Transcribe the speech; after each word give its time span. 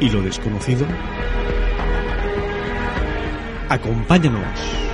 y 0.00 0.10
lo 0.10 0.22
desconocido? 0.22 0.86
Acompáñanos. 3.68 4.86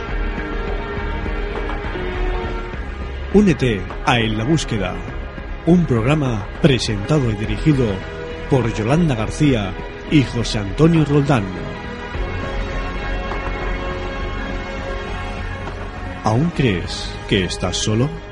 Únete 3.34 3.80
a 4.06 4.20
En 4.20 4.36
la 4.36 4.45
Búsqueda, 4.45 4.95
un 5.67 5.86
programa 5.86 6.47
presentado 6.61 7.30
y 7.30 7.34
dirigido 7.34 7.86
por 8.50 8.73
Yolanda 8.75 9.14
García 9.14 9.73
y 10.11 10.23
José 10.23 10.58
Antonio 10.58 11.05
Roldán. 11.05 11.45
¿Aún 16.25 16.53
crees 16.55 17.11
que 17.28 17.45
estás 17.45 17.77
solo? 17.77 18.31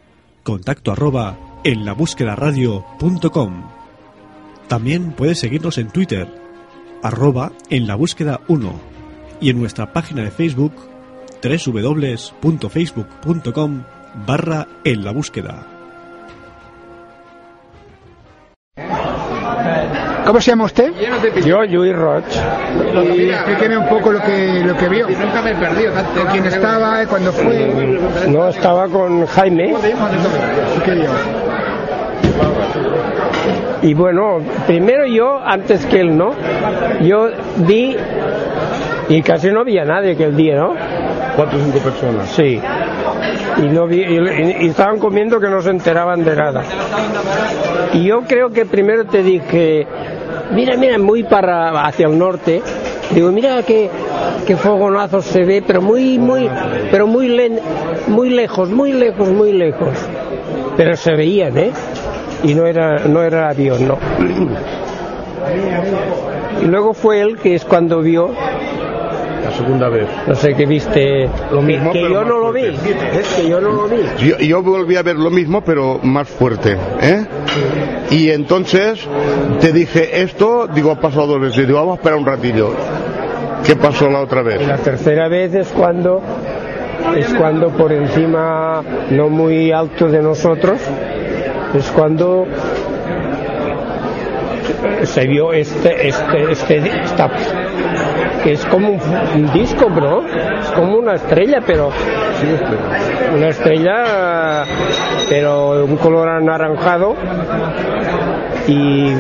contacto 0.43 0.91
arroba 0.91 1.39
enlabúsquedaradio.com. 1.63 3.65
También 4.67 5.13
puedes 5.13 5.41
seguirnos 5.41 5.77
en 5.77 5.91
Twitter 5.91 6.27
arroba 7.03 7.53
en 7.69 7.87
la 7.87 7.97
búsqueda 7.97 8.41
1 8.49 8.73
y 9.43 9.51
en 9.51 9.61
nuestra 9.61 9.93
página 9.93 10.23
de 10.23 10.31
Facebook 10.31 10.73
www.facebook.com 11.43 13.83
barra 14.27 14.67
en 14.85 15.05
la 15.05 15.13
búsqueda. 15.13 15.78
¿Cómo 20.27 20.41
se 20.41 20.51
llama 20.51 20.65
usted? 20.65 20.93
Yo, 21.45 21.65
Luis 21.65 21.97
Roch. 21.97 22.25
Y 23.17 23.31
explíqueme 23.31 23.79
un 23.79 23.89
poco 23.89 24.13
lo 24.13 24.21
que, 24.23 24.63
lo 24.65 24.77
que 24.77 24.89
vio. 24.89 25.09
Nunca 25.09 25.43
me 25.43 25.53
he 25.53 25.55
perdido. 25.55 25.93
¿Con 26.17 26.27
quién 26.33 26.47
estaba? 26.47 27.07
¿Cuándo 27.07 27.33
fue? 27.33 27.99
No, 28.29 28.49
estaba 28.49 28.89
con 28.89 29.27
Jaime. 29.27 29.75
¿Qué 30.85 30.95
vio? 30.95 31.11
Y 33.83 33.95
bueno, 33.95 34.39
primero 34.67 35.07
yo, 35.07 35.41
antes 35.45 35.87
que 35.87 36.01
él, 36.01 36.17
¿no? 36.17 36.33
Yo 37.01 37.31
vi 37.59 37.97
y 39.09 39.23
casi 39.23 39.51
no 39.51 39.61
había 39.61 39.85
nadie 39.85 40.13
aquel 40.13 40.37
día, 40.37 40.57
¿no? 40.57 40.75
Cuatro 41.37 41.59
o 41.59 41.63
cinco 41.63 41.79
personas. 41.79 42.29
Sí. 42.31 42.61
Y, 43.63 43.67
no 43.69 43.87
vi, 43.87 44.03
y, 44.03 44.65
y 44.65 44.69
estaban 44.69 44.99
comiendo 44.99 45.41
que 45.41 45.49
no 45.49 45.61
se 45.63 45.71
enteraban 45.71 46.25
de 46.25 46.37
nada. 46.37 46.63
Y 47.93 48.05
yo 48.05 48.21
creo 48.23 48.51
que 48.51 48.67
primero 48.67 49.05
te 49.07 49.23
dije, 49.23 49.87
mira, 50.53 50.77
mira, 50.77 50.99
muy 50.99 51.25
para 51.25 51.81
hacia 51.83 52.07
el 52.07 52.17
norte. 52.19 52.63
Digo, 53.11 53.33
mira 53.33 53.63
qué, 53.63 53.89
qué 54.47 54.55
fogonazos 54.57 55.25
se 55.25 55.43
ve, 55.45 55.63
pero 55.67 55.81
muy, 55.81 56.19
muy, 56.19 56.49
pero 56.91 57.07
muy, 57.07 57.29
len- 57.29 57.59
muy 58.07 58.31
lejos, 58.31 58.69
muy 58.71 58.93
lejos, 58.93 59.29
muy 59.31 59.53
lejos. 59.53 59.89
Pero 60.77 60.95
se 60.97 61.13
veían, 61.17 61.57
¿eh? 61.59 61.71
Y 62.45 62.55
no 62.55 62.67
era, 62.67 62.99
no 63.07 63.23
era 63.23 63.49
avión, 63.49 63.89
no. 63.89 63.99
Y 66.63 66.67
luego 66.67 66.93
fue 66.93 67.21
él 67.21 67.39
que 67.39 67.55
es 67.55 67.65
cuando 67.65 68.01
vio, 68.01 68.31
La 69.45 69.51
segunda 69.53 69.89
vez. 69.89 70.07
no 70.27 70.35
sé 70.35 70.55
qué 70.55 70.67
viste, 70.67 71.29
Lo 71.53 71.63
mismo, 71.63 71.93
que, 71.93 72.01
que 72.03 72.11
yo 72.13 72.25
no 72.25 72.39
lo 72.39 72.53
vi, 72.53 72.65
es 72.65 73.35
que 73.37 73.49
yo 73.49 73.61
no 73.61 73.71
lo 73.73 73.89
vi. 73.89 73.99
Yo, 74.19 74.39
yo 74.39 74.63
volví 74.63 74.97
a 74.97 75.03
ver 75.03 75.17
lo 75.17 75.31
mismo, 75.31 75.63
pero 75.63 76.01
más 76.03 76.29
fuerte. 76.29 76.77
¿eh? 77.01 77.25
Y 78.11 78.31
entonces 78.31 79.07
te 79.61 79.73
dije 79.73 80.21
esto, 80.23 80.67
digo, 80.73 80.91
ha 80.91 81.01
pasado 81.01 81.27
dos 81.27 81.41
veces. 81.41 81.67
Digo, 81.67 81.79
vamos 81.79 81.93
a 81.93 81.97
esperar 82.01 82.19
un 82.19 82.27
ratillo. 82.27 82.71
¿Qué 83.65 83.77
pasó 83.77 84.09
la 84.09 84.21
otra 84.21 84.43
vez? 84.43 84.61
Y 84.61 84.67
la 84.67 84.79
tercera 84.79 85.29
vez 85.29 85.55
es 85.55 85.69
cuando 85.69 86.21
es 87.17 87.33
cuando 87.35 87.69
por 87.71 87.93
encima 87.93 88.83
no 89.11 89.29
muy 89.29 89.71
alto 89.73 90.09
de 90.09 90.21
nosotros 90.21 90.79
es 91.75 91.91
cuando 91.93 92.45
se 95.05 95.27
vio 95.27 95.53
este 95.53 96.09
este 96.09 96.51
este 96.53 96.77
esta- 97.05 97.31
que 98.43 98.53
es 98.53 98.65
como 98.67 98.91
un, 98.91 99.01
un 99.35 99.53
disco 99.53 99.89
bro 99.89 100.23
es 100.27 100.71
como 100.73 100.97
una 100.97 101.15
estrella 101.15 101.61
pero 101.67 101.91
una 103.37 103.49
estrella 103.49 104.65
pero 105.29 105.79
de 105.79 105.83
un 105.85 105.97
color 105.97 106.29
anaranjado 106.29 107.15
y 108.67 109.13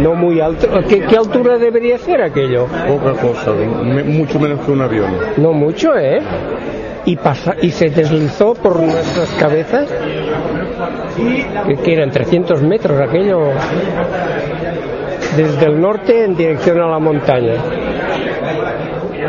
no 0.00 0.14
muy 0.14 0.40
alto 0.40 0.68
¿qué, 0.88 1.00
qué 1.00 1.16
altura 1.16 1.58
debería 1.58 1.98
ser 1.98 2.22
aquello? 2.22 2.66
Poca 2.86 3.12
cosa, 3.20 3.52
mucho 3.52 4.38
menos 4.38 4.60
que 4.64 4.72
un 4.72 4.82
avión. 4.82 5.12
No 5.36 5.52
mucho, 5.52 5.96
¿eh? 5.96 6.20
Y, 7.06 7.16
pasa, 7.16 7.54
y 7.60 7.70
se 7.70 7.90
deslizó 7.90 8.54
por 8.54 8.80
nuestras 8.80 9.28
cabezas, 9.38 9.92
que, 11.66 11.76
que 11.76 11.92
eran 11.92 12.10
300 12.10 12.62
metros 12.62 13.00
aquello, 13.00 13.50
desde 15.36 15.66
el 15.66 15.80
norte 15.80 16.24
en 16.24 16.34
dirección 16.36 16.80
a 16.80 16.88
la 16.88 16.98
montaña. 16.98 17.54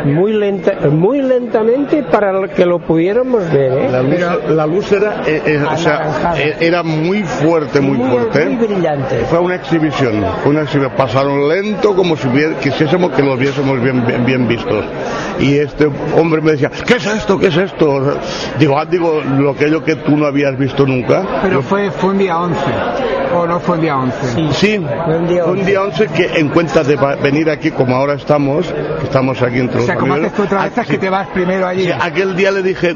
Muy, 0.04 0.32
lenta, 0.32 0.72
muy 0.90 1.22
lentamente 1.22 2.02
para 2.04 2.48
que 2.48 2.64
lo 2.66 2.78
pudiéramos 2.78 3.50
ver, 3.52 3.72
¿eh? 3.72 3.88
La 3.90 4.02
luz, 4.02 4.20
la 4.50 4.66
luz 4.66 4.92
era, 4.92 5.22
eh, 5.26 5.42
eh, 5.46 5.62
o 5.72 5.76
sea, 5.76 6.34
era 6.60 6.82
muy 6.82 7.22
fuerte, 7.24 7.80
muy, 7.80 7.96
muy, 7.98 8.10
fuerte. 8.10 8.46
muy 8.46 8.66
brillante. 8.66 9.16
Fue 9.30 9.38
una 9.38 9.56
exhibición, 9.56 10.24
una 10.44 10.62
exhibición. 10.62 10.92
Pasaron 10.96 11.48
lento 11.48 11.94
como 11.94 12.16
si 12.16 12.28
hubiera- 12.28 12.58
quisiésemos 12.58 13.12
que 13.12 13.22
los 13.22 13.38
viésemos 13.38 13.80
bien, 13.82 14.04
bien, 14.06 14.24
bien 14.24 14.48
vistos. 14.48 14.84
Y 15.40 15.56
este 15.58 15.88
hombre 16.18 16.40
me 16.40 16.52
decía, 16.52 16.70
¿qué 16.86 16.94
es 16.94 17.06
esto? 17.06 17.38
¿Qué 17.38 17.48
es 17.48 17.56
esto? 17.56 18.14
Digo, 18.58 18.78
ah, 18.78 18.84
digo, 18.84 19.20
lo 19.38 19.50
aquello 19.50 19.82
que 19.84 19.96
tú 19.96 20.16
no 20.16 20.26
habías 20.26 20.56
visto 20.58 20.86
nunca. 20.86 21.22
Pero 21.42 21.62
fue, 21.62 21.90
fue 21.90 22.10
un 22.10 22.18
día 22.18 22.38
11. 22.38 22.60
¿O 23.34 23.46
no 23.46 23.60
fue 23.60 23.76
un 23.76 23.80
día 23.82 23.96
11? 23.98 24.52
Sí, 24.52 24.76
un 24.78 25.26
día 25.28 25.42
fue 25.44 25.52
un 25.52 25.58
11. 25.58 25.70
día 25.70 25.82
11 25.82 26.06
que 26.08 26.30
en 26.40 26.48
cuenta 26.48 26.82
de 26.82 26.96
venir 27.22 27.50
aquí 27.50 27.70
como 27.70 27.94
ahora 27.96 28.14
estamos, 28.14 28.66
que 28.72 29.04
estamos 29.04 29.40
aquí 29.42 29.58
entre 29.60 29.76
O 29.76 29.78
los 29.80 29.86
sea, 29.86 29.96
como 29.96 30.14
haces 30.14 30.32
tú 30.32 30.42
otras 30.44 30.64
veces 30.64 30.78
aquí- 30.78 30.90
que 30.92 30.98
te 30.98 31.10
vas 31.10 31.28
primero 31.28 31.66
allí. 31.66 31.84
Sí, 31.84 31.92
aquel 32.00 32.36
día 32.36 32.50
le 32.52 32.62
dije, 32.62 32.94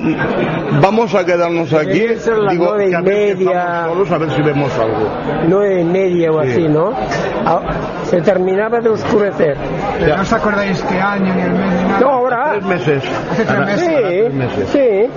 vamos 0.80 1.14
a 1.14 1.24
quedarnos 1.24 1.72
aquí, 1.72 2.08
ser 2.18 2.38
las 2.38 2.54
nueve 2.54 2.86
y 2.86 2.90
que 2.90 2.96
a 2.96 3.00
ver 3.00 3.36
si 3.36 3.44
media. 3.44 3.84
solos, 3.88 4.10
a 4.10 4.18
ver 4.18 4.30
si 4.30 4.42
vemos 4.42 4.72
algo. 4.78 5.08
Nueve 5.48 5.80
y 5.80 5.84
media 5.84 6.30
o 6.32 6.42
Sí. 6.42 6.50
así, 6.50 6.68
¿no? 6.68 6.92
Ah, 7.44 7.60
Se 8.04 8.20
terminaba 8.22 8.80
de 8.80 8.88
oscurecer. 8.88 9.56
Pero 10.00 10.16
no 10.16 10.22
os 10.22 10.32
acordáis 10.32 10.82
qué 10.82 10.98
año 11.00 11.32
ni 11.34 11.42
el 11.42 11.52
mes 11.52 11.72
ni 11.82 11.88
nada. 11.88 12.00
No, 12.00 12.08
ahora. 12.10 12.50
Tres 12.52 12.64
meses. 12.64 13.02
Hace 13.32 13.44
tres 13.44 13.58
meses. 13.66 13.88
ahora 13.88 14.08
tres 14.08 14.32
Sí, 14.32 14.36
meses. 14.36 14.68
sí. 14.70 15.10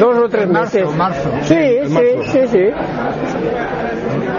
Dos 0.00 0.16
o 0.16 0.28
tres 0.28 0.44
En 0.44 0.52
marzo, 0.52 0.78
meses. 0.78 0.96
marzo. 0.96 1.30
Sí, 1.42 1.54
sí, 1.84 1.92
marzo. 1.92 2.32
sí, 2.32 2.38
sí. 2.50 2.70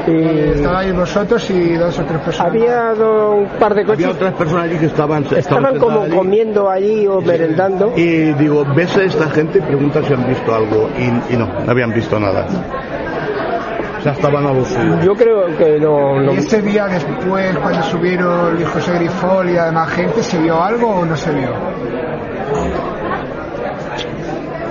Y 0.07 0.50
Estabais 0.56 0.95
vosotros 0.95 1.50
y 1.51 1.74
dos 1.75 1.98
o 2.00 2.03
tres 2.06 2.19
personas. 2.21 2.51
había 2.51 2.94
un 2.94 3.45
par 3.59 3.74
de 3.75 3.86
coches. 3.86 4.03
Había 4.06 4.15
otras 4.15 4.33
personas 4.33 4.65
allí 4.65 4.77
que 4.77 4.86
estaban, 4.88 5.25
Estaban 5.36 5.77
como 5.80 6.01
allí. 6.03 6.15
comiendo 6.15 6.69
allí 6.69 7.07
o 7.07 7.21
merendando. 7.21 7.94
Y 7.95 8.33
digo, 8.33 8.65
ves 8.75 8.95
a 8.98 9.03
esta 9.03 9.30
gente 9.30 9.59
y 9.59 9.62
pregunta 9.62 10.01
si 10.03 10.13
han 10.13 10.27
visto 10.27 10.53
algo. 10.56 10.89
Y, 10.98 11.33
y 11.33 11.38
no, 11.38 11.48
no 11.63 11.71
habían 11.71 11.94
visto 11.94 12.19
nada. 12.19 12.48
ya 14.03 14.12
estaban 14.12 14.45
a. 14.48 14.51
Yo 15.03 15.13
creo 15.15 15.45
que 15.57 15.80
no, 15.80 16.19
no- 16.21 16.33
¿Y 16.33 16.38
ese 16.38 16.62
día 16.63 16.88
después, 16.88 17.56
cuando 17.59 17.83
subieron 17.83 18.56
Luis 18.56 18.68
José 18.69 18.94
Grifol 18.95 19.50
y 19.51 19.57
además 19.57 19.89
gente, 19.92 20.24
se 20.24 20.39
vio 20.39 20.62
algo 20.63 20.88
o 20.88 21.06
no 21.06 21.15
se 21.15 21.31
vio? 21.31 21.50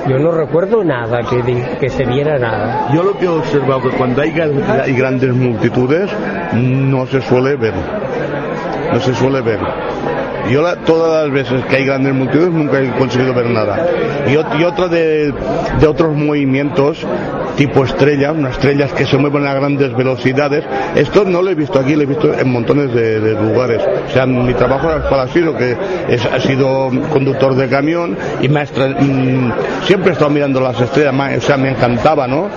Yo 0.08 0.18
no 0.18 0.30
recuerdo 0.32 0.82
nada, 0.84 1.20
que, 1.28 1.42
que 1.78 1.88
se 1.90 2.04
viera 2.04 2.38
nada. 2.38 2.88
Yo 2.94 3.02
lo 3.02 3.16
que 3.18 3.26
he 3.26 3.28
observado 3.28 3.82
que 3.82 3.90
cuando 3.90 4.22
hay, 4.22 4.30
hay 4.82 4.92
grandes 4.94 5.34
multitudes 5.34 6.10
no 6.54 7.06
se 7.06 7.20
suele 7.20 7.56
ver. 7.56 7.74
No 8.92 9.00
se 9.00 9.14
suele 9.14 9.40
ver. 9.40 9.58
Yo 10.50 10.62
la- 10.62 10.76
todas 10.76 11.24
las 11.24 11.32
veces 11.32 11.64
que 11.66 11.76
hay 11.76 11.84
grandes 11.86 12.12
multitudes 12.14 12.50
nunca 12.50 12.80
he 12.80 12.90
conseguido 12.92 13.34
ver 13.34 13.46
nada. 13.50 13.86
Y, 14.26 14.32
y 14.60 14.64
otra 14.64 14.88
de, 14.88 15.32
de 15.78 15.86
otros 15.86 16.16
movimientos 16.16 17.06
tipo 17.56 17.84
estrella, 17.84 18.32
unas 18.32 18.52
estrellas 18.54 18.92
que 18.92 19.04
se 19.06 19.16
mueven 19.18 19.46
a 19.46 19.54
grandes 19.54 19.94
velocidades, 19.94 20.64
esto 20.94 21.24
no 21.24 21.42
lo 21.42 21.50
he 21.50 21.54
visto 21.54 21.78
aquí, 21.78 21.94
lo 21.94 22.02
he 22.02 22.06
visto 22.06 22.32
en 22.32 22.50
montones 22.50 22.92
de, 22.94 23.20
de 23.20 23.32
lugares. 23.34 23.82
O 24.08 24.10
sea, 24.12 24.26
mi 24.26 24.54
trabajo 24.54 24.90
es 24.90 25.02
sido 25.28 25.56
que 25.56 25.76
es, 26.08 26.24
ha 26.24 26.40
sido 26.40 26.90
conductor 27.12 27.54
de 27.54 27.68
camión 27.68 28.16
y 28.40 28.48
me 28.48 28.60
ha 28.60 28.62
extra- 28.64 28.88
mm, 28.88 29.52
siempre 29.84 30.10
he 30.10 30.12
estado 30.12 30.30
mirando 30.30 30.60
las 30.60 30.80
estrellas, 30.80 31.14
o 31.36 31.40
sea, 31.40 31.56
me 31.56 31.70
encantaba, 31.70 32.26
¿no? 32.26 32.48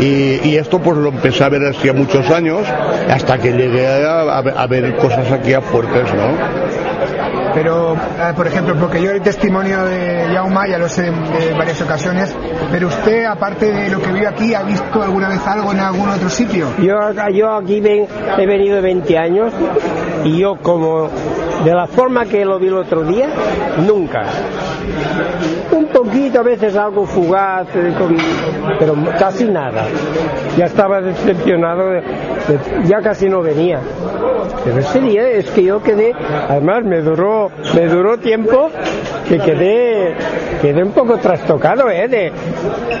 Y, 0.00 0.40
y 0.48 0.56
esto 0.56 0.80
pues 0.80 0.96
lo 0.98 1.08
empecé 1.10 1.44
a 1.44 1.48
ver 1.48 1.62
hacía 1.66 1.92
muchos 1.92 2.28
años 2.30 2.60
hasta 3.08 3.38
que 3.38 3.52
llegué 3.52 3.86
a, 3.86 4.20
a 4.38 4.42
ver- 4.42 4.54
a 4.56 4.66
ver 4.66 4.96
cosas 4.96 5.30
aquí 5.30 5.52
a 5.54 5.60
fuertes, 5.60 6.12
¿no? 6.14 6.34
Pero, 7.54 7.94
eh, 7.94 8.32
por 8.34 8.46
ejemplo, 8.48 8.74
porque 8.80 9.00
yo 9.00 9.12
el 9.12 9.20
testimonio 9.22 9.84
de 9.84 10.26
Yauma 10.34 10.66
ya 10.66 10.78
lo 10.78 10.88
sé 10.88 11.02
de, 11.02 11.10
de 11.12 11.52
varias 11.56 11.80
ocasiones, 11.80 12.34
pero 12.72 12.88
usted, 12.88 13.24
aparte 13.26 13.70
de 13.72 13.88
lo 13.90 14.00
que 14.02 14.10
vio 14.10 14.28
aquí, 14.28 14.52
¿ha 14.54 14.62
visto 14.62 15.00
alguna 15.00 15.28
vez 15.28 15.46
algo 15.46 15.70
en 15.72 15.78
algún 15.78 16.08
otro 16.08 16.28
sitio? 16.28 16.66
Yo, 16.82 16.98
acá- 17.00 17.30
yo 17.30 17.52
aquí 17.54 17.80
ven- 17.80 18.08
he 18.36 18.46
venido 18.46 18.82
20 18.82 19.16
años 19.16 19.52
y 20.24 20.38
yo 20.38 20.56
como 20.56 21.08
de 21.64 21.72
la 21.72 21.86
forma 21.86 22.26
que 22.26 22.44
lo 22.44 22.58
vi 22.58 22.66
el 22.66 22.74
otro 22.78 23.04
día, 23.04 23.28
nunca. 23.86 24.24
Un 25.70 25.86
poquito, 25.86 26.23
a 26.38 26.42
veces 26.42 26.76
algo 26.76 27.06
fugaz, 27.06 27.66
eh, 27.74 27.92
pero 28.78 28.94
casi 29.18 29.44
nada. 29.44 29.84
Ya 30.56 30.66
estaba 30.66 31.00
decepcionado, 31.00 31.90
de- 31.90 32.00
de- 32.00 32.88
ya 32.88 33.00
casi 33.00 33.28
no 33.28 33.40
venía. 33.42 33.78
Pero 34.64 34.78
ese 34.78 35.00
día 35.00 35.28
es 35.30 35.50
que 35.50 35.62
yo 35.64 35.82
quedé, 35.82 36.12
además 36.48 36.84
me 36.84 37.00
duró, 37.00 37.50
me 37.74 37.86
duró 37.86 38.18
tiempo 38.18 38.70
que 39.28 39.38
quedé, 39.38 40.14
quedé 40.62 40.82
un 40.82 40.92
poco 40.92 41.16
trastocado, 41.18 41.90
¿eh? 41.90 42.08
De, 42.08 42.32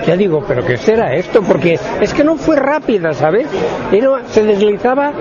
ya 0.06 0.16
digo, 0.16 0.44
pero 0.46 0.64
¿qué 0.64 0.76
será 0.76 1.14
esto? 1.14 1.42
Porque 1.42 1.78
es 2.00 2.12
que 2.12 2.24
no 2.24 2.36
fue 2.36 2.56
rápida, 2.56 3.12
¿sabes? 3.14 3.46
Era- 3.92 4.22
se 4.28 4.42
deslizaba 4.44 5.12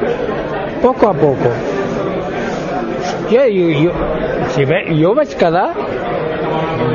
poco 0.82 1.08
a 1.08 1.14
poco. 1.14 1.50
Hòstia, 3.24 3.44
jo, 3.50 3.90
jo, 3.90 3.92
si 4.54 4.66
ve, 4.66 4.86
jo 5.02 5.14
vaig 5.16 5.36
quedar 5.38 5.72
O 5.76 5.93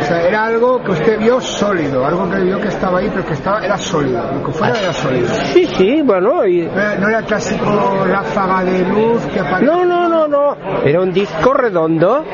sea, 0.09 0.23
era 0.29 0.45
algo 0.47 0.83
que 0.83 0.91
usted 0.93 1.19
vio 1.19 1.41
sólido, 1.41 2.05
algo 2.07 2.29
que 2.31 2.39
vio 2.41 2.61
que 2.61 2.69
estaba 2.69 2.99
ahí, 2.99 3.09
pero 3.13 3.25
que 3.27 3.35
estaba, 3.35 3.65
era 3.65 3.77
sólido, 3.79 4.23
lo 4.35 4.43
que 4.45 4.53
fuera 4.53 4.79
era 4.81 4.93
sólido. 4.93 5.29
Sí, 5.53 5.67
sí, 5.77 6.03
bueno, 6.03 6.47
y... 6.47 6.63
No 6.63 6.73
era- 6.81 6.95
no 6.97 7.09
era 7.09 7.19
el 7.19 7.25
clásico 7.25 8.05
ráfaga 8.07 8.65
de 8.65 8.79
luz 8.85 9.23
que 9.33 9.41
aparece. 9.41 9.65
No, 9.67 9.85
no, 9.85 10.09
no, 10.09 10.27
no. 10.29 10.57
Era 10.85 11.01
un 11.01 11.13
disco 11.13 11.53
redondo, 11.53 12.25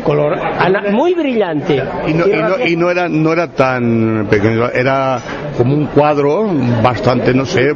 color, 0.00 0.38
ana- 0.38 0.84
muy 0.90 1.14
brillante. 1.14 1.82
Y 2.06 2.12
no, 2.14 2.26
y 2.26 2.30
no, 2.32 2.66
y 2.66 2.76
no 2.76 2.90
era, 2.90 3.08
no 3.08 3.32
era 3.32 3.48
tan 3.48 4.26
pequeño, 4.30 4.68
era 4.70 5.18
como 5.56 5.74
un 5.74 5.86
cuadro 5.86 6.48
bastante, 6.82 7.34
no 7.34 7.44
sé, 7.44 7.72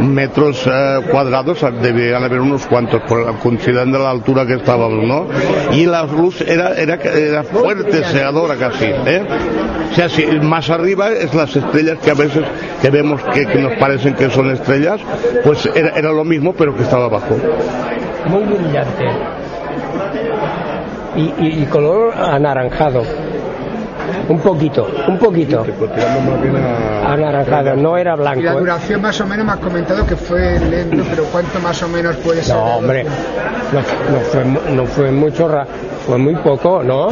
metros 0.00 0.66
eh, 0.66 1.00
cuadrados, 1.10 1.64
debían 1.80 2.22
haber 2.24 2.40
unos 2.40 2.66
cuantos, 2.66 3.02
por, 3.02 3.24
la- 3.24 3.32
considerando 3.38 3.98
la 3.98 4.10
altura 4.10 4.46
que 4.46 4.54
estábamos, 4.54 5.04
¿no? 5.06 5.26
Y 5.72 5.86
la 5.86 6.04
luz 6.04 6.40
era, 6.40 6.74
era, 6.74 6.94
era 6.96 7.44
fuerte, 7.44 8.02
cegadora 8.04 8.56
casi, 8.56 8.86
¿eh? 8.86 9.22
O 9.90 9.94
sea, 9.94 10.08
si 10.08 10.26
más 10.40 10.68
arriba 10.70 11.10
es 11.10 11.32
las 11.34 11.54
estrellas 11.56 11.98
que 12.02 12.10
a 12.10 12.14
veces 12.14 12.44
que 12.82 12.90
vemos 12.90 13.22
que, 13.32 13.46
que 13.46 13.58
nos 13.58 13.72
parecen 13.78 14.14
que 14.14 14.28
son 14.30 14.50
estrellas, 14.50 15.00
pues 15.44 15.64
era, 15.74 15.90
era 15.96 16.10
lo 16.12 16.24
mismo, 16.24 16.52
pero 16.52 16.76
que 16.76 16.82
estaba 16.82 17.06
abajo. 17.06 17.38
muy 18.28 18.42
brillante. 18.42 19.04
Y, 21.16 21.32
y- 21.38 21.62
y 21.62 21.66
color 21.66 22.14
anaranjado. 22.14 23.02
Un 24.28 24.38
poquito, 24.40 24.88
un 25.08 25.18
poquito. 25.18 25.64
Anaranjado, 27.06 27.76
no 27.76 27.96
era 27.96 28.14
Y 28.14 28.16
la 28.16 28.22
blanco. 28.22 28.40
¿eh? 28.50 28.60
duración 28.60 29.00
más 29.02 29.20
o 29.20 29.26
menos 29.26 29.46
me 29.46 29.52
has 29.52 29.58
comentado 29.58 30.06
que 30.06 30.16
fue 30.16 30.58
lento, 30.60 31.02
pero 31.10 31.24
¿cuánto 31.24 31.58
más 31.60 31.80
o 31.82 31.88
menos 31.88 32.16
puede 32.16 32.42
ser? 32.42 32.56
No, 32.56 32.76
hombre, 32.76 33.04
no, 33.04 33.80
no 34.12 34.20
fue, 34.20 34.44
no 34.74 34.84
fue 34.86 35.10
mucho, 35.12 35.48
ra- 35.48 35.66
fue 36.06 36.18
muy 36.18 36.34
poco, 36.36 36.82
¿no? 36.82 37.08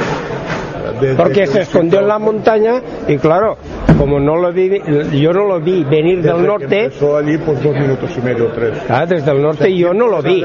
Porque 1.17 1.47
se 1.47 1.63
escondió 1.63 2.01
en 2.01 2.09
la 2.09 2.19
montaña 2.19 2.81
y 3.09 3.17
claro, 3.19 3.57
como 3.99 4.19
no 4.21 4.37
lo 4.37 4.53
vi, 4.53 4.81
yo 5.21 5.33
no 5.33 5.47
lo 5.47 5.61
vi 5.61 5.85
venir 5.85 6.23
del 6.23 6.47
norte, 6.47 6.85
Empezó 6.85 7.17
allí 7.17 7.39
por 7.39 7.61
dos 7.63 7.73
minutos 7.75 8.11
y 8.17 8.21
medio, 8.21 8.47
tres. 8.49 8.79
ah, 8.89 9.07
desde 9.07 9.31
el 9.31 9.43
norte 9.43 9.75
yo 9.75 9.93
no 9.95 10.09
lo 10.09 10.23
vi. 10.23 10.43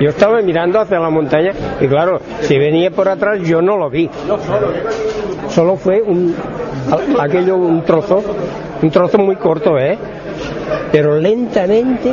Yo 0.00 0.08
estaba 0.08 0.40
mirando 0.42 0.80
hacia 0.80 0.98
la 0.98 1.10
montaña 1.10 1.52
y 1.80 1.86
claro, 1.86 2.20
si 2.40 2.58
venía 2.58 2.90
por 2.90 3.08
atrás 3.08 3.40
yo 3.42 3.62
no 3.62 3.76
lo 3.76 3.88
vi. 3.90 4.08
Solo 5.48 5.76
fue 5.76 6.00
un, 6.02 6.34
aquello 7.20 7.56
un 7.56 7.82
trozo, 7.84 8.22
un 8.82 8.90
trozo 8.90 9.18
muy 9.18 9.36
corto, 9.36 9.78
¿eh? 9.78 9.96
Pero 10.90 11.18
lentamente 11.18 12.12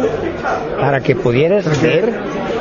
para 0.80 1.00
que 1.02 1.16
pudieras 1.16 1.82
ver 1.82 2.12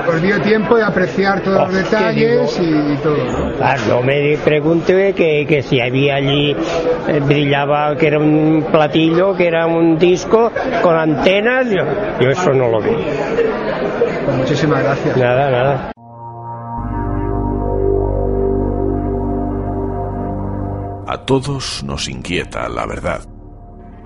Os 0.07 0.23
dio 0.23 0.41
tiempo 0.41 0.77
de 0.77 0.85
apreciar 0.85 1.41
todos 1.43 1.59
los 1.61 1.69
Oh, 1.69 1.73
detalles 1.73 2.61
y, 2.61 2.97
todo. 3.03 3.17
¿no? 3.17 3.53
Ah, 3.61 3.77
no 3.89 4.03
me 4.03 4.37
pregunté 4.45 5.13
que, 5.15 5.45
que 5.47 5.63
si 5.63 5.81
había 5.81 6.17
allí, 6.17 6.55
eh, 7.09 7.21
brillaba, 7.21 7.97
que 7.97 8.07
era 8.09 8.19
un 8.19 8.67
platillo, 8.71 9.35
que 9.35 9.47
era 9.47 9.67
un 9.67 9.99
disco 9.99 10.51
con 10.83 10.97
antenas, 10.97 11.67
yo, 11.71 11.83
yo 12.21 12.31
eso 12.31 12.53
no 12.53 12.69
lo 12.69 12.81
vi. 12.81 12.91
Pues 14.25 14.37
muchísimas 14.37 14.83
gracias. 14.83 15.17
Nada, 15.17 15.51
nada. 15.51 15.93
A 21.07 21.25
todos 21.25 21.83
nos 21.85 22.09
inquieta 22.09 22.69
la 22.69 22.87
verdad. 22.87 23.21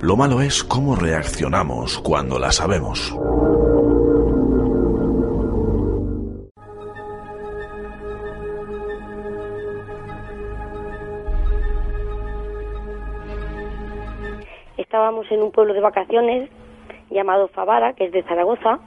Lo 0.01 0.17
malo 0.17 0.41
es 0.41 0.63
cómo 0.65 0.95
reaccionamos 0.97 1.99
cuando 1.99 2.39
la 2.39 2.53
sabemos. 2.53 3.15
Estábamos 15.03 15.33
en 15.33 15.43
un 15.43 15.51
pueblo 15.51 15.75
de 15.75 15.81
vacaciones 15.81 16.49
llamado 17.11 17.49
Favara, 17.49 17.93
que 17.95 18.05
es 18.05 18.13
de 18.13 18.23
Zaragoza, 18.23 18.79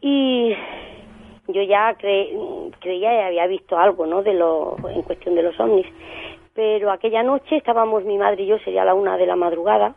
y 0.00 0.56
yo 1.46 1.62
ya 1.62 1.96
cre- 1.96 2.74
creía 2.80 3.14
y 3.14 3.26
había 3.26 3.46
visto 3.46 3.78
algo, 3.78 4.06
¿no? 4.06 4.24
De 4.24 4.34
lo 4.34 4.74
en 4.92 5.02
cuestión 5.02 5.36
de 5.36 5.44
los 5.44 5.60
ovnis, 5.60 5.86
pero 6.52 6.90
aquella 6.90 7.22
noche 7.22 7.58
estábamos 7.58 8.02
mi 8.02 8.18
madre 8.18 8.42
y 8.42 8.46
yo, 8.48 8.58
sería 8.58 8.84
la 8.84 8.94
una 8.94 9.16
de 9.16 9.26
la 9.26 9.36
madrugada. 9.36 9.94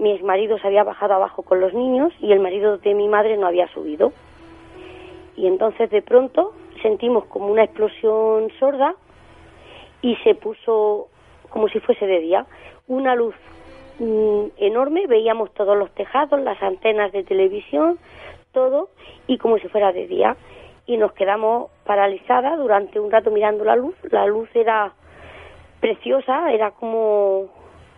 Mi 0.00 0.10
exmarido 0.10 0.58
se 0.58 0.66
había 0.66 0.82
bajado 0.82 1.14
abajo 1.14 1.42
con 1.44 1.60
los 1.60 1.72
niños 1.72 2.12
y 2.20 2.32
el 2.32 2.40
marido 2.40 2.78
de 2.78 2.94
mi 2.94 3.06
madre 3.06 3.36
no 3.36 3.46
había 3.46 3.68
subido. 3.68 4.12
Y 5.36 5.46
entonces 5.46 5.88
de 5.90 6.02
pronto 6.02 6.54
sentimos 6.82 7.26
como 7.26 7.46
una 7.46 7.62
explosión 7.62 8.50
sorda 8.58 8.96
y 10.00 10.16
se 10.24 10.34
puso 10.34 11.06
como 11.50 11.68
si 11.68 11.78
fuese 11.78 12.04
de 12.04 12.18
día 12.18 12.46
una 12.88 13.14
luz 13.14 13.36
mm, 13.98 14.44
enorme, 14.56 15.06
veíamos 15.06 15.52
todos 15.54 15.76
los 15.76 15.90
tejados, 15.92 16.40
las 16.40 16.62
antenas 16.62 17.12
de 17.12 17.24
televisión, 17.24 17.98
todo, 18.52 18.88
y 19.26 19.38
como 19.38 19.58
si 19.58 19.68
fuera 19.68 19.92
de 19.92 20.06
día. 20.06 20.36
Y 20.86 20.96
nos 20.96 21.12
quedamos 21.12 21.70
paralizadas 21.84 22.58
durante 22.58 22.98
un 22.98 23.10
rato 23.10 23.30
mirando 23.30 23.64
la 23.64 23.76
luz. 23.76 23.94
La 24.10 24.26
luz 24.26 24.48
era 24.54 24.92
preciosa, 25.80 26.52
era 26.52 26.72
como, 26.72 27.46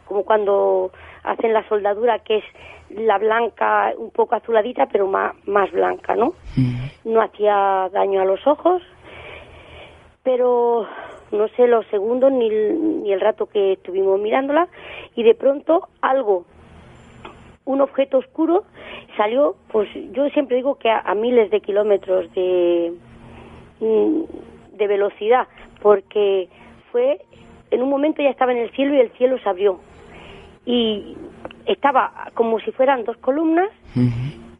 como 0.07 0.25
cuando 0.25 0.91
hacen 1.23 1.53
la 1.53 1.67
soldadura, 1.69 2.19
que 2.21 2.39
es 2.39 2.45
la 2.91 3.19
blanca, 3.19 3.93
un 3.97 4.11
poco 4.11 4.35
azuladita, 4.35 4.87
pero 4.87 5.07
más, 5.07 5.35
más 5.47 5.71
blanca, 5.73 6.15
¿no? 6.15 6.35
No 7.05 7.23
hacía 7.23 7.89
daño 7.93 8.21
a 8.21 8.25
los 8.25 8.47
ojos, 8.47 8.83
pero 10.23 10.87
no 11.35 11.49
sé 11.49 11.67
los 11.67 11.87
segundos 11.87 12.33
ni 12.33 12.49
el, 12.49 13.03
ni 13.03 13.12
el 13.12 13.21
rato 13.21 13.47
que 13.47 13.73
estuvimos 13.73 14.21
mirándola 14.21 14.69
y 15.14 15.23
de 15.23 15.35
pronto 15.35 15.88
algo 16.00 16.45
un 17.64 17.81
objeto 17.81 18.19
oscuro 18.19 18.64
salió 19.17 19.57
pues 19.69 19.88
yo 20.12 20.29
siempre 20.31 20.57
digo 20.57 20.76
que 20.76 20.91
a, 20.91 21.00
a 21.00 21.14
miles 21.14 21.50
de 21.50 21.61
kilómetros 21.61 22.33
de 22.35 22.93
mm, 23.81 24.76
de 24.76 24.87
velocidad 24.87 25.49
porque 25.83 26.49
fue 26.91 27.21
en 27.71 27.83
un 27.83 27.91
momento 27.91 28.23
ya 28.23 28.31
estaba 28.31 28.53
en 28.53 28.59
el 28.59 28.71
cielo 28.71 28.95
y 28.95 29.00
el 29.00 29.11
cielo 29.12 29.38
se 29.38 29.49
abrió 29.49 29.81
y 30.67 31.17
estaba 31.67 32.31
como 32.35 32.59
si 32.61 32.71
fueran 32.73 33.05
dos 33.05 33.17
columnas 33.19 33.71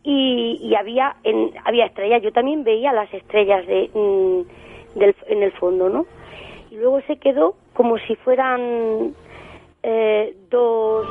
y, 0.03 0.59
y 0.63 0.75
había 0.75 1.17
en, 1.25 1.51
había 1.65 1.87
estrellas. 1.87 2.23
Yo 2.23 2.33
también 2.33 2.63
veía 2.63 2.93
las 2.93 3.13
estrellas 3.13 3.67
de, 3.67 3.91
mm, 3.93 4.99
del, 4.99 5.17
en 5.29 5.43
el 5.43 5.53
fondo, 5.53 5.89
¿no? 5.89 6.07
Luego 6.75 7.01
se 7.07 7.17
quedó 7.17 7.55
como 7.73 7.99
si 7.99 8.17
fueran 8.17 9.15
eh, 9.83 10.37
dos. 10.51 11.07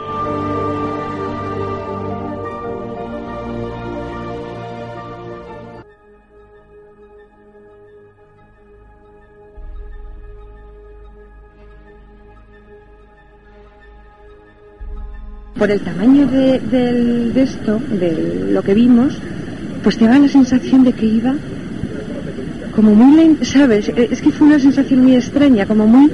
Por 15.58 15.72
el 15.72 15.82
tamaño 15.82 16.28
de, 16.28 16.60
de 16.60 17.42
esto, 17.42 17.80
de 17.80 18.52
lo 18.52 18.62
que 18.64 18.74
vimos, 18.74 19.18
pues 19.82 19.98
te 19.98 20.08
da 20.08 20.20
la 20.20 20.28
sensación 20.28 20.84
de 20.84 20.92
que 20.92 21.06
iba 21.06 21.36
como 22.76 22.94
muy 22.94 23.16
lento, 23.16 23.46
¿sabes? 23.46 23.90
Eh, 23.90 24.10
Es 24.12 24.22
que 24.22 24.32
fue 24.32 24.48
una 24.48 24.60
sensación 24.60 25.02
muy 25.04 25.16
extraña, 25.16 25.66
como 25.66 25.88
muy 25.88 26.10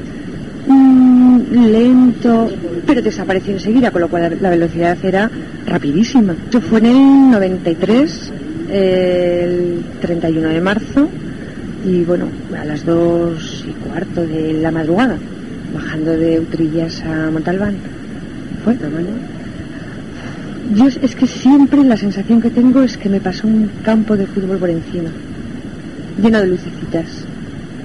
mm, 0.68 1.40
lento, 1.72 2.50
pero 2.86 3.02
desapareció 3.02 3.54
enseguida, 3.54 3.92
con 3.92 4.02
lo 4.02 4.10
cual 4.10 4.38
la, 4.42 4.50
velocidad 4.50 4.98
era 5.04 5.30
rapidísima. 5.66 6.36
Esto 6.46 6.62
fue 6.62 6.80
en 6.80 6.86
el 6.86 7.32
93, 7.32 8.32
eh, 8.70 9.42
el 9.44 10.00
31 10.02 10.50
de 10.50 10.62
marzo, 10.62 11.10
y 11.86 12.04
bueno, 12.04 12.26
a 12.60 12.66
las 12.66 12.86
dos 12.86 13.66
y 13.68 13.72
cuarto 13.88 14.22
de 14.22 14.54
la 14.54 14.72
madrugada, 14.72 15.18
bajando 15.74 16.12
de 16.12 16.40
Utrillas 16.40 17.02
a 17.04 17.32
Montalbán. 17.32 17.76
Fue, 18.64 18.74
¿no? 18.76 19.40
Yo 20.76 20.86
es 20.88 21.16
que 21.16 21.26
siempre 21.26 21.84
la 21.84 21.98
sensación 21.98 22.42
que 22.42 22.52
tengo 22.52 22.84
es 22.84 22.98
que 22.98 23.10
me 23.10 23.20
pasó 23.20 23.48
un 23.48 23.72
campo 23.82 24.16
de 24.16 24.28
fútbol 24.28 24.58
por 24.58 24.70
encima, 24.70 25.10
lleno 26.22 26.40
de 26.40 26.48
lucecitas. 26.48 27.06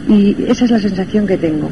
Y 0.08 0.36
esa 0.48 0.64
es 0.64 0.70
la 0.70 0.80
sensación 0.80 1.26
que 1.26 1.36
tengo. 1.36 1.70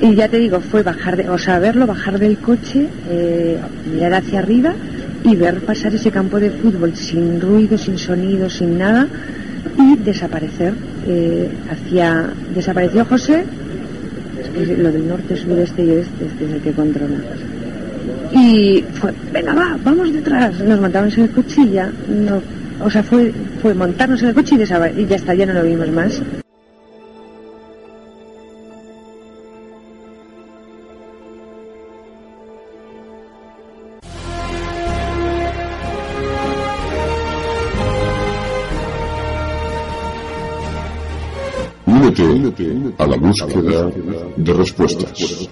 Y 0.00 0.14
ya 0.14 0.28
te 0.28 0.38
digo, 0.38 0.60
fue 0.60 0.82
bajar, 0.82 1.16
de, 1.16 1.28
o 1.28 1.38
sea, 1.38 1.58
verlo, 1.58 1.86
bajar 1.86 2.18
del 2.18 2.38
coche, 2.38 2.86
eh, 3.10 3.58
mirar 3.92 4.14
hacia 4.14 4.40
arriba 4.40 4.74
y 5.24 5.34
ver 5.34 5.60
pasar 5.60 5.94
ese 5.94 6.10
campo 6.10 6.38
de 6.38 6.50
fútbol 6.50 6.94
sin 6.94 7.40
ruido, 7.40 7.76
sin 7.76 7.98
sonido, 7.98 8.48
sin 8.48 8.78
nada 8.78 9.08
y 9.76 9.96
desaparecer. 9.96 10.74
eh, 11.06 11.48
hacia, 11.70 12.30
desapareció 12.54 13.04
José, 13.04 13.44
es 14.56 14.78
lo 14.78 14.92
del 14.92 15.08
norte, 15.08 15.36
sureste 15.36 15.84
y 15.84 15.90
oeste 15.90 16.26
este 16.26 16.44
es 16.44 16.52
el 16.52 16.60
que 16.60 16.72
controla. 16.72 17.18
Y 18.32 18.84
fue, 18.94 19.12
venga, 19.32 19.54
va, 19.54 19.78
vamos 19.82 20.12
detrás. 20.12 20.58
Nos 20.60 20.80
montamos 20.80 21.16
en 21.16 21.24
el 21.24 21.30
coche 21.30 21.62
y 21.62 21.70
ya, 21.70 21.90
no, 22.08 22.42
o 22.80 22.90
sea, 22.90 23.02
fue, 23.02 23.32
fue 23.60 23.74
montarnos 23.74 24.22
en 24.22 24.28
el 24.28 24.34
coche 24.34 24.56
y, 24.56 25.00
y 25.00 25.06
ya 25.06 25.16
está, 25.16 25.34
ya 25.34 25.46
no 25.46 25.54
lo 25.54 25.62
vimos 25.62 25.88
más. 25.90 26.22
Únete 41.86 42.94
a 42.98 43.06
la 43.06 43.16
búsqueda 43.16 43.90
de 44.36 44.52
respuestas. 44.52 45.48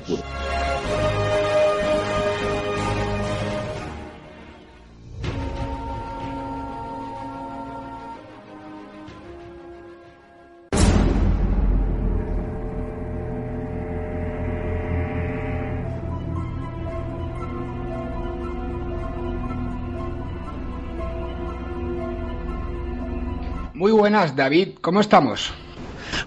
Buenas, 24.06 24.36
David. 24.36 24.68
¿Cómo 24.80 25.00
estamos? 25.00 25.52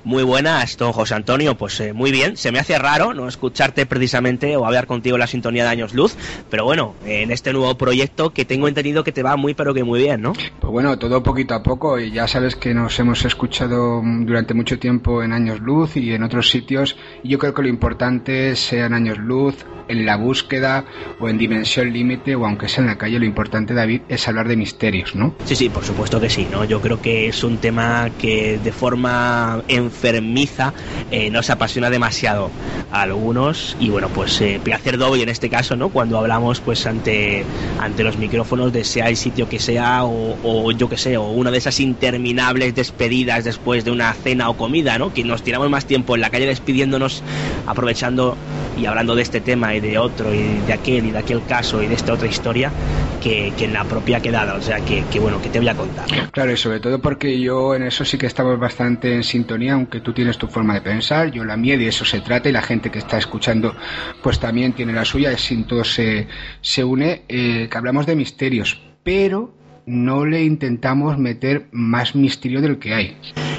Muy 0.03 0.24
buenas, 0.24 0.77
don 0.77 0.91
José 0.91 1.15
Antonio. 1.15 1.55
Pues 1.55 1.79
eh, 1.79 1.93
muy 1.93 2.12
bien, 2.12 2.38
se 2.38 2.51
me 2.51 2.59
hace 2.59 2.77
raro 2.77 3.13
no 3.13 3.27
escucharte 3.27 3.86
precisamente 3.86 4.55
o 4.55 4.65
hablar 4.65 4.88
contigo 4.88 5.15
en 5.15 5.21
la 5.21 5.27
sintonía 5.27 5.63
de 5.63 5.69
Años 5.69 5.93
Luz, 5.93 6.17
pero 6.50 6.63
bueno, 6.63 6.95
en 7.05 7.31
este 7.31 7.53
nuevo 7.53 7.75
proyecto 7.77 8.31
que 8.31 8.45
tengo 8.45 8.67
entendido 8.67 9.03
que 9.03 9.12
te 9.12 9.24
va 9.24 9.36
muy 9.36 9.53
pero 9.53 9.74
que 9.74 9.83
muy 9.83 10.00
bien, 10.00 10.21
¿no? 10.21 10.33
Pues 10.33 10.71
bueno, 10.71 10.98
todo 10.98 11.24
poquito 11.24 11.53
a 11.53 11.63
poco 11.63 12.00
y 12.00 12.12
ya 12.12 12.27
sabes 12.27 12.55
que 12.55 12.74
nos 12.74 13.00
hemos 13.00 13.24
escuchado 13.25 14.01
durante 14.03 14.53
mucho 14.53 14.79
tiempo 14.79 15.24
en 15.24 15.33
Años 15.33 15.59
Luz 15.59 15.98
y 15.98 16.13
en 16.13 16.24
otros 16.24 16.50
sitios 16.50 16.95
y 17.24 17.29
yo 17.29 17.39
creo 17.39 17.53
que 17.53 17.62
lo 17.62 17.67
importante 17.67 18.55
sea 18.55 18.86
en 18.86 18.93
Años 18.93 19.17
Luz, 19.17 19.65
en 19.89 20.05
la 20.05 20.15
búsqueda 20.15 20.86
o 21.19 21.27
en 21.27 21.38
Dimensión 21.38 21.91
Límite 21.91 22.36
o 22.36 22.45
aunque 22.45 22.69
sea 22.69 22.83
en 22.83 22.88
la 22.88 22.98
calle, 22.98 23.19
lo 23.19 23.25
importante, 23.25 23.74
David, 23.74 24.01
es 24.07 24.27
hablar 24.27 24.48
de 24.48 24.55
misterios, 24.55 25.15
¿no? 25.15 25.36
Sí, 25.43 25.55
sí, 25.55 25.69
por 25.69 25.83
supuesto 25.83 26.21
que 26.21 26.29
sí, 26.29 26.48
¿no? 26.50 26.63
Yo 26.63 26.79
creo 26.79 27.01
que 27.01 27.27
es 27.27 27.43
un 27.43 27.57
tema 27.57 28.12
que 28.17 28.59
de 28.59 28.71
forma 28.71 29.63
enfermiza 29.69 30.73
eh, 31.11 31.29
nos 31.29 31.49
apasiona 31.49 31.89
demasiado 31.89 32.49
a 32.91 33.03
algunos 33.03 33.77
y 33.79 33.89
bueno, 33.89 34.09
pues 34.09 34.41
eh, 34.41 34.59
placer 34.63 34.97
doble 34.97 35.23
en 35.23 35.29
este 35.29 35.49
caso, 35.49 35.75
¿no? 35.75 35.89
Cuando 35.89 36.17
hablamos 36.17 36.59
pues 36.59 36.85
ante, 36.85 37.43
ante 37.79 38.03
los 38.03 38.17
micrófonos 38.17 38.73
de 38.73 38.83
sea 38.83 39.09
el 39.09 39.17
sitio 39.17 39.47
que 39.47 39.59
sea 39.59 40.03
o, 40.03 40.71
yo 40.71 40.89
que 40.89 40.97
sé, 40.97 41.17
o 41.17 41.29
una 41.29 41.51
de 41.51 41.57
esas 41.57 41.79
interminables 41.79 42.75
despedidas 42.75 43.43
después 43.43 43.85
de 43.85 43.91
una 43.91 44.13
cena 44.13 44.49
o 44.49 44.57
comida, 44.57 44.97
¿no? 44.97 45.13
Que 45.13 45.23
nos 45.23 45.43
tiramos 45.43 45.69
más 45.69 45.85
tiempo 45.85 46.15
en 46.15 46.21
la 46.21 46.29
calle 46.29 46.45
despidiéndonos, 46.45 47.23
aprovechando 47.67 48.35
y 48.79 48.85
hablando 48.85 49.15
de 49.15 49.21
este 49.21 49.41
tema 49.41 49.75
y 49.75 49.79
de 49.79 49.97
otro 49.97 50.33
y 50.33 50.59
de 50.65 50.73
aquel 50.73 51.05
y 51.05 51.11
de 51.11 51.17
aquel 51.17 51.43
caso 51.45 51.83
y 51.83 51.88
de 51.88 51.95
esta 51.95 52.13
otra 52.13 52.27
historia 52.27 52.71
que, 53.19 53.51
en 53.59 53.73
la 53.73 53.83
propia 53.83 54.21
quedada, 54.21 54.55
o 54.55 54.61
sea 54.61 54.79
que, 54.79 55.03
que 55.11 55.19
bueno, 55.19 55.41
que 55.41 55.49
te 55.49 55.59
voy 55.59 55.67
a 55.67 55.75
contar. 55.75 56.05
Claro, 56.31 56.51
y 56.51 56.57
sobre 56.57 56.79
todo 56.79 56.99
porque 56.99 57.39
yo 57.39 57.75
en 57.75 57.83
eso 57.83 58.05
sí 58.05 58.17
que 58.17 58.25
estamos 58.25 58.57
bastante 58.59 59.13
en 59.13 59.23
sintonía, 59.23 59.58
aunque 59.67 59.99
tú 59.99 60.13
tienes 60.13 60.37
tu 60.37 60.47
forma 60.47 60.73
de 60.75 60.81
pensar, 60.81 61.31
yo 61.31 61.43
la 61.43 61.57
mía, 61.57 61.77
de 61.77 61.87
eso 61.87 62.05
se 62.05 62.21
trata, 62.21 62.47
y 62.47 62.53
la 62.53 62.61
gente 62.61 62.89
que 62.89 62.99
está 62.99 63.17
escuchando 63.17 63.75
pues 64.23 64.39
también 64.39 64.73
tiene 64.73 64.93
la 64.93 65.03
suya, 65.03 65.37
sin 65.37 65.65
todo 65.65 65.83
se, 65.83 66.27
se 66.61 66.83
une, 66.83 67.23
eh, 67.27 67.67
que 67.69 67.77
hablamos 67.77 68.05
de 68.05 68.15
misterios, 68.15 68.81
pero 69.03 69.53
no 69.85 70.25
le 70.25 70.43
intentamos 70.43 71.17
meter 71.17 71.67
más 71.71 72.15
misterio 72.15 72.61
del 72.61 72.79
que 72.79 72.93
hay. 72.93 73.17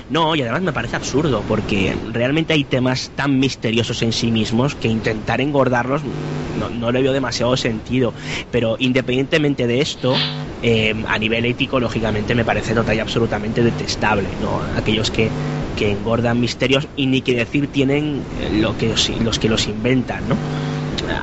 No, 0.08 0.34
y 0.34 0.42
además 0.42 0.62
me 0.62 0.72
parece 0.72 0.96
absurdo, 0.96 1.44
porque 1.46 1.94
realmente 2.12 2.52
hay 2.52 2.64
temas 2.64 3.10
tan 3.14 3.38
misteriosos 3.38 4.02
en 4.02 4.12
sí 4.12 4.30
mismos 4.30 4.74
que 4.74 4.88
intentar 4.88 5.40
engordarlos 5.40 6.02
no, 6.58 6.68
no 6.68 6.92
le 6.92 7.02
veo 7.02 7.12
demasiado 7.12 7.56
sentido. 7.56 8.12
Pero 8.50 8.76
independientemente 8.78 9.66
de 9.66 9.80
esto, 9.80 10.14
eh, 10.62 10.94
a 11.06 11.18
nivel 11.18 11.44
ético, 11.44 11.80
lógicamente, 11.80 12.34
me 12.34 12.44
parece 12.44 12.74
total 12.74 12.96
y 12.96 13.00
absolutamente 13.00 13.62
detestable, 13.62 14.30
¿no? 14.40 14.62
Aquellos 14.76 15.10
que, 15.10 15.30
que 15.74 15.90
engordan 15.90 16.40
misterios 16.40 16.88
y 16.96 17.06
ni 17.06 17.22
que 17.22 17.34
decir 17.34 17.70
tienen 17.70 18.26
eh, 18.30 18.50
lo 18.50 18.76
que, 18.76 18.94
los- 19.20 19.38
que 19.38 19.48
los 19.48 19.68
inventan, 19.68 20.28
¿no? 20.28 20.40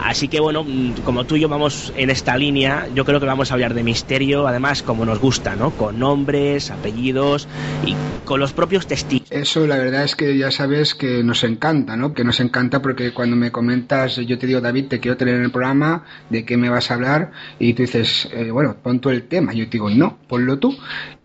Así 0.04 0.28
que 0.28 0.40
bueno, 0.40 0.64
mm, 0.64 0.96
como 1.04 1.26
tú 1.26 1.36
y 1.36 1.42
yo 1.42 1.50
vamos 1.50 1.92
en 1.96 2.10
esta 2.10 2.36
línea, 2.38 2.88
yo 2.94 3.06
creo 3.06 3.20
que 3.20 3.26
vamos 3.28 3.52
a 3.52 3.54
hablar 3.54 3.74
de 3.74 3.84
misterio, 3.84 4.48
además 4.48 4.82
como 4.82 5.06
nos 5.06 5.20
gusta, 5.20 5.56
¿no? 5.56 5.76
Con 5.76 6.00
nombres, 6.00 6.72
apellidos 6.72 7.48
y 7.82 8.00
con 8.24 8.40
los 8.40 8.54
propios 8.54 8.88
testigos. 8.88 9.28
Eso 9.32 9.68
la 9.68 9.78
verdad 9.78 10.04
es 10.04 10.16
que 10.16 10.38
ya 10.38 10.52
sabes 10.52 10.96
que 10.96 11.24
nos 11.24 11.44
encanta, 11.44 11.96
¿no? 11.96 12.14
Que 12.14 12.24
nos 12.24 12.40
encanta 12.40 12.82
porque 12.82 13.14
cuando 13.14 13.36
me 13.36 13.52
comentas, 13.52 14.16
yo 14.18 14.38
te 14.38 14.48
digo, 14.48 14.62
David, 14.62 14.88
te 14.88 15.00
quiero 15.00 15.16
tener 15.16 15.36
en 15.36 15.44
el 15.44 15.52
programa, 15.52 16.04
¿de 16.30 16.44
qué 16.44 16.58
me 16.58 16.70
vas 16.70 16.90
a 16.90 16.96
hablar? 16.96 17.32
Y 17.60 17.74
tú 17.74 17.84
dices, 17.84 18.28
eh, 18.34 18.50
bueno, 18.52 18.76
pon 18.82 19.00
tú 19.00 19.10
el 19.10 19.28
tema. 19.28 19.54
Yo 19.54 19.66
te 19.66 19.72
digo, 19.72 19.90
no, 19.90 20.18
ponlo 20.28 20.58
tú. 20.60 20.76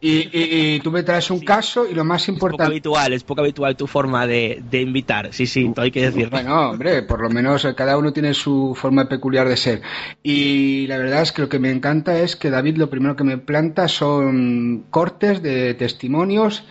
Y, 0.05 0.29
y- 0.37 0.75
y 0.75 0.81
tú 0.81 0.91
me 0.91 1.05
traes 1.05 1.31
un 1.31 1.39
caso 1.41 1.87
y 1.89 1.95
lo 1.95 2.03
más 2.05 2.23
Poco 2.23 2.33
importante... 2.33 2.65
habitual, 2.65 3.13
es 3.13 3.23
poco 3.23 3.43
habitual 3.43 3.77
tu 3.77 3.87
forma 3.87 4.27
de, 4.27 4.61
de 4.69 4.81
invitar, 4.81 5.33
sí, 5.33 5.47
sí, 5.47 5.71
todo 5.73 5.85
hay 5.85 5.93
que 5.93 6.03
decir. 6.03 6.29
Bueno, 6.29 6.71
hombre, 6.71 7.05
por 7.05 7.23
lo 7.23 7.31
menos 7.31 7.65
eh, 7.65 7.75
cada 7.77 7.97
uno 7.97 8.13
tiene 8.13 8.35
su 8.35 8.75
forma 8.77 9.09
peculiar 9.09 9.49
de 9.49 9.57
ser. 9.57 9.81
Y 10.25 10.89
la 10.89 10.99
verdad 10.99 11.23
es 11.23 11.31
que 11.31 11.43
lo 11.43 11.49
que 11.49 11.61
me 11.61 11.71
encanta 11.71 12.19
es 12.19 12.35
que 12.35 12.51
David 12.51 12.79
lo 12.79 12.91
primero 12.91 13.15
que 13.15 13.23
me 13.23 13.39
planta 13.39 13.87
son 13.87 14.87
cortes 14.91 15.41
de 15.41 15.75
testimonios 15.75 16.65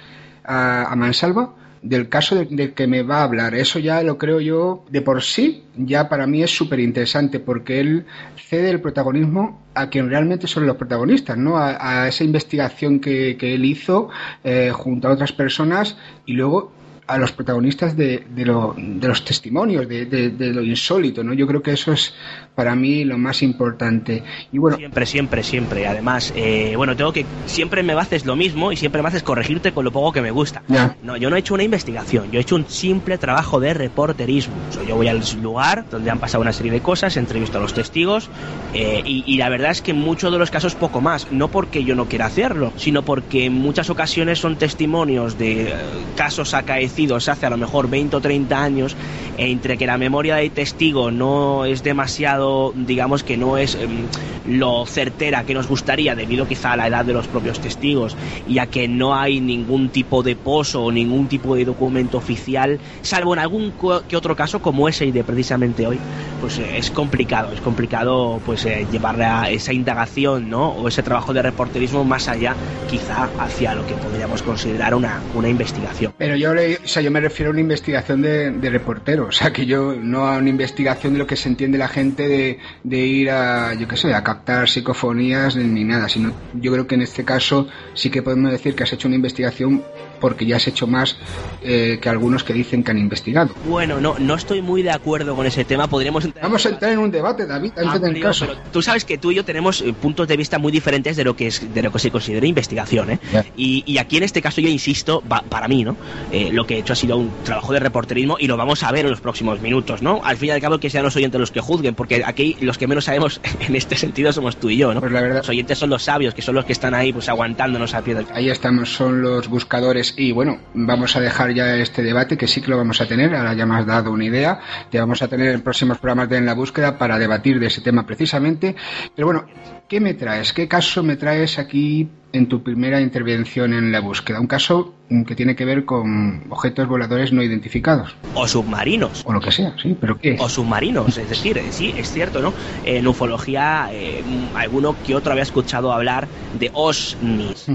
a, 0.43 0.91
a 0.91 0.95
mansalva 0.97 1.55
del 1.81 2.09
caso 2.09 2.35
del 2.35 2.55
de 2.55 2.73
que 2.73 2.88
me 2.88 3.01
va 3.01 3.19
a 3.19 3.23
hablar. 3.23 3.55
Eso 3.55 3.79
ya 3.79 4.03
lo 4.03 4.17
creo 4.17 4.39
yo 4.39 4.83
de 4.89 5.01
por 5.01 5.23
sí, 5.23 5.63
ya 5.75 6.09
para 6.09 6.27
mí 6.27 6.43
es 6.43 6.51
súper 6.51 6.79
interesante 6.79 7.39
porque 7.39 7.79
él 7.79 8.05
cede 8.35 8.69
el 8.69 8.81
protagonismo 8.81 9.61
a 9.73 9.89
quien 9.89 10.09
realmente 10.09 10.47
son 10.47 10.67
los 10.67 10.75
protagonistas, 10.75 11.38
¿no? 11.38 11.57
A, 11.57 12.03
a 12.03 12.07
esa 12.07 12.23
investigación 12.23 13.00
que, 13.00 13.38
que 13.38 13.55
él 13.55 13.65
hizo 13.65 14.09
eh, 14.43 14.71
junto 14.73 15.07
a 15.07 15.11
otras 15.11 15.31
personas 15.31 15.97
y 16.25 16.33
luego 16.33 16.71
a 17.12 17.18
los 17.18 17.34
protagonistas 17.34 17.98
de, 17.98 18.24
de, 18.30 18.46
lo, 18.46 18.74
de 18.77 19.08
los 19.08 19.25
testimonios, 19.25 19.88
de, 19.88 20.06
de, 20.06 20.53
lo 20.53 20.63
insólito, 20.63 21.24
¿no? 21.24 21.34
Yo 21.34 21.46
creo 21.46 21.62
que 21.62 21.72
eso 21.72 21.91
es 21.91 22.13
para 22.56 22.74
mí 22.74 23.03
lo 23.03 23.18
más 23.18 23.44
importante. 23.44 24.24
Y 24.53 24.58
bueno, 24.58 24.77
siempre, 24.77 25.06
siempre, 25.06 25.44
siempre. 25.44 25.88
Además, 25.88 26.32
eh, 26.38 26.74
bueno, 26.77 26.96
tengo 26.96 27.12
que 27.12 27.25
siempre 27.48 27.84
me 27.84 27.94
haces 27.94 28.25
lo 28.25 28.38
mismo 28.38 28.72
y 28.72 28.77
siempre 28.77 29.01
me 29.01 29.10
haces 29.10 29.24
corregirte 29.24 29.74
con 29.74 29.84
lo 29.84 29.91
poco 29.91 30.13
que 30.13 30.22
me 30.22 30.32
gusta. 30.32 30.63
No, 31.03 31.18
yo 31.18 31.30
no 31.30 31.36
he 31.36 31.39
hecho 31.39 31.53
una 31.53 31.63
investigación, 31.63 32.32
yo 32.32 32.39
he 32.39 32.41
hecho 32.41 32.56
un 32.56 32.65
simple 32.70 33.18
trabajo 33.18 33.60
de 33.60 33.74
reporterismo. 33.74 34.56
yo 34.88 34.96
voy 34.96 35.10
al 35.10 35.22
lugar 35.41 35.86
donde 35.91 36.12
han 36.12 36.20
pasado 36.20 36.41
una 36.41 36.53
serie 36.53 36.72
de 36.72 36.80
cosas, 36.80 37.18
entrevisto 37.18 37.58
a 37.58 37.62
los 37.62 37.74
testigos 37.74 38.30
eh, 38.74 39.01
y, 39.06 39.24
y 39.27 39.38
la 39.38 39.50
verdad 39.50 39.72
es 39.72 39.82
que 39.82 39.91
en 39.91 40.00
muchos 40.00 40.32
de 40.32 40.39
los 40.39 40.50
casos 40.50 40.75
poco 40.75 41.01
más. 41.01 41.30
No 41.32 41.50
porque 41.50 41.84
yo 41.84 41.96
no 41.96 42.06
quiera 42.06 42.27
hacerlo, 42.27 42.72
sino 42.77 43.03
porque 43.03 43.46
en 43.46 43.53
muchas 43.53 43.89
ocasiones 43.89 44.39
son 44.39 44.56
testimonios 44.56 45.38
de 45.38 45.63
eh, 45.63 45.74
casos 46.15 46.53
acaecidos 46.53 47.00
hace 47.10 47.46
a 47.46 47.50
lo 47.50 47.58
mejor 47.58 47.89
20 47.89 48.15
o 48.15 48.22
30 48.22 48.63
años, 48.63 48.96
entre 49.38 49.77
que 49.77 49.86
la 49.86 49.98
memoria 49.98 50.36
del 50.36 50.51
testigo 50.51 51.12
no 51.12 51.65
es 51.65 51.84
demasiado, 51.84 52.74
digamos 52.75 53.24
que 53.24 53.38
no 53.38 53.58
es 53.58 53.75
em, 53.75 54.05
lo 54.48 54.86
certera 54.86 55.43
que 55.43 55.53
nos 55.53 55.67
gustaría, 55.67 56.15
debido 56.15 56.48
quizá 56.48 56.74
a 56.74 56.77
la 56.77 56.88
edad 56.88 57.05
de 57.05 57.13
los 57.13 57.27
propios 57.27 57.60
testigos, 57.60 58.15
y 58.48 58.60
a 58.60 58.67
que 58.67 58.88
no 58.88 59.15
hay 59.15 59.39
ningún 59.39 59.89
tipo 59.89 60.24
de 60.24 60.36
pozo 60.36 60.84
o 60.84 60.91
ningún 60.91 61.27
tipo 61.27 61.55
de 61.55 61.65
documento 61.65 62.17
oficial, 62.17 62.79
salvo 63.01 63.34
en 63.34 63.39
algún 63.39 63.74
que 64.08 64.15
otro 64.15 64.36
caso 64.36 64.62
como 64.62 64.88
ese 64.88 65.12
de 65.12 65.24
precisamente 65.24 65.88
hoy, 65.88 66.00
pues 66.39 66.60
eh, 66.60 66.77
es 66.77 66.91
complicado, 66.91 67.51
es 67.53 67.62
complicado 67.62 68.39
pues 68.46 68.65
eh, 68.65 68.86
llevarle 68.91 69.25
a 69.25 69.50
esa 69.50 69.74
indagación, 69.74 70.50
¿no? 70.50 70.70
O 70.70 70.88
ese 70.88 71.03
trabajo 71.03 71.34
de 71.34 71.41
reporterismo 71.41 72.03
más 72.03 72.27
allá, 72.27 72.55
quizá 72.89 73.29
hacia 73.39 73.74
lo 73.74 73.86
que 73.88 73.93
podríamos 73.93 74.41
considerar 74.41 74.96
una, 74.96 75.22
una 75.36 75.50
investigación. 75.50 76.13
Pero 76.17 76.36
yo, 76.36 76.53
le, 76.53 76.79
o 76.83 76.88
sea, 76.88 77.01
yo 77.01 77.11
me 77.11 77.19
refiero 77.19 77.50
a 77.50 77.53
una 77.53 77.61
investigación 77.61 78.21
de, 78.21 78.51
de, 78.51 78.69
reportero, 78.69 79.27
o 79.27 79.31
sea, 79.31 79.53
que 79.53 79.65
yo 79.65 79.95
no 79.95 80.27
a 80.27 80.38
una 80.38 80.50
investigación 80.50 81.13
de 81.13 81.19
lo 81.19 81.27
que 81.27 81.35
se 81.35 81.50
entiende 81.50 81.77
la 81.77 81.88
gente 81.88 82.27
de, 82.27 82.59
de 82.83 82.97
ir 82.97 83.29
a, 83.29 83.73
yo 83.73 83.88
qué 83.88 83.97
sé, 83.97 84.13
a 84.13 84.23
captar 84.23 84.69
psicofonías 84.69 85.55
ni 85.55 85.83
nada, 85.83 86.09
sino 86.09 86.33
yo 86.53 86.71
creo 86.71 86.88
que 86.88 86.95
en 86.95 87.01
este 87.01 87.23
caso 87.23 87.67
sí 87.93 88.09
que 88.09 88.21
podemos 88.21 88.51
decir 88.51 88.75
que 88.75 88.83
has 88.83 88.93
hecho 88.93 89.07
una 89.07 89.15
investigación 89.15 89.83
porque 90.21 90.45
ya 90.45 90.55
has 90.55 90.67
hecho 90.67 90.88
más 90.88 91.17
eh, 91.63 91.97
que 92.01 92.07
algunos 92.07 92.45
que 92.45 92.53
dicen 92.53 92.83
que 92.83 92.91
han 92.91 93.00
investigado. 93.00 93.53
Bueno, 93.65 94.00
no, 94.00 94.17
no 94.19 94.35
estoy 94.35 94.61
muy 94.61 94.83
de 94.83 94.91
acuerdo 94.91 95.35
con 95.35 95.45
ese 95.45 95.65
tema. 95.65 95.88
Podríamos 95.88 96.23
entrar 96.23 96.43
Vamos 96.43 96.65
a 96.65 96.69
entrar 96.69 96.91
en 96.91 97.00
un 97.00 97.11
debate, 97.11 97.45
David, 97.45 97.71
antes 97.75 98.01
del 98.01 98.21
caso. 98.21 98.45
Pero 98.47 98.59
tú 98.71 98.81
sabes 98.81 99.03
que 99.03 99.17
tú 99.17 99.31
y 99.31 99.35
yo 99.35 99.43
tenemos 99.43 99.81
eh, 99.81 99.93
puntos 99.93 100.27
de 100.27 100.38
vista 100.38 100.59
muy 100.59 100.71
diferentes 100.71 101.17
de 101.17 101.23
lo 101.23 101.35
que 101.35 101.47
es 101.47 101.73
de 101.73 101.81
lo 101.81 101.91
que 101.91 102.00
se 102.00 102.11
considera 102.11 102.45
investigación, 102.45 103.11
¿eh? 103.11 103.19
Y, 103.57 103.83
y, 103.85 103.97
aquí 103.97 104.17
en 104.17 104.23
este 104.23 104.41
caso 104.41 104.61
yo 104.61 104.69
insisto, 104.69 105.21
para 105.21 105.67
mí, 105.67 105.83
¿no? 105.83 105.97
Eh, 106.31 106.50
lo 106.53 106.65
que 106.67 106.71
he 106.75 106.80
hecho 106.80 106.94
ha 106.94 106.96
sido 106.96 107.18
un 107.18 107.32
trabajo 107.44 107.74
de 107.74 107.80
reporterismo 107.80 108.38
y 108.40 108.48
lo 108.48 108.58
vamos 108.58 108.84
a 108.84 108.92
ver 108.92 109.06
en 109.06 109.12
los 109.12 109.22
próximos 109.22 109.62
minutos, 109.62 110.01
¿no? 110.01 110.22
Al 110.24 110.38
fin 110.38 110.50
y 110.50 110.51
al 110.51 110.62
cabo 110.62 110.80
que 110.80 110.90
sean 110.90 111.04
los 111.04 111.16
oyentes 111.16 111.40
los 111.40 111.51
que 111.51 111.60
juzguen, 111.60 111.96
porque 111.96 112.24
aquí 112.25 112.58
los 112.62 112.78
que 112.78 112.88
menos 112.88 113.06
sabemos 113.06 113.42
en 113.60 113.75
este 113.75 113.96
sentido 113.96 114.34
somos 114.34 114.58
tú 114.58 114.70
y 114.70 114.78
yo, 114.78 114.94
¿no? 114.94 115.00
Pues 115.00 115.12
la 115.12 115.22
verdad. 115.22 115.38
Los 115.38 115.50
oyentes 115.50 115.78
son 115.78 115.90
los 115.90 116.04
sabios, 116.04 116.34
que 116.34 116.42
son 116.42 116.56
los 116.56 116.66
que 116.66 116.74
están 116.74 116.94
ahí 116.94 117.13
pues 117.13 117.30
aguantándonos 117.30 117.94
a 117.94 118.01
pie 118.01 118.16
del 118.16 118.25
Ahí 118.34 118.50
estamos, 118.50 118.90
son 118.94 119.22
los 119.22 119.48
buscadores 119.48 120.13
y 120.18 120.32
bueno, 120.32 120.60
vamos 120.74 121.16
a 121.16 121.20
dejar 121.20 121.54
ya 121.54 121.75
este 121.75 122.04
debate 122.04 122.38
que 122.38 122.48
sí 122.48 122.62
que 122.62 122.70
lo 122.70 122.78
vamos 122.78 123.01
a 123.01 123.08
tener, 123.08 123.36
ahora 123.36 123.54
ya 123.54 123.66
me 123.66 123.75
has 123.75 123.86
dado 123.86 124.12
una 124.12 124.25
idea, 124.25 124.60
te 124.90 125.00
vamos 125.00 125.22
a 125.22 125.28
tener 125.28 125.54
en 125.54 125.62
próximos 125.62 125.98
programas 125.98 126.30
de 126.30 126.38
En 126.38 126.46
la 126.46 126.54
Búsqueda 126.54 126.98
para 126.98 127.18
debatir 127.18 127.60
de 127.60 127.68
ese 127.68 127.82
tema 127.82 128.06
precisamente. 128.06 128.75
Pero 129.16 129.28
bueno, 129.28 129.46
¿qué 129.88 130.00
me 130.00 130.13
traes? 130.13 130.54
¿Qué 130.54 130.68
caso 130.68 131.04
me 131.04 131.16
traes 131.16 131.60
aquí 131.60 132.10
en 132.33 132.47
tu 132.47 132.63
primera 132.63 133.01
intervención 133.01 133.73
en 133.73 133.91
la 133.91 134.00
búsqueda. 134.00 134.39
Un 134.39 134.47
caso 134.47 134.93
que 135.27 135.35
tiene 135.35 135.55
que 135.55 135.65
ver 135.65 135.83
con 135.83 136.45
objetos 136.50 136.88
voladores 136.88 137.33
no 137.33 137.43
identificados. 137.43 138.15
O 138.33 138.47
submarinos. 138.47 139.23
O 139.25 139.33
lo 139.33 139.41
que 139.41 139.51
sea, 139.51 139.75
sí, 139.81 139.95
pero 140.00 140.17
¿qué? 140.17 140.38
O 140.39 140.47
submarinos, 140.47 141.17
es 141.17 141.29
decir, 141.29 141.57
eh, 141.57 141.65
sí, 141.71 141.93
es 141.97 142.11
cierto, 142.11 142.41
¿no? 142.41 142.53
En 142.85 143.05
ufología, 143.05 143.89
eh, 143.91 144.23
alguno 144.55 144.95
que 145.05 145.15
otro 145.15 145.33
había 145.33 145.43
escuchado 145.43 145.91
hablar 145.91 146.27
de 146.57 146.71
OSNIs. 146.73 147.67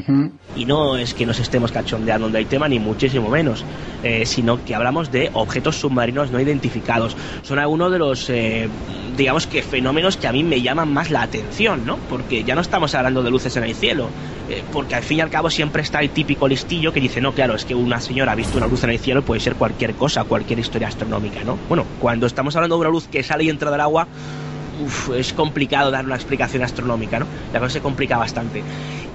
Y 0.57 0.65
no 0.65 0.97
es 0.97 1.13
que 1.13 1.27
nos 1.27 1.39
estemos 1.39 1.73
cachondeando 1.73 2.31
del 2.31 2.47
tema, 2.47 2.69
ni 2.69 2.79
muchísimo 2.79 3.29
menos, 3.29 3.65
eh, 4.03 4.25
sino 4.25 4.65
que 4.65 4.75
hablamos 4.75 5.13
de 5.13 5.31
objetos 5.35 5.77
submarinos 5.77 6.31
no 6.31 6.41
identificados. 6.41 7.17
Son 7.43 7.59
algunos 7.59 7.93
de 7.93 7.99
los, 7.99 8.33
digamos 9.17 9.47
que, 9.47 9.63
fenómenos 9.63 10.17
que 10.17 10.27
a 10.27 10.33
mí 10.33 10.43
me 10.43 10.63
llaman 10.63 10.93
más 10.93 11.11
la 11.11 11.23
atención, 11.23 11.85
¿no? 11.85 11.99
Porque 12.09 12.45
ya 12.45 12.55
no 12.55 12.63
estamos 12.63 12.95
hablando 12.95 13.23
de 13.23 13.31
luces 13.31 13.55
en 13.57 13.65
el 13.65 13.75
cielo 13.75 14.09
eh, 14.49 14.63
porque 14.73 14.95
al 14.95 15.03
fin 15.03 15.19
y 15.19 15.21
al 15.21 15.31
cabo 15.31 15.51
siempre 15.51 15.83
está 15.83 16.01
el 16.01 16.11
típico 16.11 16.47
listillo 16.47 16.93
que 16.93 17.01
dice, 17.01 17.21
no, 17.21 17.33
claro, 17.33 17.55
es 17.55 17.65
que 17.65 17.75
una 17.75 18.01
señora 18.01 18.33
ha 18.33 18.35
visto 18.35 18.59
una 18.59 18.67
luz 18.67 18.85
en 18.85 18.91
el 18.91 18.99
cielo, 18.99 19.23
puede 19.23 19.41
ser 19.41 19.57
cualquier 19.57 19.95
cosa, 19.95 20.25
cualquier 20.25 20.59
historia 20.59 20.89
astronómica, 20.89 21.43
¿no? 21.45 21.59
Bueno, 21.69 21.85
cuando 22.01 22.27
estamos 22.27 22.55
hablando 22.57 22.77
de 22.77 22.81
una 22.83 22.91
luz 22.91 23.09
que 23.09 23.23
sale 23.23 23.45
y 23.45 23.51
entra 23.51 23.71
del 23.71 23.81
agua, 23.81 24.07
es 25.17 25.33
complicado 25.33 25.91
dar 25.91 26.05
una 26.05 26.15
explicación 26.15 26.63
astronómica, 26.63 27.19
¿no? 27.19 27.27
La 27.53 27.61
cosa 27.61 27.73
se 27.75 27.81
complica 27.81 28.17
bastante. 28.19 28.63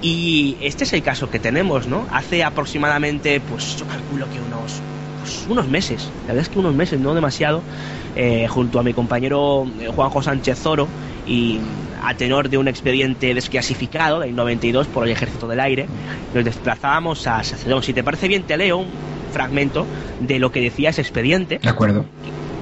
Y 0.00 0.56
este 0.60 0.84
es 0.84 0.92
el 0.92 1.02
caso 1.02 1.30
que 1.30 1.38
tenemos, 1.38 1.86
¿no? 1.86 2.06
Hace 2.12 2.44
aproximadamente, 2.44 3.40
pues 3.40 3.76
yo 3.76 3.86
calculo 3.86 4.26
que 4.30 4.40
unos, 4.40 4.80
pues, 5.20 5.46
unos 5.48 5.68
meses, 5.68 6.10
la 6.26 6.34
verdad 6.34 6.42
es 6.42 6.48
que 6.48 6.58
unos 6.58 6.74
meses, 6.74 7.00
no 7.00 7.14
demasiado, 7.14 7.62
eh, 8.16 8.46
junto 8.48 8.78
a 8.78 8.82
mi 8.82 8.92
compañero 8.92 9.66
eh, 9.80 9.88
Juanjo 9.88 10.22
Sánchez 10.22 10.58
Zoro 10.58 10.88
y 11.26 11.58
a 12.02 12.14
tenor 12.14 12.48
de 12.48 12.58
un 12.58 12.68
expediente 12.68 13.32
desclasificado 13.34 14.20
del 14.20 14.34
92 14.34 14.88
por 14.88 15.04
el 15.06 15.12
Ejército 15.12 15.46
del 15.46 15.60
Aire, 15.60 15.86
nos 16.34 16.44
desplazábamos 16.44 17.26
a 17.26 17.42
Sacedón. 17.44 17.82
Si 17.82 17.92
te 17.92 18.02
parece 18.02 18.28
bien, 18.28 18.42
te 18.42 18.56
leo 18.56 18.78
un 18.78 18.88
fragmento 19.32 19.86
de 20.20 20.38
lo 20.38 20.50
que 20.50 20.60
decía 20.60 20.90
ese 20.90 21.00
expediente. 21.00 21.58
De 21.62 21.68
acuerdo 21.68 22.04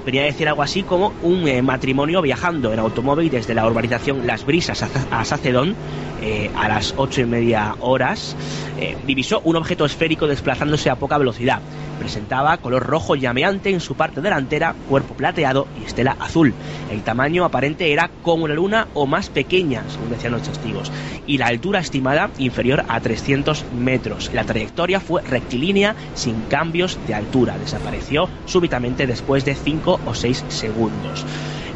venía 0.05 0.23
a 0.23 0.25
decir 0.25 0.49
algo 0.49 0.63
así 0.63 0.83
como 0.83 1.13
un 1.23 1.47
eh, 1.47 1.63
matrimonio 1.63 2.23
viajando 2.23 2.73
en 2.73 2.79
automóvil 2.79 3.31
desde 3.31 3.55
la 3.55 3.67
urbanización 3.67 4.27
Las 4.27 4.45
Brisas 4.45 4.83
a, 4.83 5.25
Sacedón 5.25 5.75
eh, 6.23 6.51
a 6.57 6.69
las 6.69 6.95
ocho 6.97 7.21
y 7.21 7.27
media 7.27 7.75
horas, 7.81 8.37
eh, 8.79 8.97
divisó 9.07 9.41
un 9.45 9.57
objeto 9.57 9.85
esférico 9.85 10.27
desplazándose 10.27 10.91
a 10.91 10.97
poca 10.97 11.19
velocidad. 11.19 11.61
Presentaba 12.01 12.57
color 12.57 12.87
rojo 12.87 13.15
llameante 13.15 13.69
en 13.69 13.81
su 13.81 13.95
parte 13.95 14.23
delantera, 14.23 14.75
cuerpo 14.89 15.13
plateado 15.13 15.69
y 15.79 15.85
estela 15.85 16.17
azul. 16.19 16.55
El 16.91 17.03
tamaño 17.03 17.45
aparente 17.45 17.93
era 17.93 18.11
como 18.23 18.45
una 18.45 18.55
luna 18.55 18.89
o 18.95 19.07
más 19.07 19.29
pequeña, 19.29 19.85
según 19.91 20.09
decían 20.09 20.33
los 20.33 20.43
testigos, 20.43 20.91
y 21.27 21.37
la 21.37 21.49
altura 21.49 21.81
estimada 21.81 22.31
inferior 22.39 22.85
a 22.89 23.01
300 23.01 23.67
metros. 23.79 24.31
La 24.33 24.45
trayectoria 24.45 24.99
fue 24.99 25.21
rectilínea 25.21 25.95
sin 26.15 26.41
cambios 26.49 26.99
de 27.07 27.13
altura. 27.13 27.59
Desapareció 27.59 28.31
súbitamente 28.47 29.07
después 29.07 29.45
de 29.45 29.55
5 29.55 30.01
o 30.07 30.15
6 30.15 30.47
segundos. 30.49 31.27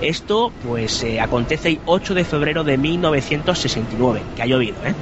Esto 0.00 0.52
pues 0.66 1.02
eh, 1.02 1.20
acontece 1.20 1.68
el 1.68 1.80
8 1.84 2.14
de 2.14 2.24
febrero 2.24 2.64
de 2.64 2.78
1969, 2.78 4.22
que 4.34 4.42
ha 4.42 4.46
llovido, 4.46 4.76
¿eh? 4.84 4.94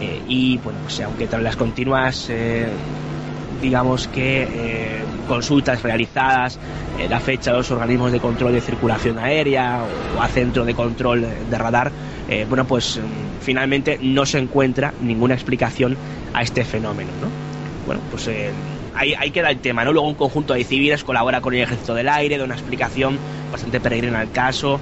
eh 0.00 0.22
y 0.28 0.58
bueno, 0.58 0.78
pues 0.82 1.00
aunque 1.00 1.26
tras 1.26 1.42
las 1.42 1.56
continuas, 1.56 2.28
eh, 2.30 2.68
digamos 3.60 4.08
que 4.08 5.00
consultas 5.28 5.82
realizadas, 5.82 6.58
la 7.08 7.20
fecha 7.20 7.52
de 7.52 7.58
los 7.58 7.70
organismos 7.70 8.12
de 8.12 8.20
control 8.20 8.52
de 8.52 8.60
circulación 8.60 9.18
aérea 9.18 9.80
o 10.16 10.22
a 10.22 10.28
centro 10.28 10.64
de 10.64 10.74
control 10.74 11.26
de 11.50 11.58
radar, 11.58 11.90
bueno, 12.48 12.66
pues 12.66 12.98
mm, 12.98 13.42
finalmente 13.42 13.98
no 14.02 14.26
se 14.26 14.38
encuentra 14.38 14.92
ninguna 15.00 15.34
explicación 15.34 15.96
a 16.32 16.42
este 16.42 16.64
fenómeno, 16.64 17.10
¿no? 17.20 17.28
Bueno, 17.86 18.02
pues 18.10 18.28
ahí, 18.94 19.30
queda 19.30 19.50
el 19.50 19.58
tema, 19.58 19.84
¿no? 19.84 19.92
Luego 19.92 20.08
un 20.08 20.14
conjunto 20.14 20.54
de 20.54 20.64
civiles 20.64 21.04
colabora 21.04 21.40
con 21.40 21.54
el 21.54 21.62
Ejército 21.62 21.94
del 21.94 22.08
Aire, 22.08 22.38
da 22.38 22.44
una 22.44 22.54
explicación 22.54 23.18
bastante 23.50 23.80
peregrina 23.80 24.20
al 24.20 24.30
caso. 24.30 24.78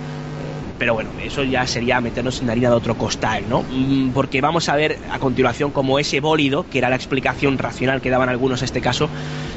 Pero 0.79 0.95
bueno, 0.95 1.11
eso 1.23 1.43
ya 1.43 1.67
sería 1.67 2.01
meternos 2.01 2.41
en 2.41 2.47
la 2.47 2.53
harina 2.53 2.69
de 2.71 2.77
otro 2.77 2.97
costal, 2.97 3.45
¿no? 3.49 3.63
Mm, 3.63 4.11
porque 4.11 4.41
vamos 4.41 4.69
a 4.69 4.77
ver 4.77 4.99
a 5.11 5.19
continuación 5.19 5.71
cómo 5.71 5.99
ese 5.99 6.21
bólido, 6.21 6.67
que 6.71 6.79
era 6.79 6.89
la 6.89 6.97
explicación 6.97 7.59
racional 7.59 8.01
que 8.01 8.11
daban 8.11 8.29
algunos 8.29 8.61
en 8.63 8.67
este 8.67 8.81
caso, 8.81 9.09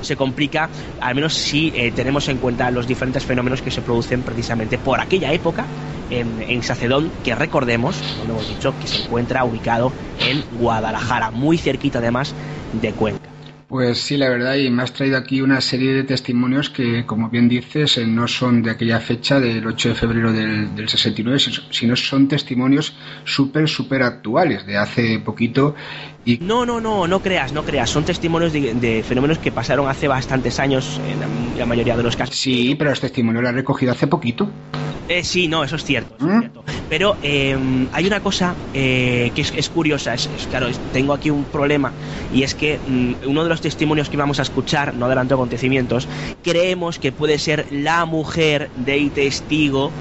se 0.01 0.15
complica, 0.15 0.69
al 0.99 1.15
menos 1.15 1.33
si 1.33 1.71
eh, 1.75 1.91
tenemos 1.91 2.27
en 2.27 2.37
cuenta 2.37 2.71
los 2.71 2.87
diferentes 2.87 3.23
fenómenos 3.23 3.61
que 3.61 3.71
se 3.71 3.81
producen 3.81 4.23
precisamente 4.23 4.77
por 4.77 4.99
aquella 4.99 5.31
época 5.31 5.65
en, 6.09 6.41
en, 6.41 6.63
Sacedón, 6.63 7.11
que 7.23 7.35
recordemos, 7.35 7.95
como 8.19 8.33
hemos 8.33 8.49
dicho, 8.49 8.73
que 8.81 8.87
se 8.87 9.03
encuentra 9.03 9.43
ubicado 9.43 9.91
en 10.19 10.43
Guadalajara, 10.59 11.31
muy 11.31 11.57
cerquita 11.57 11.99
además 11.99 12.33
de 12.73 12.91
Cuenca. 12.91 13.30
Pues 13.71 13.99
sí, 14.01 14.17
la 14.17 14.27
verdad, 14.27 14.55
y 14.55 14.69
me 14.69 14.83
has 14.83 14.91
traído 14.91 15.15
aquí 15.17 15.39
una 15.39 15.61
serie 15.61 15.93
de 15.93 16.03
testimonios 16.03 16.69
que, 16.69 17.05
como 17.05 17.29
bien 17.29 17.47
dices, 17.47 17.97
eh, 17.97 18.05
no 18.05 18.27
son 18.27 18.61
de 18.61 18.71
aquella 18.71 18.99
fecha 18.99 19.39
del 19.39 19.65
8 19.65 19.87
de 19.89 19.95
febrero 19.95 20.33
del, 20.33 20.75
del 20.75 20.89
69, 20.89 21.39
sino 21.69 21.95
son 21.95 22.27
testimonios 22.27 22.93
súper, 23.23 23.69
súper 23.69 24.03
actuales, 24.03 24.65
de 24.65 24.75
hace 24.75 25.19
poquito. 25.19 25.73
Y... 26.23 26.37
No, 26.39 26.65
no, 26.65 26.79
no, 26.79 27.07
no 27.07 27.21
creas, 27.21 27.51
no 27.53 27.63
creas, 27.63 27.89
son 27.89 28.05
testimonios 28.05 28.53
de, 28.53 29.03
fenómenos 29.07 29.39
que 29.39 29.51
pasaron 29.51 29.87
hace 29.89 30.07
bastantes 30.07 30.59
años, 30.59 31.01
en 31.03 31.57
la, 31.57 31.65
mayoría 31.65 31.97
de 31.97 32.03
los 32.03 32.15
casos. 32.15 32.35
Sí, 32.35 32.75
pero 32.77 32.91
los 32.91 32.99
testimonios 32.99 33.43
los 33.43 33.51
he 33.51 33.55
recogido 33.55 33.91
hace 33.91 34.07
poquito. 34.07 34.51
Eh, 35.07 35.23
sí, 35.23 35.47
no, 35.47 35.63
eso 35.63 35.75
es 35.75 35.83
cierto. 35.83 36.15
eso 36.17 36.27
es 36.27 36.35
¿Mm? 36.35 36.39
cierto. 36.39 36.63
Pero 36.87 37.17
eh, 37.21 37.57
hay 37.91 38.05
una 38.05 38.21
cosa 38.21 38.55
eh, 38.73 39.31
que 39.33 39.41
es, 39.41 39.51
es 39.55 39.69
curiosa. 39.69 40.13
Es, 40.13 40.27
es- 40.27 40.47
claro, 40.47 40.67
tengo 40.91 41.13
aquí 41.13 41.29
un 41.29 41.45
problema. 41.45 41.93
Y 42.29 42.43
es 42.43 42.55
que 42.55 42.79
mm, 42.85 43.13
uno 43.27 43.43
de 43.43 43.49
los 43.49 43.59
testimonios 43.61 44.09
que 44.09 44.17
vamos 44.17 44.39
a 44.39 44.43
escuchar, 44.43 44.95
no 44.95 45.07
adelanto 45.07 45.35
acontecimientos, 45.35 46.07
creemos 46.43 46.99
que 46.99 47.11
puede 47.11 47.39
ser 47.39 47.65
la 47.71 48.05
mujer 48.05 48.69
del 48.75 49.11
testigo 49.11 49.91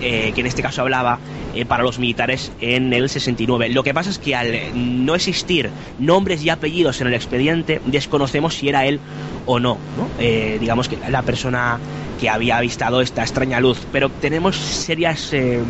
eh, 0.00 0.32
que 0.34 0.40
en 0.40 0.46
este 0.46 0.62
caso 0.62 0.82
hablaba 0.82 1.20
eh, 1.56 1.64
para 1.64 1.82
los 1.82 1.98
militares 1.98 2.52
en 2.60 2.92
el 2.92 3.08
69. 3.08 3.70
Lo 3.70 3.82
que 3.82 3.94
pasa 3.94 4.10
es 4.10 4.18
que 4.18 4.34
al 4.34 4.54
eh, 4.54 4.70
no 4.74 5.14
existir 5.14 5.70
nombres 5.98 6.44
y 6.44 6.50
apellidos 6.50 7.00
en 7.00 7.08
el 7.08 7.14
expediente, 7.14 7.80
desconocemos 7.86 8.54
si 8.54 8.68
era 8.68 8.86
él 8.86 9.00
o 9.46 9.58
no. 9.58 9.78
Eh, 10.18 10.58
digamos 10.60 10.88
que 10.88 10.98
la 11.08 11.22
persona 11.22 11.78
que 12.20 12.28
había 12.28 12.58
avistado 12.58 13.00
esta 13.00 13.22
extraña 13.22 13.60
luz. 13.60 13.78
Pero 13.92 14.08
tenemos 14.08 14.56
serias 14.56 15.32
eh, 15.32 15.60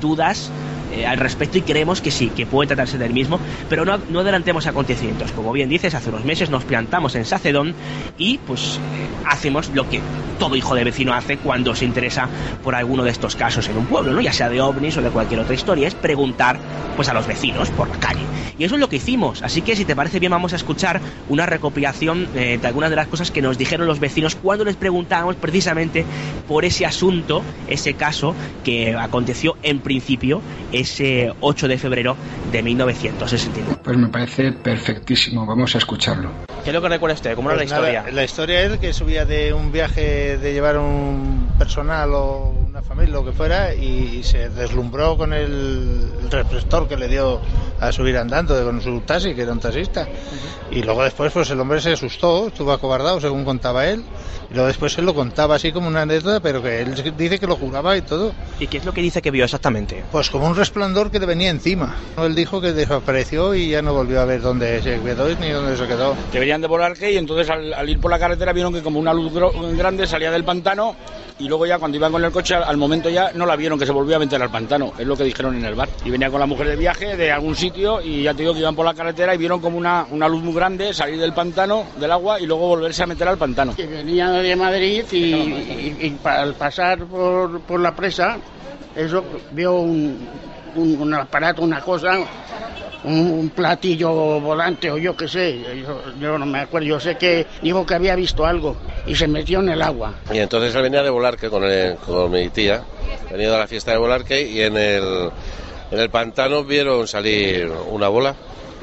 dudas 0.00 0.50
eh, 0.92 1.06
al 1.06 1.18
respecto 1.18 1.58
y 1.58 1.62
creemos 1.62 2.00
que 2.00 2.10
sí, 2.10 2.30
que 2.34 2.46
puede 2.46 2.68
tratarse 2.68 2.98
del 2.98 3.12
mismo, 3.12 3.40
pero 3.68 3.84
no, 3.84 3.98
no 4.10 4.20
adelantemos 4.20 4.66
acontecimientos. 4.66 5.32
Como 5.32 5.52
bien 5.52 5.68
dices, 5.68 5.94
hace 5.94 6.10
unos 6.10 6.24
meses 6.24 6.50
nos 6.50 6.64
plantamos 6.64 7.14
en 7.14 7.24
Sacedón 7.24 7.74
y 8.18 8.38
pues 8.38 8.76
eh, 8.76 9.08
hacemos 9.26 9.70
lo 9.70 9.88
que 9.88 10.00
todo 10.38 10.56
hijo 10.56 10.74
de 10.74 10.84
vecino 10.84 11.14
hace 11.14 11.36
cuando 11.38 11.74
se 11.74 11.84
interesa 11.84 12.28
por 12.62 12.74
alguno 12.74 13.04
de 13.04 13.10
estos 13.10 13.36
casos 13.36 13.68
en 13.68 13.76
un 13.76 13.86
pueblo, 13.86 14.12
¿no? 14.12 14.20
ya 14.20 14.32
sea 14.32 14.48
de 14.48 14.60
ovnis 14.60 14.96
o 14.96 15.02
de 15.02 15.10
cualquier 15.10 15.40
otra 15.40 15.54
historia, 15.54 15.88
es 15.88 15.94
preguntar 15.94 16.58
pues 16.96 17.08
a 17.08 17.14
los 17.14 17.26
vecinos 17.26 17.70
por 17.70 17.88
la 17.88 17.96
calle. 17.98 18.22
Y 18.58 18.64
eso 18.64 18.74
es 18.74 18.80
lo 18.80 18.88
que 18.88 18.96
hicimos, 18.96 19.42
así 19.42 19.62
que 19.62 19.76
si 19.76 19.84
te 19.84 19.96
parece 19.96 20.18
bien 20.18 20.32
vamos 20.32 20.52
a 20.52 20.56
escuchar 20.56 21.00
una 21.28 21.46
recopilación 21.46 22.28
eh, 22.34 22.58
de 22.60 22.66
algunas 22.66 22.90
de 22.90 22.96
las 22.96 23.06
cosas 23.06 23.30
que 23.30 23.40
nos 23.40 23.56
dijeron 23.56 23.86
los 23.86 24.00
vecinos 24.00 24.34
cuando 24.34 24.64
les 24.64 24.76
preguntábamos 24.76 25.36
precisamente 25.36 26.04
por 26.48 26.64
ese 26.64 26.84
asunto, 26.84 27.42
ese 27.68 27.94
caso 27.94 28.34
que 28.64 28.94
aconteció 28.94 29.56
en 29.62 29.78
principio 29.78 30.42
ese 30.82 31.32
8 31.40 31.68
de 31.68 31.78
febrero 31.78 32.16
de 32.52 32.62
1969. 32.62 33.76
Pues 33.82 33.96
me 33.96 34.08
parece 34.08 34.52
perfectísimo, 34.52 35.46
vamos 35.46 35.74
a 35.74 35.78
escucharlo. 35.78 36.30
¿Qué 36.62 36.70
es 36.70 36.74
lo 36.74 36.80
que 36.82 36.88
recuerda 36.88 37.14
usted? 37.14 37.34
¿Cómo 37.34 37.50
era 37.50 37.58
Pues 37.58 37.70
la 37.70 37.76
nada, 37.76 37.88
historia? 37.92 38.14
la 38.14 38.24
historia 38.24 38.60
es 38.62 38.78
que 38.78 38.92
subía 38.92 39.24
de 39.24 39.52
un 39.52 39.72
viaje 39.72 40.38
de 40.38 40.52
llevar 40.52 40.78
un 40.78 41.48
personal 41.58 42.10
o 42.14 42.54
una 42.68 42.82
familia, 42.82 43.12
lo 43.14 43.24
que 43.24 43.32
fuera, 43.32 43.74
y, 43.74 44.18
y 44.18 44.22
se 44.22 44.48
deslumbró 44.50 45.16
con 45.16 45.32
el, 45.32 46.08
el 46.22 46.30
reflector 46.30 46.88
que 46.88 46.96
le 46.96 47.08
dio 47.08 47.40
a 47.82 47.92
subir 47.92 48.16
andando 48.16 48.54
de- 48.56 48.64
con 48.64 48.80
su 48.80 49.00
taxi, 49.00 49.34
que 49.34 49.42
era 49.42 49.52
un 49.52 49.60
taxista. 49.60 50.06
Y 50.70 50.82
luego 50.82 51.02
después, 51.02 51.32
pues 51.32 51.50
el 51.50 51.60
hombre 51.60 51.80
se 51.80 51.92
asustó, 51.92 52.48
estuvo 52.48 52.72
acobardado, 52.72 53.20
según 53.20 53.44
contaba 53.44 53.86
él. 53.86 54.04
Y 54.50 54.54
luego 54.54 54.68
después 54.68 54.96
él 54.98 55.06
lo 55.06 55.14
contaba 55.14 55.54
así 55.56 55.72
como 55.72 55.88
una 55.88 56.02
anécdota, 56.02 56.40
pero 56.40 56.62
que 56.62 56.80
él 56.82 56.94
dice 57.16 57.38
que 57.38 57.46
lo 57.46 57.56
juraba 57.56 57.96
y 57.96 58.02
todo. 58.02 58.32
¿Y 58.60 58.66
qué 58.66 58.78
es 58.78 58.84
lo 58.84 58.92
que 58.92 59.00
dice 59.00 59.20
que 59.22 59.30
vio 59.30 59.44
exactamente? 59.44 60.04
Pues 60.12 60.30
como 60.30 60.46
un 60.46 60.54
resplandor 60.56 61.10
que 61.10 61.18
le 61.18 61.26
venía 61.26 61.50
encima. 61.50 61.96
Él 62.18 62.34
dijo 62.34 62.60
que 62.60 62.72
desapareció 62.72 63.54
y 63.54 63.70
ya 63.70 63.82
no 63.82 63.94
volvió 63.94 64.20
a 64.20 64.24
ver 64.26 64.40
dónde 64.42 64.82
se 64.82 65.00
quedó 65.00 65.28
ni 65.40 65.50
dónde 65.50 65.76
se 65.76 65.86
quedó. 65.86 66.14
que 66.30 66.38
venían 66.38 66.60
de 66.60 66.66
Volarque 66.68 67.10
y 67.12 67.16
entonces 67.16 67.48
al, 67.50 67.72
al 67.74 67.88
ir 67.88 67.98
por 68.00 68.10
la 68.10 68.18
carretera 68.18 68.52
vieron 68.52 68.72
que 68.72 68.82
como 68.82 68.98
una 69.00 69.12
luz 69.14 69.32
grande 69.76 70.06
salía 70.06 70.30
del 70.30 70.44
pantano 70.44 70.94
y 71.38 71.48
luego 71.48 71.64
ya 71.66 71.78
cuando 71.78 71.96
iban 71.96 72.12
con 72.12 72.22
el 72.24 72.30
coche 72.30 72.54
al, 72.54 72.64
al 72.64 72.76
momento 72.76 73.08
ya 73.08 73.32
no 73.34 73.46
la 73.46 73.56
vieron 73.56 73.78
que 73.78 73.86
se 73.86 73.92
volvió 73.92 74.16
a 74.16 74.18
meter 74.18 74.40
al 74.42 74.50
pantano, 74.50 74.92
es 74.98 75.06
lo 75.06 75.16
que 75.16 75.24
dijeron 75.24 75.56
en 75.56 75.64
el 75.64 75.74
bar. 75.74 75.88
Y 76.04 76.10
venía 76.10 76.30
con 76.30 76.38
la 76.40 76.46
mujer 76.46 76.68
de 76.68 76.76
viaje 76.76 77.16
de 77.16 77.32
algún 77.32 77.56
sitio 77.56 77.71
y 77.74 78.22
ya 78.22 78.34
te 78.34 78.42
digo 78.42 78.52
que 78.52 78.60
iban 78.60 78.74
por 78.76 78.84
la 78.84 78.94
carretera 78.94 79.34
y 79.34 79.38
vieron 79.38 79.60
como 79.60 79.78
una, 79.78 80.06
una 80.10 80.28
luz 80.28 80.42
muy 80.42 80.54
grande 80.54 80.92
salir 80.92 81.18
del 81.18 81.32
pantano, 81.32 81.84
del 81.98 82.10
agua 82.12 82.38
y 82.40 82.46
luego 82.46 82.68
volverse 82.68 83.02
a 83.02 83.06
meter 83.06 83.26
al 83.28 83.38
pantano. 83.38 83.74
que 83.74 83.86
venía 83.86 84.30
de 84.30 84.56
Madrid 84.56 85.04
y, 85.10 85.16
y- 85.16 85.96
y 86.00 86.10
pa- 86.22 86.40
al 86.42 86.54
pasar 86.54 87.06
por, 87.06 87.60
por 87.62 87.80
la 87.80 87.94
presa, 87.94 88.38
eso 88.94 89.24
vio 89.52 89.74
un, 89.74 90.28
un- 90.74 91.00
un 91.00 91.14
aparato, 91.14 91.62
una 91.62 91.80
cosa, 91.80 92.18
un, 93.04 93.30
un 93.30 93.50
platillo 93.50 94.12
volante 94.40 94.90
o 94.90 94.98
yo 94.98 95.16
qué 95.16 95.26
sé, 95.26 95.58
yo, 95.82 96.02
yo 96.20 96.38
no 96.38 96.46
me 96.46 96.60
acuerdo, 96.60 96.86
yo 96.86 97.00
sé 97.00 97.16
que 97.16 97.46
dijo 97.62 97.86
que 97.86 97.94
había 97.94 98.14
visto 98.14 98.44
algo 98.44 98.76
y 99.06 99.14
se 99.16 99.26
metió 99.26 99.60
en 99.60 99.70
el 99.70 99.80
agua. 99.82 100.14
Y 100.32 100.38
entonces 100.38 100.74
él 100.74 100.82
venía 100.82 101.02
de 101.02 101.10
Volarque 101.10 101.48
con, 101.48 101.64
el- 101.64 101.96
con 101.96 102.30
mi 102.30 102.50
tía, 102.50 102.82
venía 103.30 103.50
de 103.50 103.58
la 103.58 103.66
fiesta 103.66 103.92
de 103.92 103.98
Volarque 103.98 104.42
y 104.42 104.60
en 104.60 104.76
el, 104.76 105.30
en 105.92 105.98
el 105.98 106.08
pantano 106.08 106.64
vieron 106.64 107.06
salir 107.06 107.70
una 107.90 108.08
bola. 108.08 108.34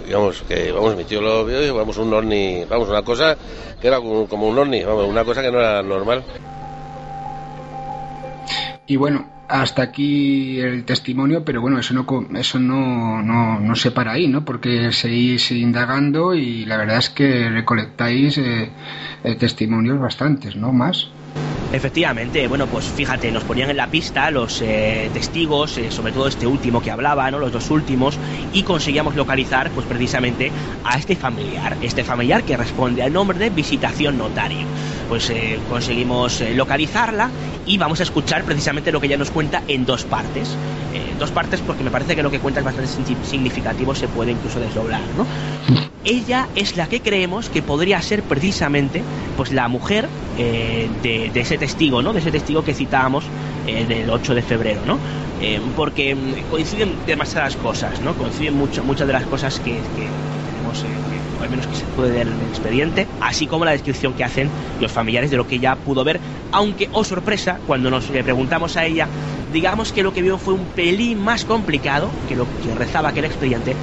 Digamos 0.06 0.44
que, 0.44 0.72
vamos, 0.72 0.96
mi 0.96 1.04
tío 1.04 1.22
lo 1.22 1.44
vio 1.44 1.66
y 1.66 1.72
vamos, 1.72 1.98
un 1.98 2.14
ovni, 2.14 2.64
vamos, 2.70 2.88
una 2.88 3.02
cosa 3.02 3.36
que 3.82 3.88
era 3.88 3.98
como, 3.98 4.48
un 4.48 4.58
ovni, 4.58 4.84
vamos, 4.84 5.08
una 5.08 5.26
cosa 5.26 5.42
que 5.42 5.52
no 5.52 5.60
era 5.60 5.82
normal. 5.82 6.24
Y 8.86 8.96
bueno, 8.96 9.28
hasta 9.48 9.82
aquí 9.82 10.60
el 10.60 10.86
testimonio, 10.86 11.44
pero 11.44 11.62
bueno, 11.62 11.80
eso 11.80 11.94
no 11.94 12.06
eso 12.36 12.60
no, 12.60 13.22
no, 13.24 13.60
no 13.60 13.76
se 13.76 13.92
para 13.92 14.14
ahí, 14.14 14.28
¿no? 14.28 14.46
Porque 14.46 14.92
seguís 14.92 15.52
indagando 15.52 16.36
y 16.36 16.66
la 16.66 16.78
verdad 16.78 16.98
es 16.98 17.10
que 17.10 17.50
recolectáis 17.50 18.38
eh, 18.38 18.70
eh, 19.24 19.36
testimonios 19.36 20.00
bastantes, 20.00 20.56
¿no? 20.56 20.72
Más. 20.72 21.10
Efectivamente, 21.72 22.48
bueno, 22.48 22.66
pues 22.66 22.86
fíjate, 22.86 23.32
nos 23.32 23.44
ponían 23.44 23.70
en 23.70 23.78
la 23.78 23.88
pista 23.88 24.32
los 24.32 24.60
eh, 24.64 25.08
testigos, 25.14 25.78
eh, 25.78 25.92
sobre 25.92 26.12
todo 26.12 26.28
este 26.28 26.48
último 26.48 26.82
que 26.82 26.90
hablaba, 26.90 27.30
¿no? 27.30 27.38
Los 27.38 27.52
dos 27.52 27.70
últimos, 27.70 28.18
y 28.54 28.64
conseguíamos 28.64 29.16
localizar, 29.16 29.70
pues 29.70 29.86
precisamente, 29.86 30.52
a 30.84 30.98
este 30.98 31.16
familiar, 31.16 31.78
este 31.84 32.04
familiar 32.04 32.44
que 32.44 32.58
responde 32.58 33.04
al 33.04 33.14
nombre 33.14 33.38
de 33.38 33.52
Visitación 33.52 34.18
Notario. 34.18 34.66
Pues 35.10 35.30
eh, 35.30 35.60
conseguimos 35.70 36.42
localizarla 36.56 37.30
y 37.66 37.78
vamos 37.78 38.00
a 38.00 38.04
escuchar 38.04 38.44
precisamente 38.44 38.92
lo 38.92 39.00
que 39.00 39.08
ella 39.08 39.18
nos 39.18 39.32
cuenta 39.32 39.64
en 39.68 39.86
dos 39.86 40.04
partes. 40.04 40.58
Eh, 40.94 41.16
dos 41.20 41.32
partes 41.32 41.62
porque 41.62 41.84
me 41.84 41.92
parece 41.92 42.16
que 42.16 42.24
lo 42.24 42.32
que 42.32 42.40
cuenta 42.40 42.60
es 42.60 42.66
bastante 42.66 42.90
significativo, 42.90 43.94
se 43.94 44.08
puede 44.08 44.32
incluso 44.32 44.60
desdoblar, 44.60 45.02
¿no? 45.16 45.28
ella 46.06 46.48
es 46.56 46.78
la 46.78 46.88
que 46.88 47.02
creemos 47.02 47.50
que 47.50 47.62
podría 47.62 48.02
ser 48.02 48.24
precisamente 48.24 49.04
pues 49.36 49.52
la 49.52 49.68
mujer 49.68 50.08
eh, 50.38 50.90
de, 51.04 51.32
ese 51.40 51.58
testigo, 51.58 52.02
¿no? 52.02 52.14
De 52.14 52.20
ese 52.20 52.32
testigo 52.32 52.64
que 52.64 52.74
citábamos 52.74 53.26
eh, 53.68 53.86
del 53.86 54.10
8 54.10 54.34
de 54.34 54.42
febrero, 54.42 54.82
¿no? 54.86 54.98
Porque 55.76 56.16
mm, 56.16 56.50
coinciden 56.50 56.96
demasiadas 57.06 57.56
cosas, 57.58 58.02
¿no? 58.02 58.16
Coinciden 58.16 58.56
mucho, 58.56 58.84
muchas 58.84 59.08
de 59.08 59.14
las 59.14 59.26
cosas 59.26 59.60
que- 59.60 59.82
tenemos, 60.70 60.84
eh, 60.84 61.44
al 61.44 61.50
menos 61.50 61.68
que 61.68 61.76
se 61.76 61.86
puede 61.96 62.12
ver 62.12 62.28
en 62.28 62.34
el 62.34 62.48
expediente, 62.48 63.08
así 63.22 63.48
como 63.48 63.66
la 63.66 63.72
descripción 63.72 64.14
que 64.14 64.24
hacen 64.24 64.50
los 64.80 64.92
familiares 64.92 65.32
de 65.32 65.38
lo 65.38 65.48
que 65.48 65.56
ella 65.56 65.76
pudo 65.76 66.04
ver, 66.04 66.20
aunque, 66.52 66.90
oh 66.92 67.04
sorpresa, 67.04 67.60
cuando 67.66 67.90
nos 67.90 68.06
preguntamos 68.06 68.78
a 68.78 68.86
ella, 68.86 69.08
digamos 69.54 69.92
que 69.92 70.04
lo 70.04 70.14
que 70.14 70.22
vio 70.22 70.38
fue 70.38 70.54
un 70.54 70.66
pelín 70.66 71.24
más 71.24 71.46
complicado 71.46 72.10
que 72.28 72.36
lo 72.36 72.46
que 72.64 72.74
rezaba 72.76 73.10
aquel 73.10 73.26
expediente 73.26 73.76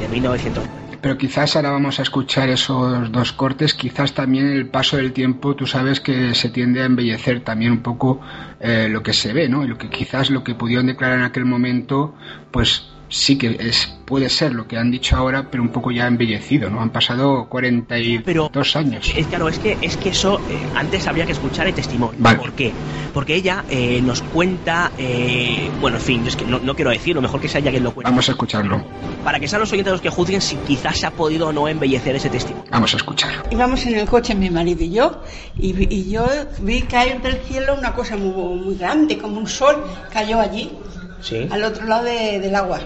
de 0.00 0.08
1900. 0.08 0.64
Pero 1.00 1.18
quizás 1.18 1.54
ahora 1.54 1.70
vamos 1.70 2.00
a 2.00 2.02
escuchar 2.02 2.48
esos 2.48 3.12
dos 3.12 3.32
cortes, 3.32 3.74
quizás 3.74 4.12
también 4.12 4.48
el 4.48 4.66
paso 4.66 4.96
del 4.96 5.12
tiempo, 5.12 5.54
tú 5.54 5.66
sabes 5.66 6.00
que 6.00 6.34
se 6.34 6.48
tiende 6.48 6.82
a 6.82 6.86
embellecer 6.86 7.40
también 7.40 7.72
un 7.72 7.82
poco 7.82 8.20
eh, 8.60 8.88
lo 8.90 9.02
que 9.02 9.12
se 9.12 9.32
ve, 9.32 9.48
¿no? 9.48 9.62
Y 9.62 9.68
lo 9.68 9.78
que 9.78 9.88
quizás 9.88 10.30
lo 10.30 10.42
que 10.42 10.54
pudieron 10.54 10.86
declarar 10.86 11.18
en 11.18 11.24
aquel 11.24 11.44
momento, 11.44 12.14
pues 12.50 12.95
sí 13.08 13.38
que 13.38 13.56
es 13.60 13.96
puede 14.06 14.30
ser 14.30 14.54
lo 14.54 14.66
que 14.66 14.78
han 14.78 14.90
dicho 14.90 15.16
ahora, 15.16 15.48
pero 15.50 15.62
un 15.62 15.70
poco 15.70 15.90
ya 15.90 16.06
embellecido, 16.06 16.70
¿no? 16.70 16.80
Han 16.80 16.90
pasado 16.90 17.46
42 17.48 18.76
años. 18.76 19.12
Es 19.14 19.26
claro, 19.26 19.48
es 19.48 19.58
que, 19.58 19.76
es 19.82 19.96
que 19.96 20.10
eso 20.10 20.38
eh, 20.48 20.58
antes 20.74 21.06
habría 21.06 21.26
que 21.26 21.32
escuchar 21.32 21.66
el 21.66 21.74
testimonio. 21.74 22.16
Vale. 22.18 22.38
¿Por 22.38 22.52
qué? 22.52 22.72
Porque 23.12 23.34
ella 23.34 23.64
eh, 23.68 24.00
nos 24.02 24.22
cuenta, 24.22 24.92
eh, 24.96 25.68
bueno, 25.80 25.96
en 25.96 26.02
fin, 26.02 26.22
yo 26.22 26.28
es 26.28 26.36
que 26.36 26.44
no, 26.44 26.60
no 26.60 26.76
quiero 26.76 26.92
decirlo, 26.92 27.20
mejor 27.20 27.40
que 27.40 27.48
sea 27.48 27.60
ella 27.60 27.72
quien 27.72 27.82
lo 27.82 27.92
cuente. 27.92 28.10
Vamos 28.10 28.28
a 28.28 28.32
escucharlo. 28.32 28.84
Para 29.24 29.40
que 29.40 29.48
sean 29.48 29.60
los 29.60 29.72
oyentes 29.72 29.92
los 29.92 30.00
que 30.00 30.10
juzguen 30.10 30.40
si 30.40 30.56
quizás 30.56 30.98
se 30.98 31.06
ha 31.06 31.10
podido 31.10 31.48
o 31.48 31.52
no 31.52 31.66
embellecer 31.66 32.14
ese 32.14 32.30
testimonio. 32.30 32.70
Vamos 32.70 32.94
a 32.94 32.98
escuchar. 32.98 33.32
Íbamos 33.50 33.84
en 33.86 33.96
el 33.96 34.06
coche 34.06 34.34
mi 34.36 34.50
marido 34.50 34.84
y 34.84 34.90
yo 34.90 35.20
y, 35.58 35.94
y 35.94 36.10
yo 36.10 36.26
vi 36.60 36.82
caer 36.82 37.20
del 37.22 37.38
cielo 37.38 37.74
una 37.76 37.92
cosa 37.92 38.16
muy, 38.16 38.30
muy 38.60 38.76
grande, 38.76 39.18
como 39.18 39.38
un 39.38 39.48
sol, 39.48 39.82
cayó 40.12 40.38
allí, 40.38 40.70
Sí. 41.20 41.46
al 41.50 41.64
otro 41.64 41.86
lado 41.86 42.04
de- 42.04 42.38
del 42.40 42.54
agua. 42.54 42.80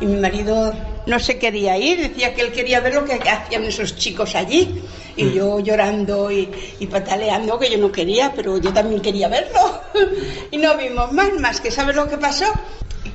Y 0.00 0.06
mi 0.06 0.16
marido 0.16 0.72
no 1.06 1.18
se 1.20 1.38
quería 1.38 1.76
ir, 1.78 1.98
decía 2.08 2.34
que 2.34 2.40
él 2.42 2.52
quería 2.52 2.80
ver 2.80 2.94
lo 2.94 3.04
que 3.04 3.14
hacían 3.14 3.64
esos 3.64 3.96
chicos 3.96 4.34
allí. 4.34 4.82
Y 5.16 5.32
yo 5.32 5.60
llorando 5.60 6.30
y, 6.30 6.50
y 6.80 6.86
pataleando, 6.88 7.56
que 7.58 7.70
yo 7.70 7.78
no 7.78 7.92
quería, 7.92 8.32
pero 8.34 8.58
yo 8.58 8.72
también 8.72 9.00
quería 9.00 9.28
verlo. 9.28 9.80
y 10.50 10.56
no 10.56 10.76
vimos 10.76 11.12
más, 11.12 11.32
más 11.38 11.60
que 11.60 11.70
¿sabes 11.70 11.94
lo 11.94 12.08
que 12.08 12.18
pasó? 12.18 12.46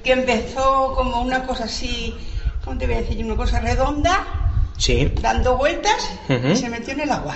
Que 0.03 0.13
empezó 0.13 0.93
como 0.95 1.21
una 1.21 1.45
cosa 1.45 1.65
así, 1.65 2.15
¿cómo 2.63 2.77
te 2.77 2.85
voy 2.85 2.95
a 2.95 3.01
decir? 3.01 3.25
Una 3.25 3.35
cosa 3.35 3.59
redonda, 3.59 4.25
Sí. 4.77 5.11
dando 5.21 5.57
vueltas 5.57 6.09
y 6.29 6.55
se 6.55 6.69
metió 6.69 6.93
en 6.93 7.01
el 7.01 7.11
agua, 7.11 7.35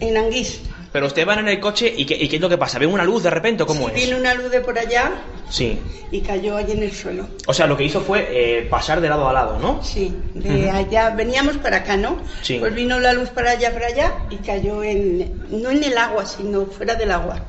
en 0.00 0.16
Anguís. 0.18 0.60
Pero 0.92 1.06
ustedes 1.06 1.26
van 1.26 1.40
en 1.40 1.48
el 1.48 1.60
coche 1.60 1.92
y 1.94 2.06
¿qué, 2.06 2.16
y 2.16 2.28
qué 2.28 2.36
es 2.36 2.42
lo 2.42 2.48
que 2.48 2.56
pasa? 2.56 2.78
¿Ven 2.78 2.90
una 2.90 3.04
luz 3.04 3.22
de 3.22 3.30
repente 3.30 3.62
o 3.62 3.66
cómo 3.66 3.88
es? 3.88 3.94
Vino 3.94 4.16
una 4.16 4.34
luz 4.34 4.50
de 4.50 4.60
por 4.60 4.78
allá 4.78 5.12
Sí. 5.50 5.78
y 6.10 6.20
cayó 6.22 6.56
allí 6.56 6.72
en 6.72 6.82
el 6.82 6.92
suelo. 6.92 7.28
O 7.46 7.52
sea, 7.54 7.66
lo 7.66 7.76
que 7.76 7.84
hizo 7.84 8.00
fue 8.00 8.26
eh, 8.30 8.62
pasar 8.70 9.00
de 9.00 9.08
lado 9.08 9.28
a 9.28 9.32
lado, 9.32 9.58
¿no? 9.58 9.82
Sí, 9.84 10.14
de 10.34 10.70
allá, 10.70 11.10
veníamos 11.10 11.58
para 11.58 11.78
acá, 11.78 11.96
¿no? 11.96 12.18
Sí. 12.42 12.58
Pues 12.58 12.74
vino 12.74 12.98
la 13.00 13.12
luz 13.12 13.28
para 13.30 13.50
allá, 13.52 13.72
para 13.72 13.86
allá 13.88 14.14
y 14.30 14.36
cayó 14.36 14.82
en, 14.82 15.42
no 15.50 15.70
en 15.70 15.84
el 15.84 15.96
agua, 15.98 16.24
sino 16.24 16.64
fuera 16.66 16.94
del 16.94 17.10
agua. 17.12 17.40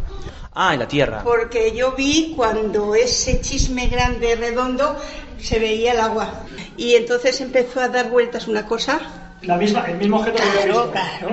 Ah, 0.53 0.73
en 0.73 0.79
la 0.79 0.87
Tierra. 0.87 1.21
Porque 1.23 1.73
yo 1.75 1.93
vi 1.93 2.33
cuando 2.35 2.95
ese 2.95 3.39
chisme 3.39 3.87
grande, 3.87 4.35
redondo, 4.35 4.97
se 5.39 5.59
veía 5.59 5.93
el 5.93 5.99
agua. 6.01 6.43
Y 6.75 6.95
entonces 6.95 7.39
empezó 7.39 7.79
a 7.79 7.87
dar 7.87 8.09
vueltas 8.09 8.47
una 8.47 8.65
cosa 8.65 8.99
La 9.43 9.55
misma, 9.57 9.85
el 9.89 9.97
mismo 9.97 10.17
objeto 10.17 10.37
que 10.37 10.43
había 10.43 10.63
Claro, 10.63 10.91
claro. 10.91 11.29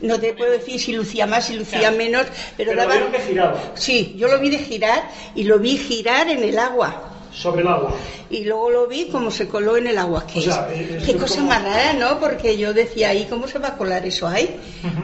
No 0.00 0.18
te 0.18 0.32
puedo 0.34 0.50
decir 0.50 0.80
si 0.80 0.92
lucía 0.92 1.26
más, 1.26 1.46
si 1.46 1.54
lucía 1.54 1.78
Claro. 1.80 1.96
menos, 1.96 2.26
pero, 2.56 2.70
Pero 2.70 2.80
daba. 2.80 2.92
vieron 2.94 3.12
que 3.12 3.18
giraba. 3.20 3.60
Sí, 3.74 4.14
yo 4.18 4.28
lo 4.28 4.38
vi 4.40 4.50
de 4.50 4.58
girar 4.58 5.08
y 5.34 5.44
lo 5.44 5.58
vi 5.58 5.76
girar 5.76 6.28
en 6.28 6.42
el 6.42 6.58
agua. 6.58 7.10
Sobre 7.32 7.62
el 7.62 7.68
agua. 7.68 7.92
Y 8.30 8.44
luego 8.44 8.70
lo 8.70 8.86
vi 8.86 9.06
como 9.06 9.30
se 9.30 9.46
coló 9.48 9.76
en 9.76 9.86
el 9.86 9.98
agua. 9.98 10.24
¿Qué, 10.26 10.38
O 10.40 10.42
sea, 10.42 10.68
es? 10.72 10.80
eh, 10.80 11.02
Qué 11.04 11.12
es 11.12 11.16
cosa 11.16 11.36
como- 11.36 11.48
más 11.48 11.62
rara, 11.64 11.92
¿no? 11.92 12.18
Porque 12.20 12.56
yo 12.56 12.72
decía 12.74 13.10
ahí, 13.10 13.26
¿cómo 13.28 13.46
se 13.48 13.58
va 13.58 13.68
a 13.68 13.76
colar 13.76 14.04
eso 14.06 14.26
ahí? 14.28 14.56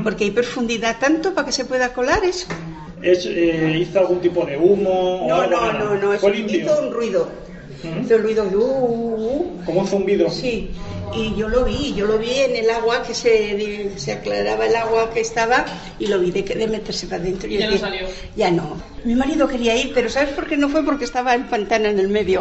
Porque 0.03 0.25
hay 0.25 0.31
profundidad 0.31 0.99
tanto 0.99 1.33
para 1.35 1.47
que 1.47 1.53
se 1.53 1.65
pueda 1.65 1.93
colar 1.93 2.25
eso. 2.25 2.47
Es, 3.03 3.25
eh, 3.27 3.79
¿Hizo 3.81 3.99
algún 4.01 4.21
tipo 4.21 4.45
de 4.45 4.57
humo? 4.57 5.25
o 5.25 5.29
No, 5.29 5.47
no, 5.47 5.73
no, 5.73 5.95
no, 5.97 6.15
hizo 6.15 6.27
un 6.83 6.93
ruido. 6.93 7.29
Un 7.85 8.09
ruido. 8.23 8.45
uh, 8.45 8.57
uh, 8.57 9.15
uh. 9.61 9.65
Como 9.65 9.81
un 9.81 9.87
zumbido. 9.87 10.31
Sí, 10.31 10.71
y 11.15 11.35
yo 11.35 11.49
lo 11.49 11.65
vi, 11.65 11.95
yo 11.95 12.07
lo 12.07 12.19
vi 12.19 12.31
en 12.31 12.57
el 12.57 12.71
agua 12.71 13.03
que 13.03 13.15
se, 13.15 13.91
se 13.99 14.13
aclaraba 14.13 14.67
el 14.67 14.77
agua 14.77 15.11
que 15.13 15.21
estaba 15.21 15.65
y 15.99 16.07
lo 16.07 16.19
vi 16.21 16.31
de, 16.31 16.45
que- 16.45 16.55
de 16.55 16.67
meterse 16.69 17.07
para 17.07 17.23
adentro. 17.23 17.49
Y 17.49 17.59
Ya 17.59 17.67
yo 17.67 17.73
no 17.73 17.79
salió. 17.79 18.07
Ya 18.37 18.51
no. 18.51 18.77
Mi 19.05 19.15
marido 19.15 19.49
quería 19.49 19.75
ir, 19.77 19.93
pero 19.95 20.09
¿sabes 20.11 20.31
por 20.31 20.47
qué 20.47 20.57
no 20.57 20.69
fue? 20.69 20.85
Porque 20.85 21.05
estaba 21.05 21.35
el 21.35 21.45
pantano 21.45 21.87
en 21.89 21.99
el 21.99 22.09
medio. 22.09 22.41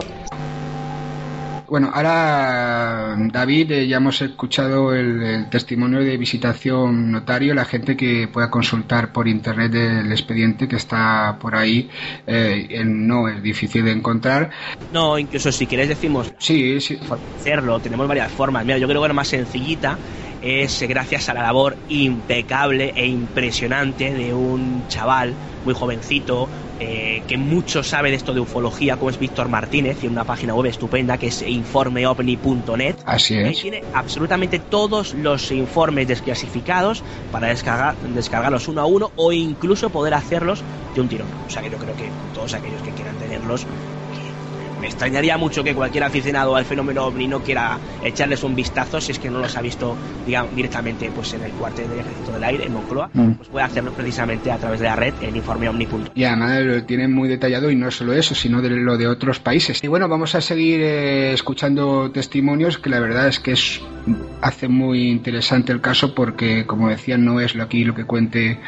Bueno, 1.70 1.92
ahora 1.94 3.16
David, 3.32 3.72
eh, 3.72 3.88
ya 3.88 3.98
hemos 3.98 4.20
escuchado 4.24 4.94
el, 4.96 5.22
el 5.22 5.50
testimonio 5.52 6.00
de 6.00 6.18
visitación 6.18 7.12
notario, 7.12 7.54
la 7.54 7.66
gente 7.66 7.96
que 7.96 8.28
pueda 8.28 8.50
consultar 8.50 9.14
por 9.14 9.28
internet 9.28 9.76
el 9.76 10.12
expediente 10.12 10.68
que 10.68 10.78
está 10.78 11.38
por 11.40 11.56
ahí, 11.56 11.88
eh, 12.26 12.68
en- 12.72 13.06
no 13.08 13.28
es 13.28 13.44
difícil 13.44 13.86
de 13.86 13.92
encontrar. 13.92 14.50
No, 14.90 15.20
incluso 15.20 15.52
si 15.52 15.68
queréis 15.68 15.90
decimos 15.90 16.34
Sí, 16.40 16.82
sí. 16.82 16.98
hacerlo, 17.38 17.80
tenemos 17.82 18.08
varias 18.08 18.32
formas. 18.34 18.66
Mira, 18.66 18.78
yo 18.80 18.88
creo 18.88 19.02
que 19.02 19.08
la 19.08 19.14
más 19.14 19.28
sencillita 19.28 20.02
es 20.41 20.82
gracias 20.88 21.30
a 21.30 21.34
la 21.34 21.43
labor 21.43 21.78
impecable 21.89 22.93
e 22.95 23.08
impresionante 23.08 24.13
de 24.13 24.34
un 24.34 24.88
chaval 24.88 25.34
muy 25.65 25.73
jovencito 25.73 26.47
eh, 26.82 27.23
que 27.28 27.38
mucho 27.38 27.84
sabe 27.84 28.10
de 28.10 28.15
esto 28.15 28.34
de 28.34 28.39
ufología, 28.39 28.95
como 28.95 29.10
es 29.10 29.19
Víctor 29.19 29.49
Martínez, 29.49 30.02
y 30.02 30.08
una 30.08 30.23
página 30.23 30.54
web 30.54 30.67
estupenda 30.67 31.17
que 31.17 31.28
es 31.28 31.41
informeovni.net. 31.41 32.95
Así 33.06 33.36
es. 33.36 33.60
tiene 33.60 33.84
absolutamente 33.93 34.60
todos 34.60 35.13
los 35.13 35.52
informes 35.52 36.08
desclasificados 36.08 37.04
para 37.34 37.47
descargar, 37.47 37.97
descargarlos 37.97 38.69
uno 38.69 38.82
a 38.82 38.86
uno 38.86 39.12
o 39.17 39.34
incluso 39.34 39.89
poder 39.89 40.13
hacerlos 40.13 40.63
de 40.95 41.02
un 41.02 41.10
tirón. 41.10 41.28
O 41.45 41.49
sea 41.49 41.62
que 41.62 41.69
yo 41.69 41.78
creo 41.78 41.95
que 41.97 42.10
todos 42.34 42.54
aquellos 42.54 42.82
que 42.82 42.91
quieran 42.91 43.17
tenerlos, 43.17 43.65
me 44.80 44.88
extrañaría 44.88 45.38
mucho 45.38 45.63
que 45.63 45.74
cualquier 45.76 46.04
aficionado 46.04 46.56
al 46.56 46.65
fenómeno 46.65 47.06
ovni 47.06 47.28
no 47.28 47.42
quiera 47.42 47.78
echarles 48.04 48.44
un 48.44 48.56
vistazo 48.56 49.02
si 49.02 49.12
es 49.12 49.20
que 49.20 49.30
no 49.30 49.39
los 49.39 49.56
ha 49.58 49.62
visto 49.62 49.96
digamos, 50.26 50.56
directamente 50.56 51.12
pues 51.13 51.34
en 51.34 51.44
el 51.44 51.52
cuartel 51.52 51.89
del 51.89 52.00
Ejército 52.00 52.32
del 52.32 52.44
Aire 52.44 52.65
en 52.65 52.74
Moncloa, 52.74 53.10
Mm. 53.13 53.32
pues 53.34 53.50
puede 53.50 53.65
hacerlo 53.65 53.92
precisamente 53.92 54.52
a 54.52 54.58
través 54.58 54.80
de 54.80 54.86
la 54.86 54.96
red 54.96 55.13
en 55.22 55.36
informeovni.net. 55.36 56.12
Y 56.15 56.24
además 56.24 56.62
lo 56.62 56.84
tienen 56.84 57.13
muy 57.13 57.28
detallado 57.28 57.72
y 57.72 57.76
no 57.76 57.89
solo 57.92 58.13
eso, 58.13 58.36
sino 58.36 58.62
de 58.62 58.70
lo 58.70 58.98
de 58.98 59.08
otros 59.08 59.39
países. 59.39 59.84
Y 59.84 59.88
bueno, 59.88 60.08
vamos 60.08 60.36
a 60.36 60.42
seguir 60.42 60.80
eh, 60.82 61.34
escuchando 61.34 62.12
testimonios 62.12 62.78
que 62.78 62.89
la 62.89 63.00
verdad 63.00 63.28
es 63.28 63.39
que 63.39 63.54
es, 63.54 63.82
hace 64.42 64.68
muy 64.68 65.10
interesante 65.10 65.72
el 65.72 65.82
caso 65.82 66.13
porque, 66.13 66.65
como 66.65 66.89
decía, 66.89 67.18
no 67.18 67.39
es 67.39 67.56
lo 67.56 67.63
aquí 67.63 67.84
lo 67.84 67.96
que 67.96 68.06
cuente 68.06 68.60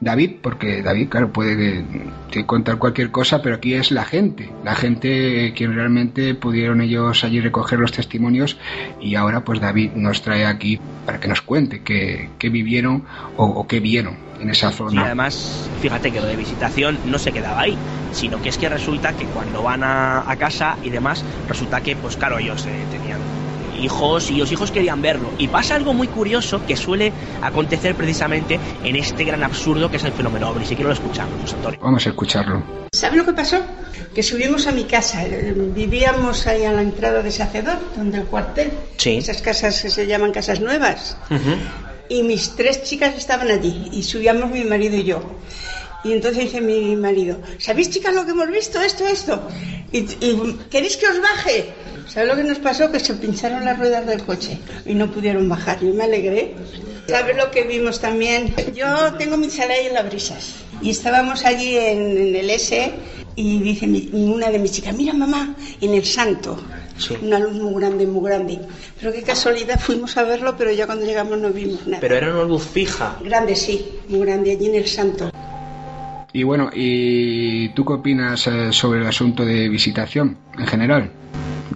David, 0.00 0.36
porque 0.42 0.82
David, 0.82 1.08
claro, 1.08 1.32
puede 1.32 1.84
que 2.30 2.44
contar 2.44 2.78
cualquier 2.78 3.10
cosa, 3.10 3.40
pero 3.40 3.56
aquí 3.56 3.74
es 3.74 3.92
la 3.92 4.04
gente, 4.04 4.50
la 4.64 4.74
gente 4.74 5.51
quien 5.52 5.74
realmente 5.74 6.34
pudieron 6.34 6.80
ellos 6.80 7.24
allí 7.24 7.40
recoger 7.40 7.78
los 7.78 7.92
testimonios 7.92 8.58
y 9.00 9.14
ahora 9.14 9.44
pues 9.44 9.60
David 9.60 9.92
nos 9.94 10.22
trae 10.22 10.46
aquí 10.46 10.80
para 11.04 11.20
que 11.20 11.28
nos 11.28 11.42
cuente 11.42 11.82
qué, 11.82 12.30
qué 12.38 12.48
vivieron 12.48 13.04
o, 13.36 13.44
o 13.46 13.66
qué 13.66 13.80
vieron 13.80 14.16
en 14.40 14.50
esa 14.50 14.70
Y 14.70 14.72
zona. 14.72 15.04
además, 15.06 15.72
fíjate 15.80 16.12
que 16.12 16.20
lo 16.20 16.26
de 16.26 16.36
visitación 16.36 17.00
no 17.04 17.18
se 17.18 17.32
quedaba 17.32 17.60
ahí, 17.60 17.80
sino 18.10 18.40
que 18.40 18.48
es 18.48 18.58
que 18.58 18.68
resulta 18.68 19.14
que 19.14 19.28
cuando 19.28 19.62
van 19.62 19.82
a, 19.84 20.30
a 20.30 20.36
casa 20.36 20.78
y 20.82 20.90
demás, 20.90 21.24
resulta 21.46 21.80
que, 21.80 21.96
pues 21.96 22.16
claro, 22.16 22.38
ellos 22.38 22.66
eh, 22.66 22.86
tenían 22.90 23.41
hijos 23.82 24.30
y 24.30 24.34
los 24.36 24.50
hijos 24.52 24.70
querían 24.70 25.02
verlo. 25.02 25.30
Y 25.38 25.48
pasa 25.48 25.74
algo 25.74 25.92
muy 25.94 26.08
curioso 26.08 26.64
que 26.66 26.76
suele 26.76 27.12
acontecer 27.42 27.94
precisamente 27.94 28.58
en 28.84 28.96
este 28.96 29.24
gran 29.24 29.42
absurdo 29.42 29.90
que 29.90 29.96
es 29.96 30.04
el 30.04 30.12
fenómeno 30.12 30.50
ovni. 30.50 30.64
Si 30.64 30.74
quiero 30.74 30.88
lo 30.88 30.94
escuchamos, 30.94 31.40
José 31.42 31.56
Antonio. 31.56 31.80
Vamos 31.82 32.06
a 32.06 32.08
escucharlo. 32.10 32.62
¿Sabes 32.92 33.18
lo 33.18 33.24
que 33.24 33.32
pasó? 33.32 33.60
Que 34.14 34.22
subimos 34.22 34.66
a 34.66 34.72
mi 34.72 34.84
casa. 34.84 35.24
eh, 35.24 35.54
Vivíamos 35.56 36.46
ahí 36.46 36.64
a 36.64 36.72
la 36.72 36.82
entrada 36.82 37.22
de 37.22 37.30
Sacedor, 37.30 37.78
donde 37.96 38.18
el 38.18 38.24
cuartel. 38.26 38.70
Sí. 38.98 39.16
Esas 39.16 39.40
casas 39.42 39.80
que 39.82 39.90
se 39.90 40.06
llaman 40.06 40.32
casas 40.32 40.60
nuevas. 40.60 41.16
Y 42.08 42.22
mis 42.22 42.54
tres 42.56 42.82
chicas 42.84 43.14
estaban 43.16 43.50
allí. 43.50 43.88
Y 43.92 44.02
subíamos 44.02 44.50
mi 44.50 44.64
marido 44.64 44.96
y 44.96 45.04
yo. 45.04 45.22
Y 46.04 46.12
entonces 46.12 46.44
dice 46.44 46.60
mi 46.60 46.96
marido, 46.96 47.38
¿sabéis 47.58 47.88
chicas 47.90 48.12
lo 48.12 48.24
que 48.24 48.32
hemos 48.32 48.50
visto? 48.50 48.80
Esto, 48.80 49.06
esto. 49.06 49.48
Y, 49.92 49.98
y, 49.98 50.58
¿Queréis 50.68 50.96
que 50.96 51.06
os 51.06 51.20
baje? 51.22 51.72
¿Sabes 52.12 52.28
lo 52.28 52.36
que 52.36 52.44
nos 52.44 52.58
pasó? 52.58 52.90
Que 52.92 53.00
se 53.00 53.14
pincharon 53.14 53.64
las 53.64 53.78
ruedas 53.78 54.06
del 54.06 54.22
coche 54.22 54.58
y 54.84 54.94
no 54.94 55.10
pudieron 55.10 55.48
bajar. 55.48 55.80
Yo 55.80 55.94
me 55.94 56.04
alegré. 56.04 56.54
¿Sabes 57.08 57.36
lo 57.36 57.50
que 57.50 57.62
vimos 57.64 58.00
también? 58.00 58.54
Yo 58.74 59.14
tengo 59.18 59.36
mi 59.38 59.48
chalet 59.48 59.86
en 59.88 59.94
las 59.94 60.06
brisas. 60.06 60.56
Y 60.82 60.90
estábamos 60.90 61.44
allí 61.46 61.76
en, 61.76 62.16
en 62.18 62.36
el 62.36 62.50
S 62.50 62.92
y 63.34 63.58
dice 63.60 63.86
mi- 63.86 64.10
una 64.12 64.50
de 64.50 64.58
mis 64.58 64.72
chicas, 64.72 64.94
mira 64.94 65.14
mamá, 65.14 65.54
en 65.80 65.94
el 65.94 66.04
santo. 66.04 66.62
Una 67.22 67.38
luz 67.38 67.54
muy 67.54 67.80
grande, 67.80 68.06
muy 68.06 68.28
grande. 68.28 68.58
Pero 69.00 69.12
qué 69.12 69.22
casualidad, 69.22 69.80
fuimos 69.80 70.14
a 70.18 70.22
verlo, 70.24 70.54
pero 70.56 70.70
ya 70.70 70.84
cuando 70.86 71.06
llegamos 71.06 71.38
no 71.38 71.48
vimos 71.50 71.86
nada. 71.86 72.00
Pero 72.00 72.16
era 72.16 72.30
una 72.34 72.44
luz 72.44 72.64
fija. 72.64 73.16
Grande, 73.24 73.56
sí, 73.56 73.86
muy 74.08 74.20
grande, 74.20 74.52
allí 74.52 74.66
en 74.66 74.74
el 74.74 74.86
santo. 74.86 75.30
Y 76.34 76.42
bueno, 76.44 76.70
¿y 76.74 77.70
tú 77.70 77.84
qué 77.86 77.94
opinas 77.94 78.46
eh, 78.46 78.68
sobre 78.72 79.00
el 79.00 79.06
asunto 79.06 79.44
de 79.44 79.68
visitación 79.70 80.36
en 80.58 80.66
general? 80.66 81.10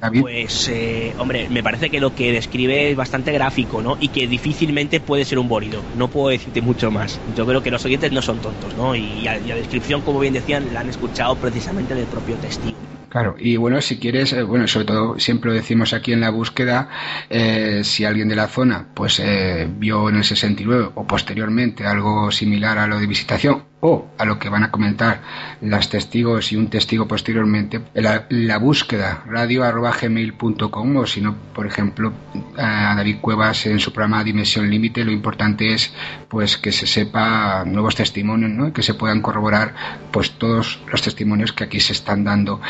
David. 0.00 0.20
Pues, 0.20 0.68
eh, 0.68 1.14
hombre, 1.18 1.48
me 1.48 1.62
parece 1.62 1.90
que 1.90 2.00
lo 2.00 2.14
que 2.14 2.32
describe 2.32 2.90
es 2.90 2.96
bastante 2.96 3.32
gráfico, 3.32 3.82
¿no? 3.82 3.96
Y 4.00 4.08
que 4.08 4.26
difícilmente 4.26 5.00
puede 5.00 5.24
ser 5.24 5.38
un 5.38 5.48
bólido. 5.48 5.82
No 5.96 6.08
puedo 6.08 6.28
decirte 6.28 6.60
mucho 6.60 6.90
más. 6.90 7.20
Yo 7.36 7.46
creo 7.46 7.62
que 7.62 7.70
los 7.70 7.84
oyentes 7.84 8.12
no 8.12 8.22
son 8.22 8.38
tontos, 8.38 8.76
¿no? 8.76 8.94
Y 8.94 9.22
la 9.22 9.38
descripción, 9.38 10.02
como 10.02 10.20
bien 10.20 10.34
decían, 10.34 10.72
la 10.72 10.80
han 10.80 10.88
escuchado 10.88 11.36
precisamente 11.36 11.94
del 11.94 12.06
propio 12.06 12.36
testigo. 12.36 12.76
Claro, 13.16 13.34
y 13.38 13.56
bueno, 13.56 13.80
si 13.80 13.98
quieres, 13.98 14.32
eh, 14.32 14.42
bueno, 14.42 14.66
sobre 14.66 14.84
todo 14.84 15.18
siempre 15.18 15.50
lo 15.50 15.56
decimos 15.56 15.94
aquí 15.94 16.12
en 16.12 16.20
la 16.20 16.28
búsqueda, 16.28 16.90
eh, 17.30 17.80
si 17.82 18.04
alguien 18.04 18.28
de 18.28 18.36
la 18.36 18.46
zona 18.46 18.88
pues 18.92 19.20
eh, 19.20 19.66
vio 19.70 20.08
en 20.08 20.16
el 20.16 20.24
69 20.24 20.90
o 20.94 21.06
posteriormente 21.06 21.86
algo 21.86 22.30
similar 22.30 22.78
a 22.78 22.86
lo 22.86 22.98
de 22.98 23.06
visitación 23.06 23.62
o 23.88 24.08
a 24.18 24.24
lo 24.24 24.36
que 24.40 24.48
van 24.48 24.64
a 24.64 24.72
comentar 24.72 25.22
las 25.60 25.88
testigos 25.88 26.50
y 26.50 26.56
un 26.56 26.68
testigo 26.68 27.06
posteriormente, 27.06 27.80
la, 27.94 28.26
la 28.30 28.58
búsqueda 28.58 29.22
radio 29.26 29.62
arroba 29.62 29.92
gmail.com 29.92 30.96
o 30.96 31.06
si 31.06 31.20
no, 31.20 31.36
por 31.54 31.68
ejemplo, 31.68 32.12
a 32.58 32.96
David 32.96 33.18
Cuevas 33.20 33.64
en 33.66 33.78
su 33.78 33.92
programa 33.92 34.24
Dimensión 34.24 34.68
Límite, 34.68 35.04
lo 35.04 35.12
importante 35.12 35.72
es 35.72 35.92
pues 36.28 36.58
que 36.58 36.72
se 36.72 36.88
sepa 36.88 37.64
nuevos 37.64 37.94
testimonios, 37.94 38.50
¿no? 38.50 38.66
Y 38.68 38.72
que 38.72 38.82
se 38.82 38.94
puedan 38.94 39.22
corroborar 39.22 39.72
pues 40.10 40.32
todos 40.32 40.80
los 40.90 41.00
testimonios 41.00 41.52
que 41.52 41.62
aquí 41.62 41.78
se 41.78 41.92
están 41.92 42.24
dando. 42.24 42.60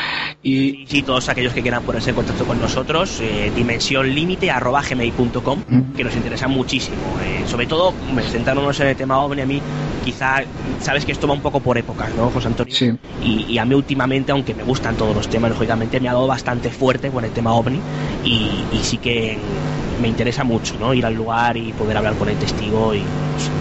Y 0.43 0.85
sí, 0.87 1.01
todos 1.01 1.29
aquellos 1.29 1.53
que 1.53 1.63
quieran 1.63 1.81
ponerse 1.81 2.11
en 2.11 2.15
contacto 2.15 2.45
con 2.45 2.61
nosotros, 2.61 3.19
eh, 3.21 3.51
dimensionlimite.gmail.com, 3.55 5.63
que 5.95 6.03
nos 6.03 6.15
interesa 6.15 6.47
muchísimo. 6.47 6.97
eh, 7.23 7.43
sobre 7.47 7.65
todo, 7.65 7.91
centrándonos 8.31 8.79
en 8.81 8.87
el 8.87 8.95
tema 8.95 9.17
OVNI, 9.17 9.41
a 9.41 9.45
mí 9.45 9.61
quizá, 10.07 10.41
sabes 10.79 11.03
que 11.05 11.11
esto 11.11 11.27
va 11.27 11.33
un 11.33 11.41
poco 11.41 11.59
por 11.59 11.77
épocas, 11.77 12.09
¿no, 12.15 12.29
José 12.31 12.47
Antonio? 12.47 12.73
Sí. 12.73 12.93
Y, 13.25 13.43
y 13.51 13.57
a 13.57 13.65
mí 13.65 13.75
últimamente, 13.75 14.31
aunque 14.31 14.53
me 14.53 14.63
gustan 14.63 14.95
todos 14.95 15.13
los 15.13 15.27
temas, 15.27 15.51
lógicamente 15.51 15.99
me 15.99 16.07
ha 16.07 16.13
dado 16.13 16.27
bastante 16.27 16.69
fuerte 16.69 17.09
con 17.09 17.25
el 17.25 17.31
tema 17.31 17.53
OVNI 17.53 17.81
y, 18.23 18.49
y 18.71 18.79
sí 18.83 18.97
que 18.99 19.37
me 20.01 20.07
interesa 20.07 20.45
mucho, 20.45 20.75
¿no? 20.79 20.93
Ir 20.93 21.05
al 21.05 21.13
lugar 21.13 21.57
y 21.57 21.73
poder 21.73 21.97
hablar 21.97 22.15
con 22.15 22.29
el 22.29 22.37
testigo 22.37 22.95
y 22.95 22.99
pues, 23.33 23.51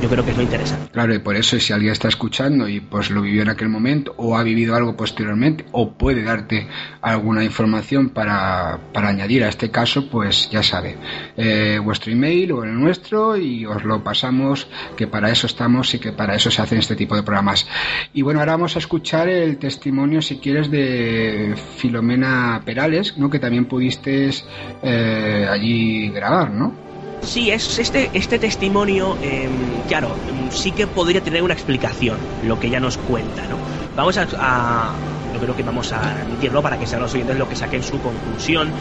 yo 0.00 0.08
creo 0.08 0.24
que 0.24 0.30
es 0.30 0.36
lo 0.36 0.42
interesante. 0.42 0.90
Claro, 0.90 1.14
y 1.14 1.18
por 1.18 1.36
eso 1.36 1.58
si 1.58 1.72
alguien 1.72 1.92
está 1.92 2.08
escuchando 2.08 2.68
y 2.68 2.80
pues 2.80 3.10
lo 3.10 3.22
vivió 3.22 3.42
en 3.42 3.50
aquel 3.50 3.68
momento 3.68 4.14
o 4.16 4.36
ha 4.36 4.42
vivido 4.42 4.74
algo 4.74 4.96
posteriormente 4.96 5.64
o 5.72 5.92
puede 5.92 6.22
darte 6.22 6.68
alguna 7.00 7.44
información 7.44 8.10
para, 8.10 8.78
para 8.92 9.08
añadir 9.08 9.44
a 9.44 9.48
este 9.48 9.70
caso, 9.70 10.08
pues 10.08 10.50
ya 10.50 10.62
sabe, 10.62 10.96
eh, 11.36 11.80
vuestro 11.82 12.12
email 12.12 12.52
o 12.52 12.64
el 12.64 12.74
nuestro 12.74 13.36
y 13.36 13.66
os 13.66 13.84
lo 13.84 14.02
pasamos, 14.02 14.68
que 14.96 15.06
para 15.06 15.30
eso 15.30 15.46
estamos 15.46 15.92
y 15.94 15.98
que 15.98 16.12
para 16.12 16.34
eso 16.34 16.50
se 16.50 16.62
hacen 16.62 16.78
este 16.78 16.96
tipo 16.96 17.16
de 17.16 17.22
programas. 17.22 17.66
Y 18.12 18.22
bueno, 18.22 18.40
ahora 18.40 18.52
vamos 18.52 18.76
a 18.76 18.78
escuchar 18.78 19.28
el 19.28 19.58
testimonio, 19.58 20.22
si 20.22 20.38
quieres, 20.38 20.70
de 20.70 21.54
Filomena 21.76 22.62
Perales, 22.64 23.16
¿no? 23.16 23.30
que 23.30 23.38
también 23.38 23.66
pudiste 23.66 24.30
eh, 24.82 25.48
allí 25.50 26.08
grabar, 26.10 26.50
¿no? 26.50 26.87
Sí, 27.22 27.50
es 27.50 27.78
este, 27.78 28.10
este 28.14 28.38
testimonio, 28.38 29.18
em, 29.20 29.82
claro, 29.82 30.16
sí 30.50 30.72
que 30.72 30.86
podría 30.86 31.20
tener 31.20 31.42
una 31.42 31.52
explicación, 31.54 32.18
lo 32.42 32.58
que 32.58 32.68
ella 32.68 32.80
nos 32.80 32.96
cuenta, 32.96 33.46
¿no? 33.48 33.58
Vamos 33.94 34.16
a, 34.16 34.26
a- 34.38 34.98
yo 35.32 35.40
creo 35.40 35.54
que 35.54 35.62
vamos 35.62 35.92
a 35.92 36.22
emitirlo 36.22 36.62
para 36.62 36.78
que 36.78 36.86
sean 36.86 37.02
los 37.02 37.12
oyentes 37.14 37.36
lo 37.36 37.48
que 37.48 37.54
saquen 37.56 37.82
su 37.82 38.00
conclusión, 38.00 38.72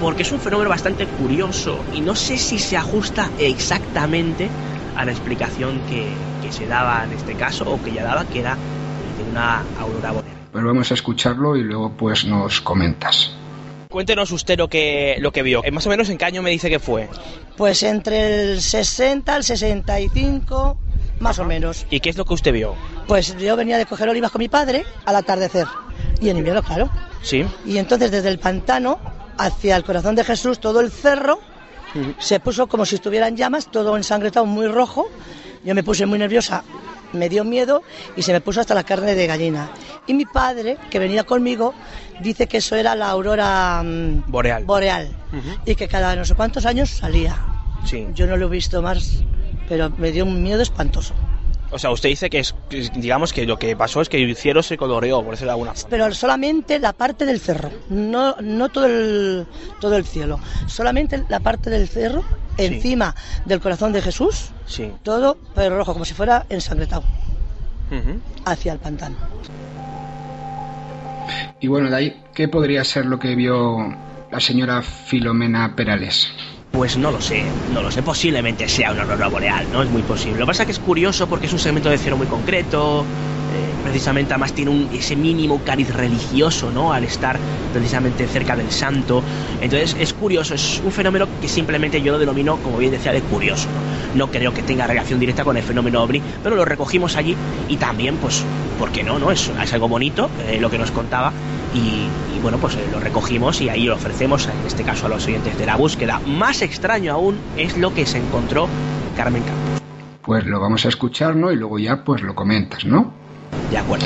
porque 0.00 0.22
es 0.22 0.32
un 0.32 0.40
fenómeno 0.40 0.70
bastante 0.70 1.06
curioso 1.06 1.84
y 1.92 2.00
no 2.00 2.14
sé 2.14 2.38
si 2.38 2.58
se 2.58 2.76
ajusta 2.76 3.32
exactamente 3.38 4.50
a 4.94 5.04
la 5.04 5.12
explicación 5.12 5.82
que, 5.82 6.16
que 6.40 6.50
se 6.52 6.66
daba 6.66 7.04
en 7.04 7.12
este 7.12 7.34
caso 7.34 7.64
o 7.66 7.82
que 7.82 7.92
ya 7.92 8.02
daba, 8.02 8.24
que 8.24 8.40
era 8.40 8.58
de 9.16 9.24
una 9.24 9.66
aurora 9.76 10.12
boreal. 10.12 10.36
Pues 10.52 10.64
vamos 10.64 10.90
a 10.90 10.94
escucharlo 10.94 11.56
y 11.56 11.62
luego 11.62 11.92
pues 11.96 12.24
nos 12.24 12.60
comentas. 12.60 13.36
Cuéntenos 13.94 14.32
usted 14.32 14.58
lo 14.58 14.68
que, 14.68 15.14
lo 15.20 15.30
que 15.30 15.44
vio. 15.44 15.62
Eh, 15.64 15.70
Más 15.70 15.86
o 15.86 15.88
menos 15.88 16.08
en 16.08 16.18
qué 16.18 16.24
año 16.24 16.42
me 16.42 16.50
dice 16.50 16.68
que 16.68 16.80
fue. 16.80 17.08
Pues 17.56 17.80
entre 17.84 18.54
el 18.54 18.60
60 18.60 19.32
al 19.32 19.44
65, 19.44 20.76
más 21.20 21.38
o 21.38 21.44
menos. 21.44 21.86
¿Y 21.90 22.00
qué 22.00 22.10
es 22.10 22.16
lo 22.16 22.24
que 22.24 22.34
usted 22.34 22.52
vio? 22.52 22.74
Pues 23.06 23.36
yo 23.38 23.54
venía 23.54 23.78
de 23.78 23.86
coger 23.86 24.08
olivas 24.08 24.32
con 24.32 24.40
mi 24.40 24.48
padre 24.48 24.84
al 25.04 25.14
atardecer. 25.14 25.68
Y 26.20 26.28
en 26.28 26.38
invierno, 26.38 26.64
claro. 26.64 26.90
Sí. 27.22 27.46
Y 27.64 27.78
entonces 27.78 28.10
desde 28.10 28.30
el 28.30 28.40
pantano 28.40 28.98
hacia 29.38 29.76
el 29.76 29.84
corazón 29.84 30.16
de 30.16 30.24
Jesús, 30.24 30.58
todo 30.58 30.80
el 30.80 30.90
cerro 30.90 31.38
se 32.18 32.40
puso 32.40 32.66
como 32.66 32.84
si 32.86 32.96
estuvieran 32.96 33.36
llamas, 33.36 33.70
todo 33.70 33.96
ensangrentado, 33.96 34.44
muy 34.44 34.66
rojo. 34.66 35.06
Yo 35.64 35.72
me 35.72 35.84
puse 35.84 36.04
muy 36.04 36.18
nerviosa, 36.18 36.64
me 37.14 37.28
dio 37.28 37.44
miedo 37.44 37.82
y 38.16 38.22
se 38.22 38.32
me 38.32 38.40
puso 38.40 38.60
hasta 38.60 38.74
la 38.74 38.84
carne 38.84 39.14
de 39.14 39.26
gallina. 39.26 39.70
Y 40.06 40.14
mi 40.14 40.24
padre, 40.26 40.76
que 40.90 40.98
venía 40.98 41.24
conmigo, 41.24 41.74
dice 42.20 42.46
que 42.46 42.58
eso 42.58 42.76
era 42.76 42.94
la 42.94 43.08
aurora 43.08 43.82
mm, 43.82 44.24
Boreal. 44.26 44.64
boreal 44.64 45.08
y 45.64 45.74
que 45.74 45.88
cada 45.88 46.14
no 46.14 46.24
sé 46.24 46.34
cuántos 46.34 46.66
años 46.66 46.90
salía. 46.90 47.36
Sí. 47.84 48.06
Yo 48.14 48.26
no 48.26 48.36
lo 48.36 48.46
he 48.46 48.50
visto 48.50 48.80
más, 48.82 49.24
pero 49.68 49.90
me 49.90 50.10
dio 50.12 50.24
un 50.24 50.42
miedo 50.42 50.62
espantoso. 50.62 51.14
O 51.74 51.78
sea, 51.78 51.90
usted 51.90 52.08
dice 52.08 52.30
que 52.30 52.38
es, 52.38 52.54
que 52.70 52.88
digamos 52.94 53.32
que 53.32 53.44
lo 53.46 53.58
que 53.58 53.74
pasó 53.74 54.00
es 54.00 54.08
que 54.08 54.22
el 54.22 54.36
cielo 54.36 54.62
se 54.62 54.76
coloreó, 54.76 55.24
por 55.24 55.32
decirlo 55.32 55.48
de 55.48 55.54
alguna 55.54 55.74
forma. 55.74 55.90
Pero 55.90 56.14
solamente 56.14 56.78
la 56.78 56.92
parte 56.92 57.26
del 57.26 57.40
cerro, 57.40 57.68
no, 57.88 58.36
no 58.40 58.68
todo, 58.68 58.86
el, 58.86 59.44
todo 59.80 59.96
el 59.96 60.04
cielo, 60.04 60.38
solamente 60.68 61.24
la 61.28 61.40
parte 61.40 61.70
del 61.70 61.88
cerro, 61.88 62.22
encima 62.58 63.12
del 63.44 63.60
corazón 63.60 63.92
de 63.92 64.02
Jesús, 64.02 64.52
Sí. 64.68 64.92
todo 65.02 65.36
pero 65.56 65.76
rojo, 65.76 65.94
como 65.94 66.04
si 66.04 66.14
fuera 66.14 66.46
ensangrentado, 66.48 67.02
Ujú. 67.90 68.20
hacia 68.44 68.72
el 68.72 68.78
pantano. 68.78 69.16
Y 71.58 71.66
bueno, 71.66 71.90
de 71.90 71.96
ahí, 71.96 72.22
¿qué 72.34 72.46
podría 72.46 72.84
ser 72.84 73.06
lo 73.06 73.18
que 73.18 73.34
vio 73.34 73.78
la 74.30 74.38
señora 74.38 74.80
Filomena 74.80 75.74
Perales? 75.74 76.28
Pues 76.74 76.96
no 76.96 77.12
lo 77.12 77.20
sé, 77.20 77.44
no 77.72 77.82
lo 77.82 77.90
sé, 77.92 78.02
posiblemente 78.02 78.68
sea 78.68 78.90
una 78.90 79.02
aurora 79.02 79.28
boreal, 79.28 79.64
¿no? 79.72 79.84
Es 79.84 79.90
muy 79.90 80.02
posible. 80.02 80.40
Lo 80.40 80.44
que 80.44 80.48
pasa 80.48 80.62
es 80.64 80.66
que 80.66 80.72
es 80.72 80.80
curioso 80.80 81.28
porque 81.28 81.46
es 81.46 81.52
un 81.52 81.60
segmento 81.60 81.88
de 81.88 81.98
cielo 81.98 82.16
muy 82.16 82.26
concreto, 82.26 83.02
eh, 83.02 83.74
precisamente 83.84 84.32
además 84.32 84.52
tiene 84.52 84.88
ese 84.92 85.14
mínimo 85.14 85.60
cariz 85.64 85.94
religioso, 85.94 86.72
¿no? 86.72 86.92
Al 86.92 87.04
estar 87.04 87.38
precisamente 87.72 88.26
cerca 88.26 88.56
del 88.56 88.72
santo. 88.72 89.22
Entonces 89.60 89.96
es 90.00 90.12
curioso, 90.12 90.56
es 90.56 90.82
un 90.84 90.90
fenómeno 90.90 91.28
que 91.40 91.46
simplemente 91.46 92.02
yo 92.02 92.10
lo 92.10 92.18
denomino, 92.18 92.56
como 92.56 92.78
bien 92.78 92.90
decía, 92.90 93.12
de 93.12 93.20
curioso, 93.20 93.68
¿no? 94.16 94.26
Creo 94.26 94.52
que 94.52 94.64
tenga 94.64 94.88
relación 94.88 95.20
directa 95.20 95.44
con 95.44 95.56
el 95.56 95.62
fenómeno 95.62 96.02
ovni, 96.02 96.20
pero 96.42 96.56
lo 96.56 96.64
recogimos 96.64 97.14
allí 97.14 97.36
y 97.68 97.76
también, 97.76 98.16
pues, 98.16 98.42
¿por 98.80 98.90
qué 98.90 99.04
no? 99.04 99.20
no? 99.20 99.30
Es, 99.30 99.48
algo 99.72 99.86
bonito, 99.86 100.28
eh, 100.48 100.58
lo 100.60 100.70
que 100.70 100.78
nos 100.78 100.90
contaba, 100.90 101.32
y 101.72 102.08
bueno, 102.44 102.58
pues 102.58 102.76
eh, 102.76 102.86
lo 102.92 103.00
recogimos 103.00 103.62
y 103.62 103.70
ahí 103.70 103.84
lo 103.84 103.94
ofrecemos, 103.94 104.46
en 104.48 104.66
este 104.66 104.84
caso 104.84 105.06
a 105.06 105.08
los 105.08 105.26
oyentes 105.26 105.56
de 105.56 105.64
la 105.64 105.76
búsqueda. 105.76 106.20
Más 106.26 106.60
extraño 106.60 107.14
aún 107.14 107.40
es 107.56 107.78
lo 107.78 107.94
que 107.94 108.04
se 108.04 108.18
encontró 108.18 108.68
Carmen 109.16 109.42
Campos. 109.42 109.82
Pues 110.20 110.44
lo 110.44 110.60
vamos 110.60 110.84
a 110.84 110.90
escuchar, 110.90 111.34
¿no? 111.36 111.50
Y 111.50 111.56
luego 111.56 111.78
ya 111.78 112.04
pues 112.04 112.20
lo 112.20 112.34
comentas, 112.34 112.84
¿no? 112.84 113.14
De 113.70 113.78
acuerdo. 113.78 114.04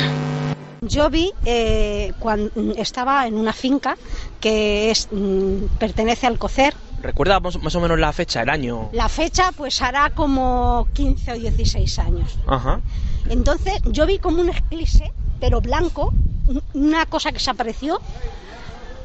Yo 0.82 1.10
vi 1.10 1.32
eh, 1.46 2.12
cuando 2.20 2.52
estaba 2.76 3.26
en 3.26 3.34
una 3.34 3.52
finca 3.52 3.96
que 4.38 4.92
es, 4.92 5.08
mm, 5.10 5.76
pertenece 5.76 6.28
al 6.28 6.38
COCER. 6.38 6.74
¿Recuerda 7.02 7.40
más, 7.40 7.60
más 7.60 7.74
o 7.74 7.80
menos 7.80 7.98
la 7.98 8.12
fecha, 8.12 8.42
el 8.42 8.50
año? 8.50 8.88
La 8.92 9.08
fecha 9.08 9.50
pues 9.56 9.82
hará 9.82 10.10
como 10.10 10.86
15 10.92 11.32
o 11.32 11.34
16 11.34 11.98
años. 11.98 12.38
Ajá. 12.46 12.80
Entonces 13.28 13.82
yo 13.86 14.06
vi 14.06 14.20
como 14.20 14.40
un 14.40 14.50
eclipse, 14.50 15.12
pero 15.40 15.60
blanco, 15.60 16.12
un- 16.46 16.62
una 16.74 17.06
cosa 17.06 17.32
que 17.32 17.38
se 17.38 17.50
apareció 17.50 18.00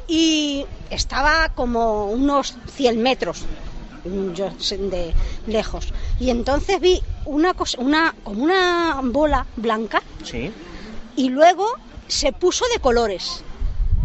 y 0.08 0.66
estaba 0.90 1.48
como 1.54 2.06
unos 2.06 2.54
100 2.74 3.00
metros 3.02 3.42
yo 4.34 4.50
de 4.70 5.14
lejos. 5.46 5.88
Y 6.20 6.28
entonces 6.28 6.78
vi 6.78 7.02
una 7.24 7.54
cosa, 7.54 7.80
una, 7.80 8.14
como 8.22 8.44
una 8.44 9.00
bola 9.02 9.46
blanca 9.56 10.02
Sí. 10.22 10.50
y 11.16 11.30
luego 11.30 11.66
se 12.06 12.32
puso 12.32 12.66
de 12.74 12.80
colores. 12.80 13.42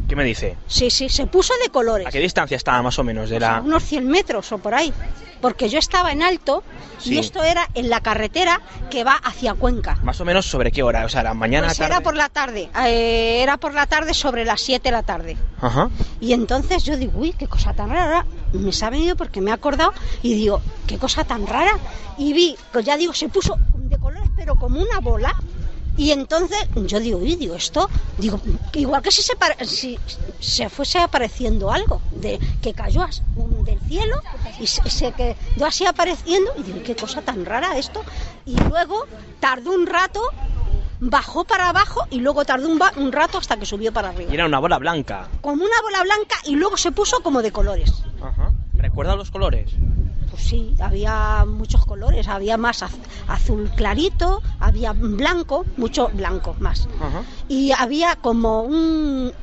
¿Qué 0.09 0.15
me 0.15 0.23
dice? 0.23 0.57
Sí, 0.67 0.89
sí, 0.89 1.07
se 1.07 1.27
puso 1.27 1.53
de 1.63 1.69
colores. 1.69 2.07
¿A 2.07 2.09
qué 2.11 2.19
distancia 2.19 2.57
estaba 2.57 2.81
más 2.81 2.97
o 2.97 3.03
menos 3.03 3.29
de 3.29 3.39
la...? 3.39 3.61
Unos 3.63 3.83
100 3.83 4.07
metros 4.07 4.51
o 4.51 4.57
por 4.57 4.73
ahí. 4.73 4.91
Porque 5.39 5.69
yo 5.69 5.77
estaba 5.79 6.11
en 6.11 6.23
alto 6.23 6.63
Sí. 6.97 7.13
y 7.13 7.17
esto 7.19 7.41
era 7.43 7.69
en 7.75 7.89
la 7.89 8.01
carretera 8.01 8.59
que 8.89 9.05
va 9.05 9.13
hacia 9.23 9.53
Cuenca. 9.53 9.97
Más 10.03 10.19
o 10.19 10.25
menos 10.25 10.45
sobre 10.47 10.69
qué 10.71 10.83
hora, 10.83 11.05
o 11.05 11.09
sea, 11.09 11.23
la 11.23 11.33
mañana, 11.33 11.67
Pues 11.67 11.77
tarde. 11.77 11.93
era 11.93 12.01
por 12.01 12.15
la 12.15 12.27
tarde, 12.27 12.69
eh, 12.85 13.41
era 13.41 13.55
por 13.55 13.73
la 13.73 13.85
tarde 13.85 14.13
sobre 14.13 14.43
las 14.43 14.59
7 14.59 14.89
de 14.89 14.91
la 14.91 15.03
tarde. 15.03 15.37
Ajá. 15.61 15.89
Y 16.19 16.33
entonces 16.33 16.83
yo 16.83 16.97
digo, 16.97 17.13
uy, 17.19 17.31
qué 17.33 17.47
cosa 17.47 17.73
tan 17.73 17.89
rara. 17.89 18.25
Me 18.51 18.73
se 18.73 18.83
ha 18.85 18.89
venido 18.89 19.15
porque 19.15 19.39
me 19.39 19.51
he 19.51 19.53
acordado 19.53 19.93
y 20.23 20.33
digo, 20.33 20.61
qué 20.87 20.97
cosa 20.97 21.23
tan 21.23 21.47
rara. 21.47 21.71
Y 22.17 22.33
vi, 22.33 22.57
pues 22.73 22.83
ya 22.83 22.97
digo, 22.97 23.13
se 23.13 23.29
puso 23.29 23.55
de 23.75 23.97
colores, 23.97 24.29
pero 24.35 24.55
como 24.55 24.81
una 24.81 24.99
bola. 24.99 25.33
Y 25.99 26.11
entonces 26.11 26.57
yo 26.75 26.97
digo, 27.01 27.17
uy, 27.19 27.35
digo, 27.35 27.55
esto, 27.55 27.89
digo, 28.17 28.39
igual 28.73 29.01
que 29.01 29.11
si 29.11 29.21
se, 29.21 29.33
si 29.65 29.99
se 30.39 30.69
fuese 30.69 30.97
apareciendo 30.97 31.69
algo 31.71 32.01
de 32.11 32.39
que 32.61 32.73
cayó 32.73 33.05
del 33.65 33.79
cielo 33.81 34.21
y 34.61 34.65
se, 34.65 34.89
se 34.89 35.11
quedó 35.11 35.65
así 35.65 35.85
apareciendo. 35.85 36.53
Y 36.57 36.63
digo, 36.63 36.79
qué 36.85 36.95
cosa 36.95 37.21
tan 37.21 37.43
rara 37.45 37.77
esto. 37.77 38.01
Y 38.45 38.55
luego 38.69 39.07
tardó 39.41 39.71
un 39.71 39.87
rato, 39.87 40.21
bajó 41.01 41.43
para 41.43 41.67
abajo 41.67 42.05
y 42.09 42.21
luego 42.21 42.45
tardó 42.45 42.69
un, 42.69 42.79
un 42.95 43.11
rato 43.11 43.37
hasta 43.37 43.57
que 43.57 43.65
subió 43.65 43.91
para 43.91 44.09
arriba 44.09 44.31
Y 44.31 44.35
era 44.35 44.45
una 44.45 44.59
bola 44.59 44.77
blanca. 44.77 45.27
como 45.41 45.65
una 45.65 45.81
bola 45.81 46.01
blanca 46.03 46.37
y 46.45 46.55
luego 46.55 46.77
se 46.77 46.93
puso 46.93 47.19
como 47.21 47.41
de 47.41 47.51
colores. 47.51 47.91
Ajá. 48.21 48.53
¿Recuerda 48.73 49.17
los 49.17 49.31
colores? 49.31 49.69
Pues 50.39 50.47
sí, 50.51 50.73
había 50.79 51.43
muchos 51.45 51.85
colores, 51.85 52.29
había 52.29 52.55
más 52.55 52.81
az- 52.81 52.97
azul 53.27 53.69
clarito, 53.75 54.41
había 54.61 54.93
blanco, 54.93 55.65
mucho 55.75 56.07
blanco 56.13 56.55
más. 56.59 56.87
Ajá. 57.01 57.23
Y 57.49 57.71
había 57.73 58.15
como 58.15 58.61
un, 58.61 59.33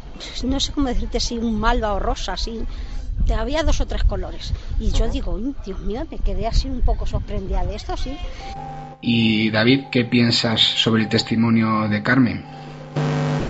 no 0.44 0.58
sé 0.60 0.72
cómo 0.72 0.88
decirte 0.88 1.20
si 1.20 1.36
un 1.36 1.60
malva 1.60 1.92
o 1.92 1.98
rosa, 1.98 2.32
así. 2.32 2.64
Te- 3.26 3.34
Había 3.34 3.62
dos 3.62 3.78
o 3.82 3.86
tres 3.86 4.04
colores. 4.04 4.54
Y 4.80 4.90
yo 4.92 5.06
digo, 5.10 5.32
"Uy, 5.34 5.54
Dios 5.66 5.80
mío, 5.80 6.06
me 6.10 6.18
quedé 6.18 6.46
así 6.46 6.66
un 6.68 6.80
poco 6.80 7.04
sorprendida 7.04 7.62
de 7.66 7.74
esto, 7.74 7.94
sí. 7.98 8.16
Y 9.02 9.50
David, 9.50 9.88
¿qué 9.90 10.04
piensas 10.06 10.60
sobre 10.62 11.02
el 11.02 11.08
testimonio 11.10 11.88
de 11.90 12.02
Carmen? 12.02 12.46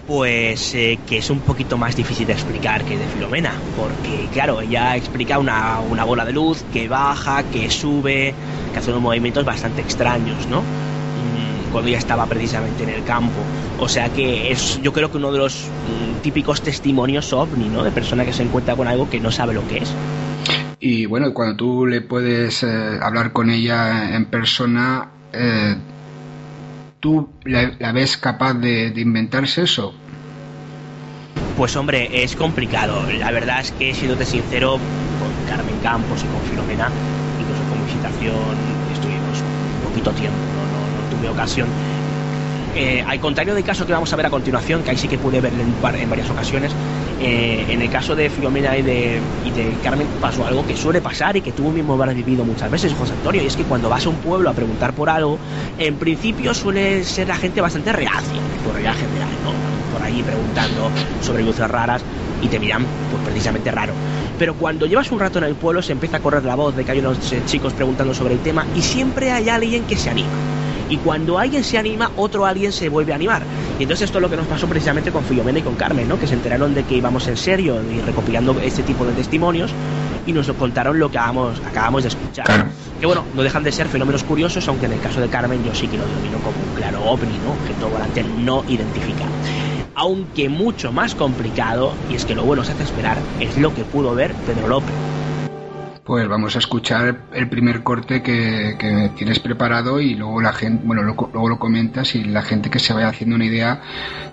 Pues 0.07 0.75
eh, 0.75 0.99
que 1.05 1.19
es 1.19 1.31
un 1.31 1.41
poquito 1.41 1.77
más 1.77 1.97
difícil 1.97 2.27
de 2.29 2.33
explicar 2.33 2.85
que 2.85 2.97
de 2.97 3.07
Filomena, 3.07 3.53
porque 3.77 4.29
claro, 4.33 4.61
ella 4.61 4.97
explica 4.97 5.39
una, 5.39 5.81
una 5.81 6.05
bola 6.05 6.25
de 6.25 6.33
luz 6.33 6.63
que 6.73 6.87
baja, 6.87 7.43
que 7.43 7.69
sube, 7.71 8.33
que 8.73 8.79
hace 8.79 8.91
unos 8.91 9.03
movimientos 9.03 9.45
bastante 9.45 9.83
extraños, 9.83 10.47
¿no? 10.49 10.61
Mm, 10.61 11.71
Cuando 11.71 11.89
ella 11.89 11.99
estaba 11.99 12.27
precisamente 12.27 12.85
en 12.85 12.91
el 12.91 13.03
campo. 13.03 13.41
O 13.79 13.89
sea 13.89 14.09
que 14.11 14.53
es 14.53 14.81
yo 14.81 14.93
creo 14.93 15.11
que 15.11 15.17
uno 15.17 15.33
de 15.33 15.39
los 15.39 15.71
mm, 15.83 16.23
típicos 16.23 16.63
testimonios 16.63 17.33
ovni, 17.33 17.69
¿no? 17.69 17.83
De 17.83 17.91
persona 17.91 18.25
que 18.25 18.33
se 18.33 18.45
encuentra 18.45 18.77
con 18.77 18.87
algo 18.87 19.09
que 19.09 19.19
no 19.19 19.33
sabe 19.33 19.55
lo 19.55 19.67
que 19.67 19.79
es. 19.79 19.93
Y 20.79 21.07
bueno, 21.07 21.33
cuando 21.33 21.57
tú 21.57 21.87
le 21.87 22.01
puedes 22.01 22.63
eh, 22.63 22.99
hablar 23.03 23.33
con 23.33 23.51
ella 23.51 24.15
en 24.15 24.27
persona, 24.27 25.09
eh, 25.33 25.75
¿tú 27.01 27.29
la, 27.45 27.93
ves 27.93 28.17
capaz 28.17 28.55
de, 28.55 28.93
inventarse 28.97 29.63
eso? 29.63 29.95
Pues 31.57 31.75
hombre, 31.77 32.23
es 32.23 32.37
complicado. 32.37 33.11
La 33.19 33.31
verdad 33.31 33.61
es 33.61 33.73
que, 33.73 33.95
siéndote 33.95 34.27
sincero, 34.27 34.73
con 35.19 35.49
Carmen 35.49 35.79
Campos 35.83 36.23
y 36.23 36.27
con 36.27 36.43
Filomena, 36.43 36.91
incluso 37.41 37.63
con 37.71 37.83
visitación, 37.85 38.57
estuvimos 38.93 39.43
un 39.83 39.89
poquito 39.89 40.13
tiempo, 40.13 40.37
no- 40.37 41.03
no 41.03 41.09
tuve 41.17 41.29
ocasión. 41.29 41.69
Al 43.07 43.21
contrario 43.21 43.55
del 43.55 43.65
caso 43.65 43.87
que 43.87 43.93
vamos 43.93 44.13
a 44.13 44.17
ver 44.17 44.27
a 44.27 44.31
continuación, 44.31 44.83
que 44.83 44.91
ahí 44.91 44.97
sí 44.99 45.09
que 45.09 45.17
pude 45.17 45.41
verle 45.41 45.63
en, 45.63 45.81
varias 45.81 46.31
ocasiones, 46.31 46.73
eh, 47.21 47.65
en 47.69 47.81
el 47.81 47.89
caso 47.89 48.15
de 48.15 48.29
Filomena 48.29 48.77
y 48.77 48.83
de, 48.83 49.21
y 49.47 49.51
de 49.51 49.73
Carmen 49.83 50.07
pasó 50.21 50.47
algo 50.47 50.67
que 50.67 50.77
suele 50.77 51.01
pasar 51.01 51.37
y 51.37 51.41
que 51.41 51.53
tú 51.53 51.71
mismo 51.71 51.95
habrás 51.95 52.15
vivido 52.15 52.45
muchas 52.45 52.71
veces, 52.71 52.93
José 52.93 53.15
Antonio, 53.15 53.43
y 53.43 53.47
es 53.47 53.57
que 53.57 53.65
cuando 53.65 53.89
vas 53.89 54.05
a 54.05 54.11
un 54.11 54.17
pueblo 54.17 54.51
a 54.51 54.53
preguntar 54.53 54.93
por 54.93 55.09
algo, 55.09 55.39
en 55.79 55.97
principio 55.97 56.53
suele 56.53 57.03
ser 57.05 57.29
la 57.29 57.37
gente 57.37 57.61
bastante 57.61 57.93
reacia, 57.93 58.41
por 58.65 58.75
regla 58.75 58.93
general, 58.93 59.29
¿no? 59.43 59.53
por 59.97 60.03
ahí 60.03 60.23
preguntando 60.23 60.91
sobre 61.23 61.43
luces 61.43 61.69
raras, 61.71 62.03
y 62.43 62.49
te 62.49 62.59
miran 62.59 62.85
pues 63.11 63.23
precisamente 63.25 63.71
raro. 63.71 63.95
Pero 64.39 64.55
cuando 64.55 64.87
llevas 64.87 65.11
un 65.11 65.19
rato 65.19 65.39
en 65.39 65.45
el 65.45 65.55
pueblo 65.55 65.83
se 65.83 65.93
empieza 65.93 66.19
a 66.19 66.21
correr 66.21 66.45
la 66.45 66.55
voz 66.55 66.77
de 66.77 66.85
que 66.85 66.93
hay 66.93 66.99
unos 66.99 67.33
eh, 67.33 67.43
chicos 67.47 67.73
preguntando 67.73 68.13
sobre 68.13 68.35
el 68.35 68.41
tema 68.41 68.67
y 68.75 68.83
siempre 68.83 69.33
hay 69.33 69.49
alguien 69.49 69.85
que 69.85 69.97
se 69.97 70.11
anima. 70.11 70.29
Y 70.89 70.99
cuando 70.99 71.39
alguien 71.39 71.65
se 71.65 71.79
anima, 71.79 72.11
otro 72.17 72.47
alguien 72.47 72.73
se 72.73 72.89
vuelve 72.89 73.13
a 73.13 73.17
animar. 73.17 73.43
Y 73.79 73.83
entonces 73.83 74.07
esto 74.07 74.19
es 74.19 74.23
lo 74.23 74.31
que 74.31 74.37
nos 74.37 74.47
pasó 74.47 74.67
precisamente 74.69 75.11
con 75.11 75.25
Filomena 75.25 75.59
y 75.59 75.63
con 75.63 75.75
Carmen, 75.75 76.09
¿no? 76.09 76.19
Que 76.19 76.27
se 76.27 76.35
enteraron 76.35 76.75
de 76.75 76.85
que 76.85 76.95
íbamos 76.95 77.27
en 77.29 77.37
serio 77.37 77.81
y 77.83 78.01
recopilando 78.01 78.59
este 78.61 78.83
tipo 78.83 79.05
de 79.05 79.13
testimonios 79.13 79.71
y 80.27 80.33
nos 80.33 80.51
contaron 80.53 80.99
lo 80.99 81.11
que 81.11 81.19
acabamos, 81.19 81.61
acabamos 81.65 82.03
de 82.03 82.09
escuchar. 82.09 82.47
Que 83.01 83.07
bueno, 83.07 83.25
no 83.35 83.43
dejan 83.43 83.63
de 83.63 83.73
ser 83.73 83.89
fenómenos 83.89 84.25
curiosos, 84.25 84.67
aunque 84.69 84.87
en 84.87 84.93
el 84.93 85.01
caso 85.01 85.21
de 85.21 85.29
Carmen 85.29 85.63
yo 85.65 85.75
sí 85.75 85.87
que 85.87 85.99
lo 85.99 86.05
domino 86.05 86.39
como 86.39 86.57
un 86.57 86.75
claro 86.77 87.05
ovni, 87.05 87.39
¿no? 87.45 87.53
Objeto 87.53 87.89
volante 87.89 88.25
no 88.39 88.65
identificado. 88.69 89.31
Aunque 89.95 90.49
mucho 90.49 90.93
más 90.93 91.15
complicado, 91.15 91.95
y 92.11 92.17
es 92.17 92.25
que 92.25 92.35
lo 92.35 92.45
bueno 92.45 92.65
se 92.65 92.73
hace 92.73 92.83
esperar, 92.83 93.19
es 93.41 93.57
lo 93.57 93.75
que 93.75 93.85
pudo 93.85 94.15
ver 94.15 94.35
Pedro 94.47 94.69
López. 94.69 95.06
Pues 96.07 96.29
vamos 96.29 96.55
a 96.55 96.61
escuchar 96.61 97.23
el 97.35 97.49
primer 97.49 97.83
corte 97.83 98.23
que, 98.23 99.11
tienes 99.17 99.41
preparado 99.41 100.01
y 100.01 100.15
luego 100.15 100.41
la 100.41 100.53
gente, 100.53 100.83
bueno, 100.87 101.03
lo- 101.03 101.15
luego 101.33 101.49
lo 101.49 101.59
comentas 101.59 102.15
y 102.15 102.23
la 102.25 102.43
gente 102.43 102.71
que 102.71 102.79
se 102.79 102.93
vaya 102.95 103.09
haciendo 103.09 103.35
una 103.35 103.45
idea 103.45 103.81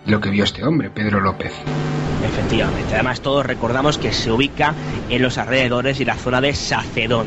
de 0.06 0.12
lo 0.12 0.22
que 0.22 0.30
vio 0.30 0.44
este 0.44 0.64
hombre, 0.64 0.92
Pedro 0.92 1.20
López. 1.20 1.52
Efectivamente, 2.22 2.94
además 2.94 3.22
todos 3.22 3.44
recordamos 3.46 3.98
que 3.98 4.12
se 4.14 4.32
ubica 4.32 4.76
en 5.10 5.22
los 5.22 5.38
alrededores 5.40 6.00
y 6.00 6.06
la 6.06 6.16
zona 6.16 6.42
de 6.42 6.54
Sacedón, 6.54 7.26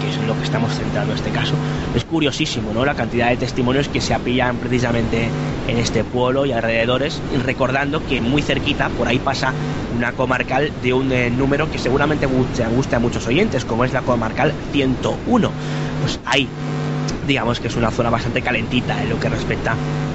que 0.00 0.08
es 0.08 0.16
en 0.16 0.26
lo 0.26 0.34
que 0.36 0.44
estamos 0.44 0.72
centrando 0.74 1.12
en 1.12 1.18
este 1.18 1.30
caso. 1.30 1.54
Es 1.94 2.04
curiosísimo, 2.04 2.72
¿no? 2.72 2.84
La 2.84 2.94
cantidad 2.94 3.28
de 3.28 3.36
testimonios 3.36 3.88
que 3.88 4.00
se 4.00 4.14
apillan 4.14 4.56
precisamente 4.56 5.28
en 5.68 5.78
este 5.78 6.02
pueblo 6.04 6.46
y 6.46 6.52
alrededores, 6.52 7.20
recordando 7.44 8.04
que 8.06 8.20
muy 8.20 8.42
cerquita, 8.42 8.88
por 8.90 9.06
ahí 9.08 9.18
pasa 9.18 9.52
una 9.96 10.12
comarcal 10.12 10.72
de 10.82 10.92
un 10.92 11.12
eh, 11.12 11.30
número 11.30 11.70
que 11.70 11.78
seguramente 11.78 12.26
guste, 12.26 12.66
guste 12.68 12.96
a 12.96 12.98
muchos 12.98 13.26
oyentes, 13.26 13.64
como 13.64 13.84
es 13.84 13.92
la 13.92 14.02
comarcal 14.02 14.52
101. 14.72 15.50
Pues 16.02 16.18
ahí 16.24 16.48
digamos 17.26 17.60
que 17.60 17.68
es 17.68 17.76
una 17.76 17.90
zona 17.90 18.10
bastante 18.10 18.42
calentita 18.42 19.00
en 19.02 19.10
lo 19.10 19.20
que 19.20 19.28
respecta 19.28 19.74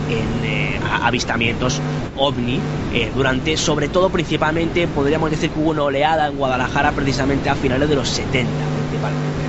en 0.10 0.46
eh, 0.46 0.80
a- 0.84 1.08
avistamientos 1.08 1.80
ovni 2.18 2.60
eh, 2.94 3.10
durante 3.16 3.56
sobre 3.58 3.88
todo 3.88 4.10
principalmente 4.10 4.88
podríamos 4.88 5.30
decir 5.32 5.50
que 5.50 5.60
hubo 5.60 5.70
una 5.72 5.84
oleada 5.84 6.28
en 6.28 6.36
Guadalajara 6.38 6.92
precisamente 6.92 7.50
a 7.50 7.56
finales 7.56 7.88
de 7.90 7.96
los 7.96 8.10
70 8.10 8.50
principalmente. 8.90 9.45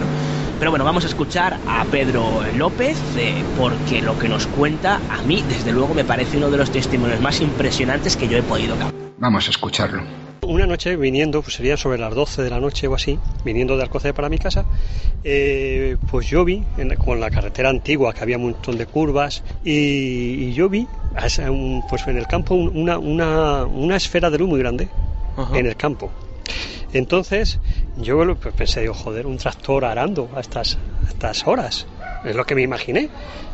Pero 0.59 0.71
bueno 0.71 0.85
vamos 0.85 1.05
a 1.05 1.09
escuchar 1.09 1.61
a 1.67 1.85
Pedro 1.87 2.43
López 2.53 3.17
eh, 3.17 3.45
porque 3.55 4.01
lo 4.01 4.17
que 4.19 4.29
nos 4.29 4.47
cuenta 4.47 5.03
a 5.09 5.23
mí 5.23 5.45
desde 5.49 5.73
luego 5.73 5.95
me 5.95 6.05
parece 6.05 6.37
uno 6.37 6.51
de 6.51 6.57
los 6.59 6.71
testimonios 6.71 7.21
más 7.21 7.41
impresionantes 7.41 8.17
que 8.17 8.29
yo 8.29 8.37
he 8.39 8.43
podido 8.43 8.77
captar 8.77 8.97
Vamos 9.19 9.47
a 9.47 9.51
escucharlo. 9.51 10.03
Una 10.43 10.67
noche 10.67 10.95
viniendo, 10.97 11.41
pues 11.41 11.55
sería 11.57 11.77
sobre 11.79 11.99
las 11.99 12.15
12 12.15 12.43
de 12.43 12.51
la 12.51 12.61
noche 12.61 12.87
o 12.87 12.95
así, 12.95 13.19
viniendo 13.45 13.77
de 13.79 13.83
Alcocer 13.83 14.13
para 14.13 14.29
mi 14.29 14.37
casa, 14.39 14.67
eh, 15.25 15.97
pues 16.11 16.29
yo 16.29 16.45
vi, 16.45 16.63
en, 16.77 16.95
con 16.97 17.19
la 17.19 17.31
carretera 17.31 17.71
antigua 17.71 18.13
que 18.13 18.23
había 18.23 18.37
un 18.37 18.43
montón 18.45 18.77
de 18.77 18.85
curvas, 18.87 19.43
y, 19.65 19.73
y 19.73 20.53
yo 20.53 20.69
vi 20.69 20.87
pues 21.89 22.07
en 22.07 22.19
el 22.19 22.27
campo 22.27 22.55
un- 22.55 22.77
una, 22.77 22.99
una, 22.99 23.65
una 23.65 23.97
esfera 23.97 24.29
de 24.31 24.39
luz 24.39 24.49
muy 24.51 24.59
grande, 24.61 24.89
en 25.57 25.67
el 25.67 25.77
campo. 25.77 26.11
Entonces 26.93 27.59
yo 27.97 28.19
pues 28.37 28.55
pensé, 28.55 28.81
digo, 28.83 28.95
joder, 28.95 29.27
un 29.27 29.39
tractor 29.39 29.85
arando 29.85 30.31
a 30.35 30.41
estas, 30.41 30.79
estas 31.09 31.47
horas, 31.47 31.87
es 32.25 32.35
lo 32.37 32.45
que 32.45 32.55
me 32.55 32.63
imaginé. 32.63 33.11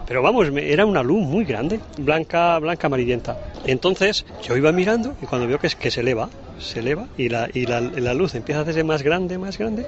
Pero 0.06 0.22
vamos, 0.22 0.48
era 0.56 0.84
una 0.84 1.02
luz 1.02 1.22
muy 1.22 1.44
grande, 1.44 1.80
blanca, 1.96 2.58
blanca 2.58 2.88
amarillenta. 2.88 3.36
Entonces 3.64 4.24
yo 4.42 4.56
iba 4.56 4.72
mirando 4.72 5.14
y 5.20 5.26
cuando 5.26 5.46
veo 5.46 5.58
que, 5.58 5.68
es- 5.68 5.76
que 5.76 5.90
se 5.90 6.00
eleva, 6.00 6.28
se 6.58 6.80
eleva 6.80 7.08
y, 7.16 7.28
la, 7.28 7.48
y 7.54 7.66
la 7.66 8.14
luz 8.14 8.34
empieza 8.34 8.60
a 8.60 8.62
hacerse 8.62 8.84
más 8.84 9.02
grande, 9.02 9.38
más 9.38 9.58
grande 9.58 9.86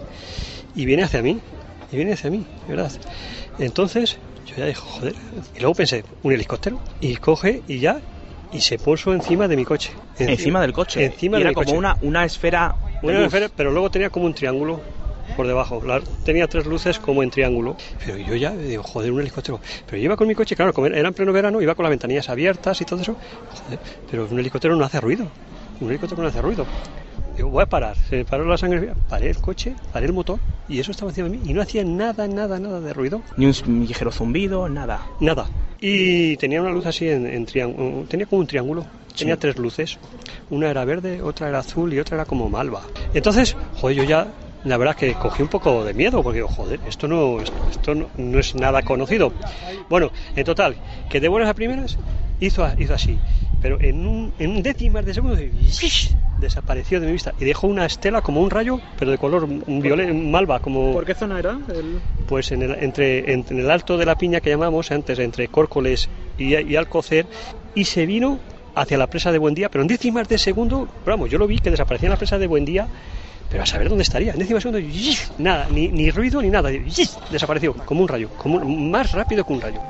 y 0.75 0.85
viene 0.87 1.03
hacia 1.03 1.23
mí, 1.23 1.41
y 1.91 1.97
viene 1.97 2.13
hacia 2.13 2.31
mí, 2.31 2.47
¿verdad? 2.67 2.93
Entonces 3.59 4.19
yo 4.47 4.57
ya 4.57 4.67
dije, 4.67 4.81
joder, 4.81 5.17
y 5.55 5.61
luego 5.61 5.75
pensé, 5.75 6.05
un 6.23 6.33
helicóptero, 6.33 6.81
y 7.01 7.17
coge 7.17 7.63
y 7.67 7.81
ya, 7.81 8.03
y 8.55 8.61
se 8.61 8.79
puso 8.79 9.13
encima 9.13 9.49
de 9.49 9.57
mi 9.57 9.65
coche. 9.65 9.91
Encima 10.19 10.61
del 10.61 10.73
coche. 10.73 11.05
Encima 11.05 11.37
Y 11.37 11.41
de 11.41 11.43
era 11.43 11.51
mi 11.51 11.55
como 11.55 11.67
coche. 11.67 11.77
una, 11.79 11.97
una 12.03 12.25
esfera 12.25 12.75
Una 13.03 13.15
luz. 13.15 13.27
esfera, 13.27 13.49
pero 13.55 13.71
luego 13.73 13.91
tenía 13.91 14.11
como 14.11 14.27
un 14.27 14.35
triángulo 14.35 14.81
por 15.37 15.47
debajo. 15.47 15.83
La- 15.85 16.01
tenía 16.25 16.47
tres 16.47 16.67
luces 16.67 16.99
como 16.99 17.23
en 17.23 17.31
triángulo. 17.31 17.77
Pero 18.05 18.17
yo 18.19 18.35
ya 18.37 18.53
digo, 18.53 18.83
joder, 18.83 19.11
un 19.13 19.21
helicóptero. 19.21 19.61
Pero 19.87 19.99
yo 19.99 20.05
iba 20.05 20.17
con 20.17 20.29
mi 20.29 20.35
coche, 20.35 20.55
claro, 20.55 20.73
como 20.73 20.87
era 20.87 21.09
en 21.09 21.15
pleno 21.15 21.33
verano, 21.33 21.61
iba 21.61 21.75
con 21.75 21.83
las 21.83 21.91
ventanillas 21.91 22.29
abiertas 22.29 22.81
y 22.81 22.85
todo 22.85 23.01
eso. 23.03 23.17
Joder, 23.65 23.79
pero 24.11 24.27
un 24.31 24.39
helicóptero 24.39 24.77
no 24.77 24.85
hace 24.85 25.01
ruido. 25.01 25.27
Un 25.81 25.89
helicóptero 25.91 26.23
no 26.23 26.29
hace 26.29 26.41
ruido. 26.41 26.65
Digo, 27.37 27.49
voy 27.51 27.63
a 27.65 27.67
parar. 27.67 27.97
Se 28.09 28.17
me 28.17 28.25
paró 28.25 28.45
la 28.45 28.57
sangre. 28.57 28.93
Paré 29.09 29.29
el 29.31 29.39
coche, 29.39 29.75
paré 29.93 30.07
el 30.07 30.13
motor 30.13 30.39
y 30.69 30.79
eso 30.79 30.93
estaba 30.93 31.11
encima 31.11 31.29
de 31.29 31.37
mí. 31.39 31.43
Y 31.51 31.53
no 31.53 31.63
hacía 31.63 31.83
nada, 31.85 32.29
nada, 32.29 32.61
nada 32.61 32.81
de 32.81 32.93
ruido. 32.93 33.23
Ni 33.37 33.47
un 33.47 33.87
ligero 33.89 34.13
zumbido, 34.13 34.69
nada. 34.69 35.01
Nada. 35.19 35.47
Y 35.87 36.39
tenía 36.39 36.63
una 36.63 36.71
luz 36.71 36.87
así 36.87 37.11
en, 37.11 37.27
en 37.27 37.45
triángulo. 37.45 38.07
Tenía 38.09 38.25
como 38.25 38.41
un 38.41 38.47
triángulo. 38.47 38.87
Tenía 39.15 39.37
tres 39.37 39.59
luces. 39.59 39.99
Una 40.49 40.71
era 40.71 40.83
verde, 40.87 41.21
otra 41.21 41.51
era 41.51 41.59
azul 41.59 41.93
y 41.93 41.99
otra 41.99 42.17
era 42.17 42.25
como 42.25 42.49
malva. 42.49 42.81
Entonces, 43.13 43.55
joder, 43.75 43.99
yo 43.99 44.05
ya, 44.05 44.27
la 44.65 44.79
verdad 44.79 44.97
que 44.97 45.13
cogí 45.13 45.43
un 45.43 45.49
poco 45.49 45.85
de 45.85 45.93
miedo 45.93 46.23
porque 46.23 46.39
digo, 46.39 46.49
joder, 46.49 46.81
esto 46.89 47.07
no, 47.07 47.39
esto, 47.39 47.55
esto 47.71 47.95
no, 47.95 48.09
no 48.17 48.39
es 48.39 48.55
nada 48.55 48.81
conocido. 48.81 49.31
Bueno, 49.91 50.11
en 50.35 50.45
total, 50.45 50.75
que 51.11 51.21
de 51.21 51.29
buenas 51.29 51.51
a 51.51 51.55
primeras 51.55 51.99
hizo, 52.41 52.67
hizo 52.79 52.95
así. 52.95 53.19
Pero 53.65 53.81
en 53.81 54.07
un, 54.07 54.31
en 54.39 54.51
un 54.51 54.63
décimas 54.63 55.07
de 55.07 55.15
segundo 55.15 55.39
desapareció 56.37 57.01
de 57.01 57.07
mi 57.07 57.13
vista. 57.13 57.33
Y 57.41 57.47
dejó 57.47 57.67
una 57.67 57.87
estela 57.87 58.21
como 58.21 58.43
un 58.43 58.51
rayo, 58.51 58.79
pero 58.99 59.11
de 59.11 59.17
color 59.17 59.49
violet, 59.67 60.13
malva, 60.13 60.61
como... 60.61 60.93
¿Por 60.93 61.07
qué 61.07 61.15
zona 61.15 61.39
era? 61.39 61.59
El- 61.69 61.99
Pues 62.27 62.53
en 62.53 62.61
el, 62.61 62.73
entre, 62.85 63.33
entre 63.33 63.59
el 63.59 63.71
alto 63.71 63.97
de 63.97 64.05
la 64.05 64.17
piña 64.17 64.43
que 64.43 64.51
llamamos 64.51 64.91
antes, 64.91 65.19
entre 65.19 65.49
Córcoles 65.49 66.11
y, 66.37 66.55
y 66.55 66.77
Alcocer, 66.77 67.25
y 67.75 67.87
se 67.87 68.05
vino 68.05 68.39
hacia 68.75 68.99
la 68.99 69.07
presa 69.07 69.33
de 69.33 69.39
Buendía, 69.39 69.71
pero 69.71 69.81
en 69.81 69.89
décimas 69.89 70.29
de 70.29 70.37
segundo, 70.37 70.87
vamos, 71.07 71.31
yo 71.31 71.39
lo 71.39 71.47
vi 71.47 71.57
que 71.59 71.71
desaparecía 71.71 72.09
en 72.09 72.13
la 72.13 72.19
presa 72.19 72.39
de 72.39 72.47
Buendía, 72.47 72.87
pero 73.49 73.63
a 73.63 73.67
saber 73.67 73.89
dónde 73.89 74.03
estaría, 74.03 74.33
en 74.33 74.41
décimas 74.41 74.63
de 74.63 74.71
segundo, 74.83 75.19
nada, 75.39 75.69
ni, 75.71 75.89
ni 75.89 76.11
ruido 76.11 76.43
ni 76.43 76.51
nada, 76.51 76.69
desapareció, 77.31 77.73
como 77.87 78.03
un 78.03 78.09
rayo, 78.09 78.29
como 78.37 78.57
un- 78.59 78.91
más 78.91 79.13
rápido 79.13 79.43
que 79.43 79.53
un 79.55 79.63
rayo. 79.63 79.81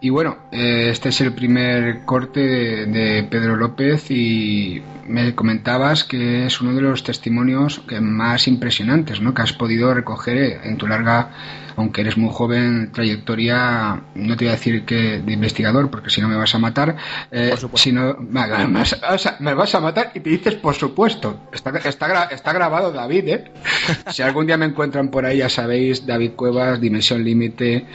Y 0.00 0.10
bueno, 0.10 0.36
eh, 0.52 0.90
este 0.90 1.08
es 1.08 1.20
el 1.22 1.32
primer 1.32 2.04
corte 2.04 2.40
de, 2.40 3.26
Pedro 3.30 3.56
López 3.56 4.10
y 4.10 4.82
me 5.06 5.34
comentabas 5.34 6.04
que 6.04 6.46
es 6.46 6.60
uno 6.60 6.74
de 6.74 6.82
los 6.82 7.02
testimonios 7.02 7.82
más 8.00 8.46
impresionantes 8.46 9.20
¿no? 9.20 9.32
que 9.32 9.42
has 9.42 9.54
podido 9.54 9.94
recoger 9.94 10.60
en 10.64 10.76
tu 10.76 10.86
larga, 10.86 11.30
aunque 11.76 12.00
eres 12.00 12.16
muy 12.16 12.30
joven, 12.32 12.90
trayectoria, 12.92 14.02
no 14.14 14.36
te 14.36 14.44
voy 14.44 14.48
a 14.48 14.56
decir 14.56 14.84
que 14.84 15.20
de 15.20 15.32
investigador, 15.32 15.90
porque 15.90 16.10
si 16.10 16.20
no 16.20 16.28
me 16.28 16.36
vas 16.36 16.54
a 16.54 16.58
matar, 16.58 16.96
eh, 17.30 17.54
sino 17.74 18.16
me 18.18 18.66
vas, 18.68 18.98
o 19.10 19.18
sea, 19.18 19.36
me 19.40 19.54
vas 19.54 19.74
a 19.74 19.80
matar 19.80 20.10
y 20.14 20.20
te 20.20 20.30
dices 20.30 20.54
por 20.54 20.74
supuesto. 20.74 21.40
Está, 21.52 21.70
está, 21.78 22.08
gra- 22.08 22.32
está 22.32 22.52
grabado 22.52 22.92
David, 22.92 23.28
¿eh? 23.28 23.44
Si 24.12 24.22
algún 24.22 24.46
día 24.46 24.56
me 24.56 24.66
encuentran 24.66 25.08
por 25.10 25.24
ahí, 25.26 25.38
ya 25.38 25.48
sabéis, 25.48 26.06
David 26.06 26.32
Cuevas, 26.36 26.80
Dimensión 26.80 27.22
Límite, 27.24 27.86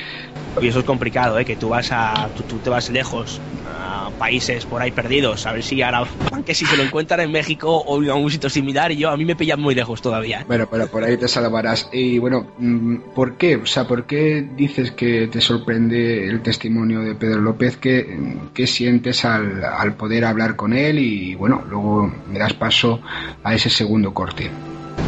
Y 0.61 0.67
eso 0.67 0.79
es 0.79 0.86
complicado, 0.86 1.39
¿eh? 1.39 1.45
que 1.45 1.55
tú 1.55 1.69
vas 1.69 1.89
a, 1.91 2.29
tú, 2.36 2.43
tú 2.43 2.57
te 2.59 2.69
vas 2.69 2.89
lejos 2.89 3.39
a 3.65 4.09
países 4.19 4.65
por 4.65 4.82
ahí 4.82 4.91
perdidos, 4.91 5.45
a 5.47 5.53
ver 5.53 5.63
si 5.63 5.82
ahora 5.82 6.03
que 6.45 6.53
si 6.53 6.65
se 6.65 6.75
lo 6.77 6.84
encuentran 6.84 7.21
en 7.21 7.32
México 7.32 7.77
o 7.77 8.03
en 8.03 8.09
algún 8.09 8.29
sitio 8.29 8.49
similar 8.49 8.91
y 8.91 8.97
yo 8.97 9.09
a 9.09 9.17
mí 9.17 9.23
me 9.25 9.36
pillan 9.36 9.59
muy 9.61 9.73
lejos 9.75 10.01
todavía. 10.01 10.43
Bueno, 10.47 10.67
pero 10.69 10.88
por 10.88 11.03
ahí 11.03 11.15
te 11.17 11.27
salvarás. 11.27 11.89
Y 11.93 12.17
bueno, 12.19 12.47
mm, 12.57 12.95
¿por 13.15 13.38
qué? 13.38 13.61
O 13.72 13.74
sea, 13.74 13.88
¿por 13.88 14.03
qué 14.03 14.45
dices 14.57 14.91
que 14.91 15.30
te 15.32 15.39
sorprende 15.39 16.28
el 16.28 16.41
testimonio 16.41 16.99
de 16.99 17.15
Pedro 17.15 17.39
López? 17.39 17.78
¿Qué, 17.78 18.05
qué 18.53 18.67
sientes 18.67 19.24
al, 19.24 19.63
al 19.63 19.93
poder 19.93 20.26
hablar 20.26 20.57
con 20.57 20.74
él? 20.74 20.99
Y 20.99 21.36
bueno, 21.36 21.63
luego 21.69 22.13
me 22.28 22.38
das 22.38 22.51
paso 22.51 22.99
a 23.45 23.53
ese 23.55 23.69
segundo 23.69 24.13
corte. 24.13 24.51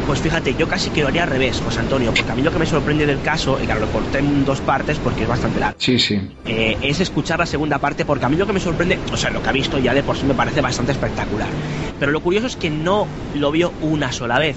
Pues 0.08 0.22
fíjate, 0.22 0.56
yo 0.56 0.66
casi 0.66 0.92
que 0.92 1.02
lo 1.02 1.10
haría 1.10 1.24
al 1.24 1.30
revés, 1.30 1.60
José 1.60 1.82
Antonio, 1.82 2.14
porque 2.14 2.32
a 2.32 2.36
mí 2.36 2.42
lo 2.42 2.52
que 2.52 2.60
me 2.60 2.66
sorprende 2.66 3.06
del 3.06 3.22
caso, 3.22 3.60
y 3.62 3.66
claro, 3.66 3.82
lo 3.82 3.92
corté 3.92 4.20
en 4.20 4.46
dos 4.46 4.62
partes 4.62 4.98
porque 4.98 5.24
es 5.24 5.30
bastante 5.30 5.60
largo, 5.60 5.76
Sí, 5.80 6.00
sí. 6.00 6.22
eh, 6.46 6.78
es 6.82 7.02
escuchar 7.02 7.40
la 7.40 7.46
segunda 7.46 7.80
parte, 7.80 8.06
porque 8.06 8.26
a 8.26 8.30
mí 8.30 8.38
lo 8.38 8.48
que 8.48 8.54
me 8.54 8.62
sorprende, 8.62 8.98
o 9.12 9.18
sea, 9.18 9.30
lo 9.30 9.42
que 9.42 9.50
ha 9.50 9.54
visto 9.54 9.78
ya 9.78 9.94
de 9.94 10.04
por 10.04 10.16
sí 10.16 10.26
me 10.26 10.36
parece 10.36 10.62
bastante 10.62 10.94
espectacular. 10.94 11.50
Pero 12.00 12.14
lo 12.14 12.22
curioso 12.22 12.48
es 12.48 12.56
que 12.56 12.70
no 12.70 13.08
lo 13.34 13.52
vio 13.52 13.74
una 13.82 14.14
sola 14.14 14.40
vez, 14.40 14.56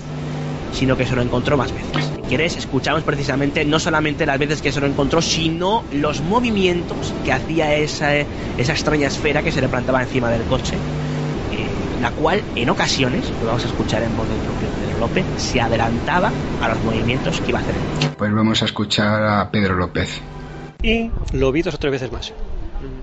sino 0.76 0.96
que 0.96 1.06
se 1.06 1.14
lo 1.16 1.22
encontró 1.22 1.56
más 1.56 1.72
veces. 1.72 2.04
Si 2.14 2.22
quieres, 2.28 2.56
escuchamos 2.56 3.02
precisamente 3.02 3.64
no 3.64 3.78
solamente 3.78 4.26
las 4.26 4.38
veces 4.38 4.60
que 4.60 4.70
se 4.72 4.80
lo 4.80 4.86
encontró, 4.86 5.22
sino 5.22 5.84
los 5.90 6.20
movimientos 6.22 7.14
que 7.24 7.32
hacía 7.32 7.74
esa, 7.74 8.14
esa 8.14 8.72
extraña 8.72 9.08
esfera 9.08 9.42
que 9.42 9.50
se 9.52 9.60
le 9.60 9.68
plantaba 9.68 10.02
encima 10.02 10.30
del 10.30 10.44
coche, 10.46 10.76
eh, 11.50 11.88
la 11.98 12.10
cual 12.10 12.44
en 12.54 12.68
ocasiones, 12.70 13.32
lo 13.40 13.46
vamos 13.46 13.64
a 13.64 13.68
escuchar 13.68 14.02
en 14.02 14.14
voz 14.16 14.28
del 14.28 14.38
propio 14.40 14.68
Pedro 14.78 14.98
López, 14.98 15.26
se 15.36 15.60
adelantaba 15.60 16.32
a 16.60 16.68
los 16.68 16.82
movimientos 16.82 17.40
que 17.40 17.50
iba 17.52 17.58
a 17.58 17.62
hacer. 17.62 17.76
Pues 18.18 18.32
vamos 18.34 18.62
a 18.62 18.66
escuchar 18.66 19.24
a 19.24 19.50
Pedro 19.50 19.76
López. 19.76 20.20
Y 20.82 21.10
lo 21.32 21.52
vi 21.52 21.62
dos 21.62 21.74
o 21.74 21.78
tres 21.78 21.90
veces 21.92 22.12
más. 22.12 22.32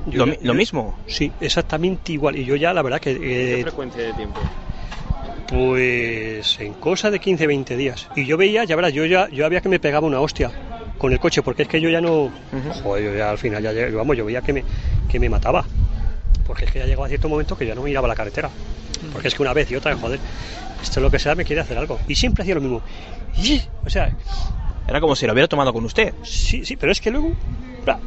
Yo 0.06 0.20
¿Lo, 0.20 0.26
mi- 0.28 0.34
lo 0.42 0.54
yo- 0.54 0.54
mismo? 0.54 1.00
Sí, 1.08 1.32
exactamente 1.40 2.14
igual. 2.14 2.36
Y 2.38 2.46
yo 2.46 2.56
ya, 2.56 2.74
la 2.74 2.82
verdad 2.82 3.00
que... 3.00 3.18
¿Qué 3.18 3.60
eh, 3.60 3.62
frecuencia 3.64 4.04
de 4.04 4.14
tiempo? 4.14 4.42
Pues 5.48 6.60
en 6.60 6.74
cosa 6.74 7.12
de 7.12 7.20
15, 7.20 7.48
20 7.48 7.78
días. 7.78 8.08
Y 8.16 8.26
yo 8.26 8.38
veía, 8.38 8.64
ya 8.64 8.76
verás, 8.76 8.94
yo 8.94 9.06
ya 9.06 9.30
yo 9.30 9.46
había 9.46 9.62
que 9.62 9.70
me 9.70 9.80
pegaba 9.80 10.08
una 10.08 10.20
hostia 10.20 10.52
con 10.98 11.12
el 11.12 11.20
coche, 11.20 11.42
porque 11.42 11.64
es 11.64 11.68
que 11.68 11.82
yo 11.82 11.90
ya 11.90 12.02
no... 12.02 12.32
Joder, 12.82 13.04
yo 13.04 13.18
ya 13.18 13.30
al 13.30 13.38
final, 13.38 13.62
ya, 13.62 13.72
vamos, 13.96 14.16
yo 14.16 14.26
veía 14.26 14.42
que 14.42 14.54
me, 14.54 14.64
que 15.10 15.20
me 15.20 15.30
mataba. 15.30 15.66
Porque 16.48 16.66
es 16.66 16.72
que 16.72 16.80
ya 16.80 16.86
llegaba 16.86 17.06
a 17.06 17.10
cierto 17.10 17.28
momento 17.30 17.58
que 17.58 17.66
ya 17.66 17.76
no 17.76 17.84
miraba 17.84 18.08
la 18.08 18.16
carretera. 18.16 18.50
Porque 19.12 19.28
es 19.28 19.36
que 19.36 19.42
una 19.42 19.54
vez 19.54 19.70
y 19.70 19.76
otra, 19.76 19.96
joder, 19.96 20.20
esto 20.82 21.00
es 21.00 21.04
lo 21.04 21.12
que 21.12 21.20
sea, 21.20 21.36
me 21.36 21.44
quiere 21.44 21.62
hacer 21.62 21.78
algo. 21.78 22.00
Y 22.08 22.16
siempre 22.16 22.44
hacía 22.44 22.56
lo 22.56 22.62
mismo. 22.62 22.82
Y, 23.38 23.62
o 23.86 23.90
sea... 23.90 24.16
Era 24.88 25.00
como 25.00 25.16
si 25.16 25.26
lo 25.26 25.34
hubiera 25.34 25.48
tomado 25.48 25.74
con 25.74 25.84
usted. 25.86 26.14
Sí, 26.24 26.66
sí, 26.66 26.76
pero 26.76 26.92
es 26.92 27.00
que 27.02 27.12
luego 27.12 27.34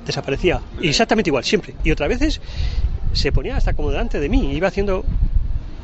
desaparecía. 0.04 0.60
Exactamente 0.80 1.30
igual, 1.30 1.44
siempre. 1.44 1.74
Y 1.84 1.90
otras 1.90 2.08
veces 2.08 2.40
se 3.12 3.32
ponía 3.32 3.56
hasta 3.56 3.74
como 3.74 3.90
delante 3.90 4.20
de 4.20 4.28
mí, 4.28 4.52
iba 4.54 4.68
haciendo 4.68 5.04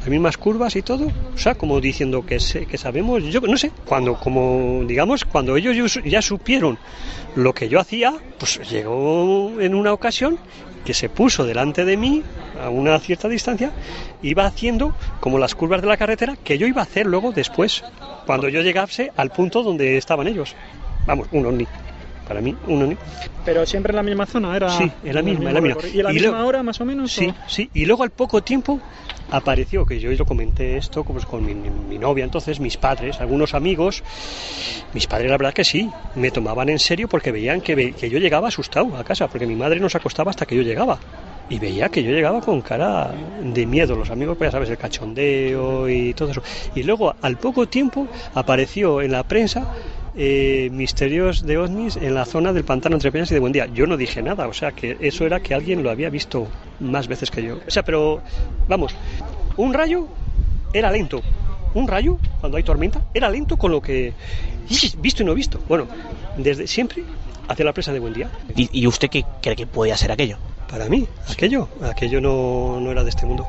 las 0.03 0.11
mismas 0.11 0.37
curvas 0.37 0.75
y 0.75 0.83
todo, 0.83 1.07
o 1.33 1.39
sea, 1.39 1.55
como 1.55 1.81
diciendo 1.81 2.27
que, 2.27 2.41
sé, 2.41 2.67
que 2.67 2.77
sabemos, 2.77 3.23
yo 3.23 3.41
no 3.41 3.57
sé, 3.57 3.71
cuando, 3.85 4.15
como 4.15 4.83
digamos, 4.85 5.25
cuando 5.25 5.57
ellos 5.57 5.77
ya 5.77 5.89
su- 5.89 6.01
ya 6.01 6.21
supieron 6.21 6.77
lo 7.37 7.53
que 7.53 7.69
yo 7.69 7.79
hacía, 7.79 8.13
pues 8.39 8.59
llegó 8.69 9.61
en 9.61 9.75
una 9.77 9.93
ocasión 9.93 10.39
que 10.85 10.93
se 10.93 11.09
puso 11.09 11.45
delante 11.45 11.85
de 11.85 11.97
mí 11.97 12.25
a 12.61 12.69
una 12.69 12.99
cierta 12.99 13.29
distancia, 13.29 13.71
iba 14.23 14.45
haciendo 14.45 14.93
como 15.21 15.39
las 15.39 15.55
curvas 15.55 15.81
de 15.81 15.87
la 15.87 15.97
carretera 15.97 16.35
que 16.43 16.59
yo 16.59 16.67
iba 16.67 16.81
a 16.81 16.85
hacer 16.85 17.07
luego 17.07 17.31
después, 17.31 17.85
cuando 18.27 18.49
yo 18.49 18.61
llegase 18.61 19.13
al 19.17 19.31
punto 19.31 19.63
donde 19.63 19.97
estaban 19.97 20.27
ellos. 20.27 20.57
Vamos, 21.07 21.29
un 21.31 21.47
ovni. 21.47 21.67
Para 22.33 22.41
mí, 22.41 22.57
un. 22.67 22.97
Pero 23.45 23.67
siempre 23.67 23.91
en 23.91 23.97
la 23.97 24.03
misma 24.03 24.25
zona, 24.25 24.57
era. 24.57 24.71
Sí, 24.71 24.91
en 25.05 25.15
la 25.15 25.21
misma, 25.21 25.51
en 25.51 25.55
la 25.55 25.61
misma. 25.61 25.83
¿Y 25.93 25.99
en 25.99 26.05
la 26.05 26.11
Y 26.13 26.15
misma 26.15 26.47
hora, 26.47 26.63
más 26.63 26.81
o 26.81 26.85
menos? 26.87 27.13
Sí, 27.13 27.27
o? 27.27 27.35
sí. 27.47 27.69
Y 27.75 27.85
luego 27.85 28.05
al 28.05 28.11
poco 28.11 28.41
tiempo 28.41 28.81
apareció, 29.31 29.85
que 29.85 30.01
yo 30.01 30.11
lo 30.13 30.25
comenté 30.25 30.79
esto 30.79 31.05
pues, 31.05 31.27
con 31.27 31.45
mi, 31.45 31.55
mi- 31.55 31.99
novia, 31.99 32.25
entonces 32.25 32.59
mis 32.59 32.79
padres, 32.79 33.21
algunos 33.21 33.53
amigos, 33.53 34.03
mis 34.95 35.07
padres 35.07 35.31
la 35.31 35.37
verdad 35.37 35.53
que 35.53 35.63
sí, 35.65 35.91
me 36.15 36.31
tomaban 36.31 36.71
en 36.71 36.79
serio 36.79 37.07
porque 37.07 37.33
veían 37.33 37.61
que, 37.61 37.93
que 37.93 38.09
yo 38.09 38.19
llegaba 38.19 38.49
asustado 38.49 38.97
a 38.97 39.05
casa, 39.05 39.29
porque 39.29 39.47
mi 39.47 39.55
madre 39.55 39.79
no 39.79 39.91
se 39.91 39.99
acostaba 39.99 40.31
hasta 40.31 40.47
que 40.47 40.57
yo 40.57 40.63
llegaba. 40.63 40.99
Y 41.51 41.59
veía 41.59 41.91
que 41.91 42.03
yo 42.03 42.13
llegaba 42.13 42.41
con 42.41 42.63
cara 42.63 43.13
de 43.43 43.67
miedo, 43.67 43.95
los 43.95 44.09
amigos, 44.09 44.39
pues 44.39 44.49
ya 44.49 44.53
sabes, 44.53 44.71
el 44.71 44.79
cachondeo 44.79 45.87
y 45.87 46.15
todo 46.15 46.31
eso. 46.31 46.43
Y 46.75 46.83
luego, 46.83 47.15
al 47.21 47.37
poco 47.37 47.67
tiempo, 47.67 48.09
apareció 48.35 49.03
en 49.03 49.13
la 49.13 49.23
prensa 49.23 49.67
eh, 50.15 50.69
misterios 50.73 51.43
de 51.47 51.59
ovnis 51.59 51.97
en 51.97 52.15
la 52.15 52.25
zona 52.25 52.53
del 52.53 52.65
pantano 52.65 52.97
entre 52.97 53.11
Peñas 53.11 53.31
y 53.31 53.35
de 53.35 53.41
Buendía. 53.41 53.67
Yo 53.67 53.87
no 53.87 53.97
dije 53.97 54.23
nada, 54.23 54.47
o 54.47 54.53
sea 54.53 54.73
que 54.73 54.97
eso 55.01 55.25
era 55.25 55.41
que 55.41 55.55
alguien 55.55 55.83
lo 55.83 55.91
había 55.91 56.11
visto 56.11 56.49
más 56.81 57.09
veces 57.09 57.31
que 57.31 57.43
yo. 57.43 57.61
O 57.67 57.71
sea, 57.71 57.83
pero 57.83 58.21
vamos, 58.69 58.95
un 59.57 59.73
rayo 59.73 60.09
era 60.73 60.91
lento. 60.91 61.23
Un 61.75 61.89
rayo, 61.89 62.19
cuando 62.41 62.59
hay 62.59 62.65
tormenta, 62.65 63.03
era 63.15 63.31
lento 63.31 63.57
con 63.57 63.73
lo 63.73 63.81
que 63.81 64.13
visto 64.99 65.23
y 65.23 65.27
no 65.27 65.35
visto. 65.35 65.59
Bueno, 65.69 65.87
desde 66.37 66.67
siempre 66.67 67.03
hacia 67.49 67.65
la 67.65 67.73
presa 67.73 67.93
de 67.93 67.99
Buendía. 67.99 68.31
¿Y, 68.55 68.69
y 68.79 68.87
usted 68.87 69.09
qué 69.09 69.25
cree 69.41 69.57
que 69.57 69.67
podía 69.67 69.97
ser 69.97 70.13
aquello? 70.13 70.37
Para 70.69 70.89
mí, 70.89 71.07
aquello, 71.31 71.69
aquello 71.83 72.21
no, 72.21 72.81
no 72.81 72.91
era 72.91 73.05
de 73.05 73.11
este 73.11 73.27
mundo. 73.27 73.47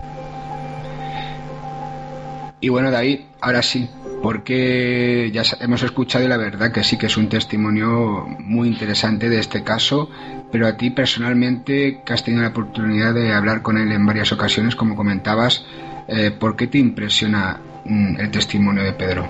Y 2.64 2.70
bueno, 2.70 2.92
David, 2.92 3.20
ahora 3.42 3.62
sí, 3.62 3.90
porque 4.22 5.30
ya 5.34 5.44
hemos 5.60 5.84
escuchado 5.84 6.24
y 6.24 6.30
la 6.30 6.38
verdad 6.38 6.72
que 6.72 6.82
sí 6.82 6.98
que 6.98 7.08
es 7.08 7.18
un 7.18 7.28
testimonio 7.28 8.26
muy 8.40 8.70
interesante 8.70 9.28
de 9.28 9.38
este 9.38 9.66
caso, 9.66 10.10
pero 10.50 10.66
a 10.66 10.78
ti 10.78 10.90
personalmente, 10.90 12.00
que 12.06 12.14
has 12.14 12.24
tenido 12.24 12.44
la 12.44 12.52
oportunidad 12.52 13.14
de 13.14 13.34
hablar 13.34 13.64
con 13.64 13.78
él 13.78 13.92
en 13.92 14.06
varias 14.06 14.32
ocasiones, 14.32 14.78
como 14.78 14.96
comentabas, 14.96 15.66
eh, 16.08 16.32
¿por 16.32 16.56
qué 16.56 16.68
te 16.68 16.78
impresiona 16.78 17.60
el 17.86 18.32
testimonio 18.32 18.84
de 18.84 18.94
Pedro? 18.94 19.28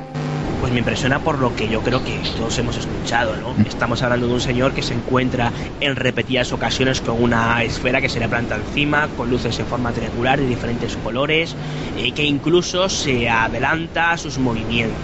Pues 0.59 0.71
me 0.71 0.79
impresiona 0.79 1.19
por 1.19 1.39
lo 1.39 1.53
que 1.55 1.67
yo 1.67 1.81
creo 1.81 2.03
que 2.03 2.17
todos 2.37 2.57
hemos 2.57 2.77
escuchado, 2.77 3.35
¿no? 3.35 3.53
Estamos 3.65 4.01
hablando 4.01 4.27
de 4.27 4.33
un 4.33 4.41
señor 4.41 4.73
que 4.73 4.81
se 4.81 4.93
encuentra 4.93 5.51
en 5.81 5.95
repetidas 5.95 6.53
ocasiones 6.53 7.01
con 7.01 7.21
una 7.21 7.61
esfera 7.63 7.99
que 7.99 8.07
se 8.07 8.19
le 8.19 8.29
planta 8.29 8.55
encima, 8.55 9.09
con 9.17 9.29
luces 9.29 9.59
en 9.59 9.65
forma 9.65 9.91
triangular 9.91 10.39
de 10.39 10.47
diferentes 10.47 10.95
colores, 10.97 11.53
y 11.97 12.13
que 12.13 12.23
incluso 12.23 12.87
se 12.87 13.27
adelanta 13.29 14.11
a 14.11 14.17
sus 14.17 14.37
movimientos. 14.37 14.95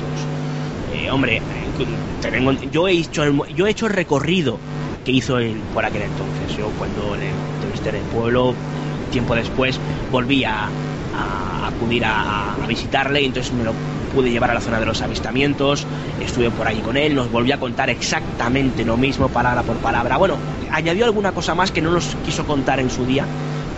Eh, 0.94 1.12
hombre, 1.12 1.38
eh, 1.38 2.62
yo, 2.72 2.88
he 2.88 2.94
hecho 2.94 3.24
el, 3.24 3.38
yo 3.56 3.68
he 3.68 3.72
hecho 3.72 3.88
el 3.88 3.94
recorrido 3.94 4.58
que 5.04 5.12
hizo 5.12 5.40
él 5.40 5.56
por 5.74 5.84
aquel 5.84 6.04
entonces. 6.04 6.58
Yo 6.58 6.70
cuando 6.78 7.16
le 7.16 7.30
entrevisté 7.56 7.90
en 7.90 7.96
el 7.96 8.02
pueblo, 8.04 8.54
tiempo 9.12 9.36
después, 9.36 9.78
volví 10.12 10.44
a, 10.46 10.70
a 11.20 11.68
acudir 11.68 12.04
a, 12.06 12.56
visitarle 12.68 13.24
y 13.24 13.26
entonces 13.26 13.52
me 13.52 13.64
lo 13.64 13.74
pude 14.14 14.30
llevar 14.30 14.52
a 14.52 14.54
la 14.54 14.62
zona 14.62 14.80
de 14.80 14.86
los 14.86 15.02
avistamientos, 15.02 15.88
estuve 16.22 16.52
por 16.52 16.68
allí 16.68 16.82
con 16.82 16.98
él, 16.98 17.16
nos 17.16 17.32
volvió 17.32 17.56
a 17.56 17.58
contar 17.58 17.90
exactamente 17.90 18.86
lo 18.86 18.96
mismo, 18.96 19.28
palabra 19.28 19.64
por 19.64 19.78
palabra. 19.78 20.18
Bueno, 20.18 20.38
añadió 20.72 21.06
alguna 21.06 21.32
cosa 21.32 21.56
más 21.56 21.72
que 21.72 21.82
no 21.82 21.90
nos 21.90 22.16
quiso 22.24 22.46
contar 22.46 22.80
en 22.80 22.92
su 22.92 23.06
día, 23.08 23.26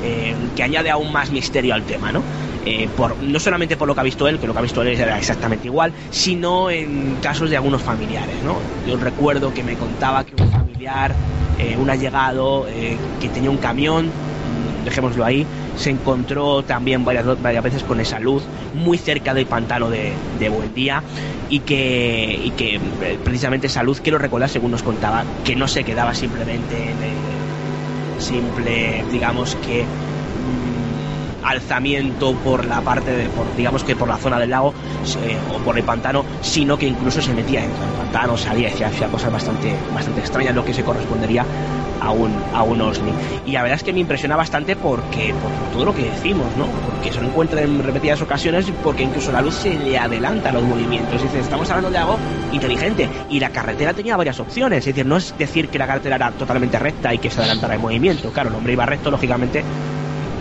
eh, 0.03 0.35
que 0.57 0.63
añade 0.63 0.89
aún 0.89 1.09
más 1.13 1.31
misterio 1.31 1.73
al 1.73 1.83
tema, 1.83 2.11
¿no? 2.11 2.21
Eh, 2.65 2.89
no 3.21 3.39
solamente 3.39 3.77
por 3.77 3.87
lo 3.87 3.95
que 3.95 4.01
ha 4.01 4.03
visto 4.03 4.27
él, 4.27 4.39
que 4.39 4.47
lo 4.47 4.51
que 4.51 4.59
ha 4.59 4.63
visto 4.63 4.81
él 4.81 4.89
era 4.89 5.17
exactamente 5.17 5.67
igual, 5.67 5.93
sino 6.09 6.69
en 6.69 7.17
casos 7.21 7.49
de 7.49 7.55
algunos 7.55 7.81
familiares, 7.81 8.35
¿no? 8.43 8.57
Yo 8.85 8.97
recuerdo 8.97 9.53
que 9.53 9.63
me 9.63 9.75
contaba 9.75 10.25
que 10.25 10.41
un 10.41 10.51
familiar, 10.51 11.13
eh, 11.59 11.77
un 11.79 11.89
allegado, 11.89 12.65
que 13.21 13.29
tenía 13.29 13.49
un 13.49 13.57
camión, 13.57 14.11
dejémoslo 14.83 15.23
ahí, 15.23 15.45
se 15.77 15.89
encontró 15.89 16.63
también 16.63 17.03
varias, 17.05 17.41
varias 17.41 17.63
veces 17.63 17.83
con 17.83 17.99
esa 17.99 18.19
luz 18.19 18.43
muy 18.73 18.97
cerca 18.97 19.33
del 19.33 19.45
pantano 19.45 19.89
de, 19.89 20.13
de 20.39 20.49
Buendía 20.49 21.03
y 21.49 21.59
que, 21.59 22.39
y 22.43 22.51
que 22.51 22.75
eh, 22.75 23.19
precisamente 23.23 23.67
esa 23.67 23.83
luz, 23.83 24.01
quiero 24.01 24.17
recordar, 24.17 24.49
según 24.49 24.71
nos 24.71 24.83
contaba, 24.83 25.23
que 25.43 25.55
no 25.55 25.67
se 25.67 25.83
quedaba 25.83 26.13
simplemente 26.13 26.75
en 26.75 27.03
el 27.03 28.21
simple, 28.21 29.03
digamos 29.11 29.55
que 29.55 29.83
mm, 29.83 31.45
alzamiento 31.45 32.33
por 32.35 32.65
la 32.65 32.81
parte 32.81 33.11
de, 33.11 33.25
por, 33.29 33.53
digamos 33.55 33.83
que 33.83 33.95
por 33.95 34.07
la 34.07 34.17
zona 34.17 34.39
del 34.39 34.51
lago 34.51 34.73
eh, 35.23 35.37
o 35.53 35.57
por 35.59 35.77
el 35.77 35.83
pantano, 35.83 36.23
sino 36.41 36.77
que 36.77 36.87
incluso 36.87 37.21
se 37.21 37.33
metía 37.33 37.61
dentro 37.61 37.83
del 37.83 37.93
pantano, 37.93 38.37
salía 38.37 38.69
y 38.69 38.83
hacía, 38.83 39.07
cosas 39.07 39.31
bastante, 39.31 39.75
bastante 39.93 40.21
extrañas, 40.21 40.55
lo 40.55 40.63
que 40.63 40.73
se 40.73 40.83
correspondería 40.83 41.45
a 42.01 42.11
un, 42.11 42.43
a 42.53 42.63
un 42.63 42.81
OSNI. 42.81 43.13
Y 43.45 43.51
la 43.51 43.61
verdad 43.61 43.77
es 43.77 43.83
que 43.83 43.93
me 43.93 43.99
impresiona 43.99 44.35
bastante 44.35 44.75
porque, 44.75 45.33
por 45.41 45.51
todo 45.71 45.85
lo 45.85 45.93
que 45.93 46.03
decimos, 46.03 46.55
¿no? 46.57 46.65
Porque 46.85 47.11
se 47.11 47.21
lo 47.21 47.27
encuentra 47.27 47.61
en 47.61 47.79
repetidas 47.83 48.21
ocasiones 48.21 48.65
porque 48.83 49.03
incluso 49.03 49.31
la 49.31 49.41
luz 49.41 49.55
se 49.55 49.77
le 49.77 49.97
adelanta 49.97 50.51
los 50.51 50.63
movimientos. 50.63 51.21
Decir, 51.21 51.39
estamos 51.39 51.69
hablando 51.69 51.91
de 51.91 51.97
algo 51.99 52.17
inteligente 52.51 53.09
y 53.29 53.39
la 53.39 53.49
carretera 53.49 53.93
tenía 53.93 54.17
varias 54.17 54.39
opciones. 54.39 54.79
Es 54.79 54.85
decir, 54.85 55.05
no 55.05 55.17
es 55.17 55.33
decir 55.37 55.69
que 55.69 55.77
la 55.77 55.87
carretera 55.87 56.15
era 56.15 56.31
totalmente 56.31 56.77
recta 56.79 57.13
y 57.13 57.19
que 57.19 57.29
se 57.29 57.39
adelantara 57.39 57.75
el 57.75 57.79
movimiento. 57.79 58.31
Claro, 58.31 58.49
el 58.49 58.55
hombre 58.55 58.73
iba 58.73 58.85
recto, 58.85 59.11
lógicamente, 59.11 59.63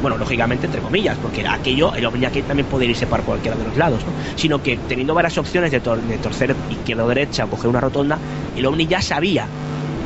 bueno, 0.00 0.16
lógicamente 0.16 0.66
entre 0.66 0.80
comillas, 0.80 1.18
porque 1.18 1.42
era 1.42 1.54
aquello, 1.54 1.94
el 1.94 2.06
ovni 2.06 2.24
aquí 2.24 2.42
también 2.42 2.66
podía 2.66 2.88
irse 2.88 3.06
por 3.06 3.22
cualquiera 3.22 3.56
de 3.56 3.64
los 3.64 3.76
lados, 3.76 4.06
¿no? 4.06 4.14
Sino 4.34 4.58
que 4.58 4.78
teniendo 4.88 5.14
varias 5.14 5.36
opciones 5.36 5.70
de, 5.70 5.82
tor- 5.82 6.00
de 6.00 6.16
torcer 6.18 6.56
izquierda 6.70 7.04
o 7.04 7.08
derecha 7.08 7.44
o 7.44 7.48
coger 7.48 7.68
una 7.70 7.80
rotonda, 7.80 8.18
el 8.56 8.64
ovni 8.64 8.86
ya 8.86 9.02
sabía, 9.02 9.46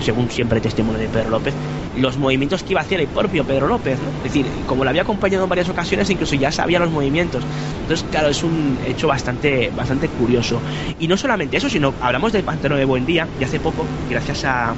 según 0.01 0.31
siempre 0.31 0.61
testimonio 0.61 1.01
de 1.01 1.09
Pedro 1.09 1.31
López, 1.31 1.55
los 1.97 2.17
movimientos 2.19 2.63
que 2.63 2.73
iba 2.73 2.81
a 2.81 2.85
hacer 2.85 3.01
el 3.01 3.09
propio 3.09 3.45
Pedro 3.45 3.69
López. 3.69 3.99
Es 4.19 4.23
decir, 4.23 4.47
como 4.67 4.85
lo 4.85 4.91
había 4.91 5.03
acompañado 5.03 5.45
en 5.45 5.49
varias 5.51 5.69
ocasiones, 5.69 6.11
incluso 6.11 6.35
ya 6.37 6.51
sabía 6.51 6.79
los 6.79 6.91
movimientos. 6.91 7.45
Entonces, 7.83 8.05
claro, 8.11 8.29
es 8.29 8.43
un 8.43 8.79
hecho 8.87 9.09
bastante, 9.09 9.71
bastante 9.75 10.09
curioso. 10.09 10.61
Y 10.99 11.09
no 11.09 11.17
solamente 11.17 11.57
eso, 11.57 11.69
sino 11.69 11.95
hablamos 12.01 12.33
del 12.33 12.45
pantano 12.45 12.77
de 12.77 12.85
Buendía, 12.85 13.29
y 13.41 13.45
hace 13.45 13.61
poco, 13.61 13.87
gracias 14.11 14.45
a- 14.45 14.75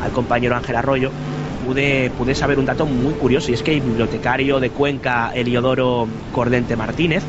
al 0.00 0.12
compañero 0.12 0.54
Ángel 0.56 0.76
Arroyo, 0.76 1.10
pude, 1.66 2.10
pude 2.16 2.34
saber 2.34 2.58
un 2.58 2.64
dato 2.66 2.86
muy 2.86 3.14
curioso 3.14 3.50
y 3.50 3.54
es 3.54 3.62
que 3.62 3.74
el 3.74 3.80
bibliotecario 3.80 4.60
de 4.60 4.70
Cuenca, 4.70 5.32
Eliodoro 5.34 6.06
Cordente 6.32 6.76
Martínez, 6.76 7.22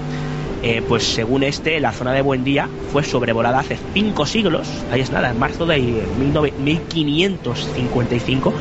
eh, 0.62 0.82
pues 0.88 1.04
según 1.04 1.44
este, 1.44 1.80
la 1.80 1.92
zona 1.92 2.12
de 2.14 2.22
Buendía 2.22 2.70
fue 2.92 3.04
sobrevolada 3.04 3.60
hace 3.60 3.78
cinco 3.94 4.26
siglos, 4.26 4.68
ahí 4.92 5.02
es 5.02 5.12
nada, 5.12 5.30
en 5.30 5.40
marzo 5.40 5.66
de 5.66 5.76
19 5.78 6.54
1555, 6.58 8.54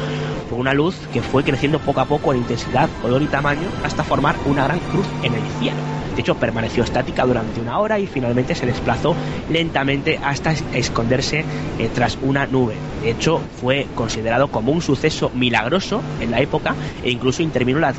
por 0.48 0.58
una 0.58 0.72
luz 0.74 0.96
que 1.12 1.22
fue 1.22 1.44
creciendo 1.44 1.78
poco 1.80 2.00
a 2.00 2.04
poco 2.06 2.32
en 2.32 2.38
intensidad, 2.40 2.88
color 3.02 3.22
y 3.22 3.26
tamaño 3.26 3.68
hasta 3.84 4.04
formar 4.04 4.36
una 4.46 4.64
gran 4.64 4.80
cruz 4.80 5.06
en 5.22 5.34
el 5.34 5.42
cielo. 5.58 5.78
De 6.14 6.22
hecho, 6.22 6.34
permaneció 6.34 6.82
estática 6.82 7.24
durante 7.24 7.60
una 7.60 7.78
hora 7.78 7.98
y 8.00 8.06
finalmente 8.08 8.54
se 8.56 8.66
desplazó 8.66 9.14
lentamente 9.50 10.18
hasta 10.20 10.50
es- 10.50 10.64
esconderse 10.74 11.44
eh, 11.78 11.88
tras 11.94 12.18
una 12.22 12.46
nube. 12.46 12.74
De 13.02 13.10
hecho, 13.12 13.40
fue 13.60 13.86
considerado 13.94 14.48
como 14.48 14.72
un 14.72 14.82
suceso 14.82 15.30
milagroso 15.32 16.02
en 16.20 16.32
la 16.32 16.40
época 16.40 16.74
e 17.04 17.10
incluso 17.12 17.42
intervino 17.44 17.78
la, 17.78 17.94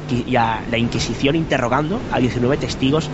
la 0.70 0.78
Inquisición 0.78 1.38
interrogando 1.38 2.02
a 2.12 2.20
19 2.20 2.58
testigos 2.58 3.10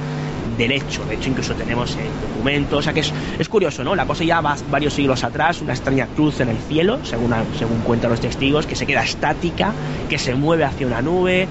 del 0.58 0.72
hecho. 0.72 1.06
De 1.06 1.16
hecho, 1.16 1.30
incluso 1.30 1.53
tenemos 1.53 1.95
eh, 1.95 1.99
documentos, 2.30 2.80
o 2.80 2.82
sea 2.82 2.93
que 2.93 3.01
es, 3.01 3.14
es, 3.39 3.49
curioso, 3.49 3.84
¿no? 3.84 3.95
La 3.95 4.06
cosa 4.06 4.24
ya 4.24 4.41
va 4.41 4.56
varios 4.70 4.93
siglos 4.93 5.24
atrás, 5.24 5.62
una 5.62 5.74
extraña 5.74 6.08
cruz 6.08 6.39
en 6.39 6.49
el 6.49 6.58
cielo, 6.58 6.99
según, 7.03 7.34
según 7.58 7.80
cuentan 7.82 8.12
los 8.12 8.20
testigos, 8.20 8.66
que 8.66 8.76
se 8.76 8.86
queda 8.86 9.03
estática, 9.03 9.74
que 10.10 10.18
se 10.18 10.36
mueve 10.36 10.64
hacia 10.64 10.88
una 10.88 11.01
nube, 11.01 11.47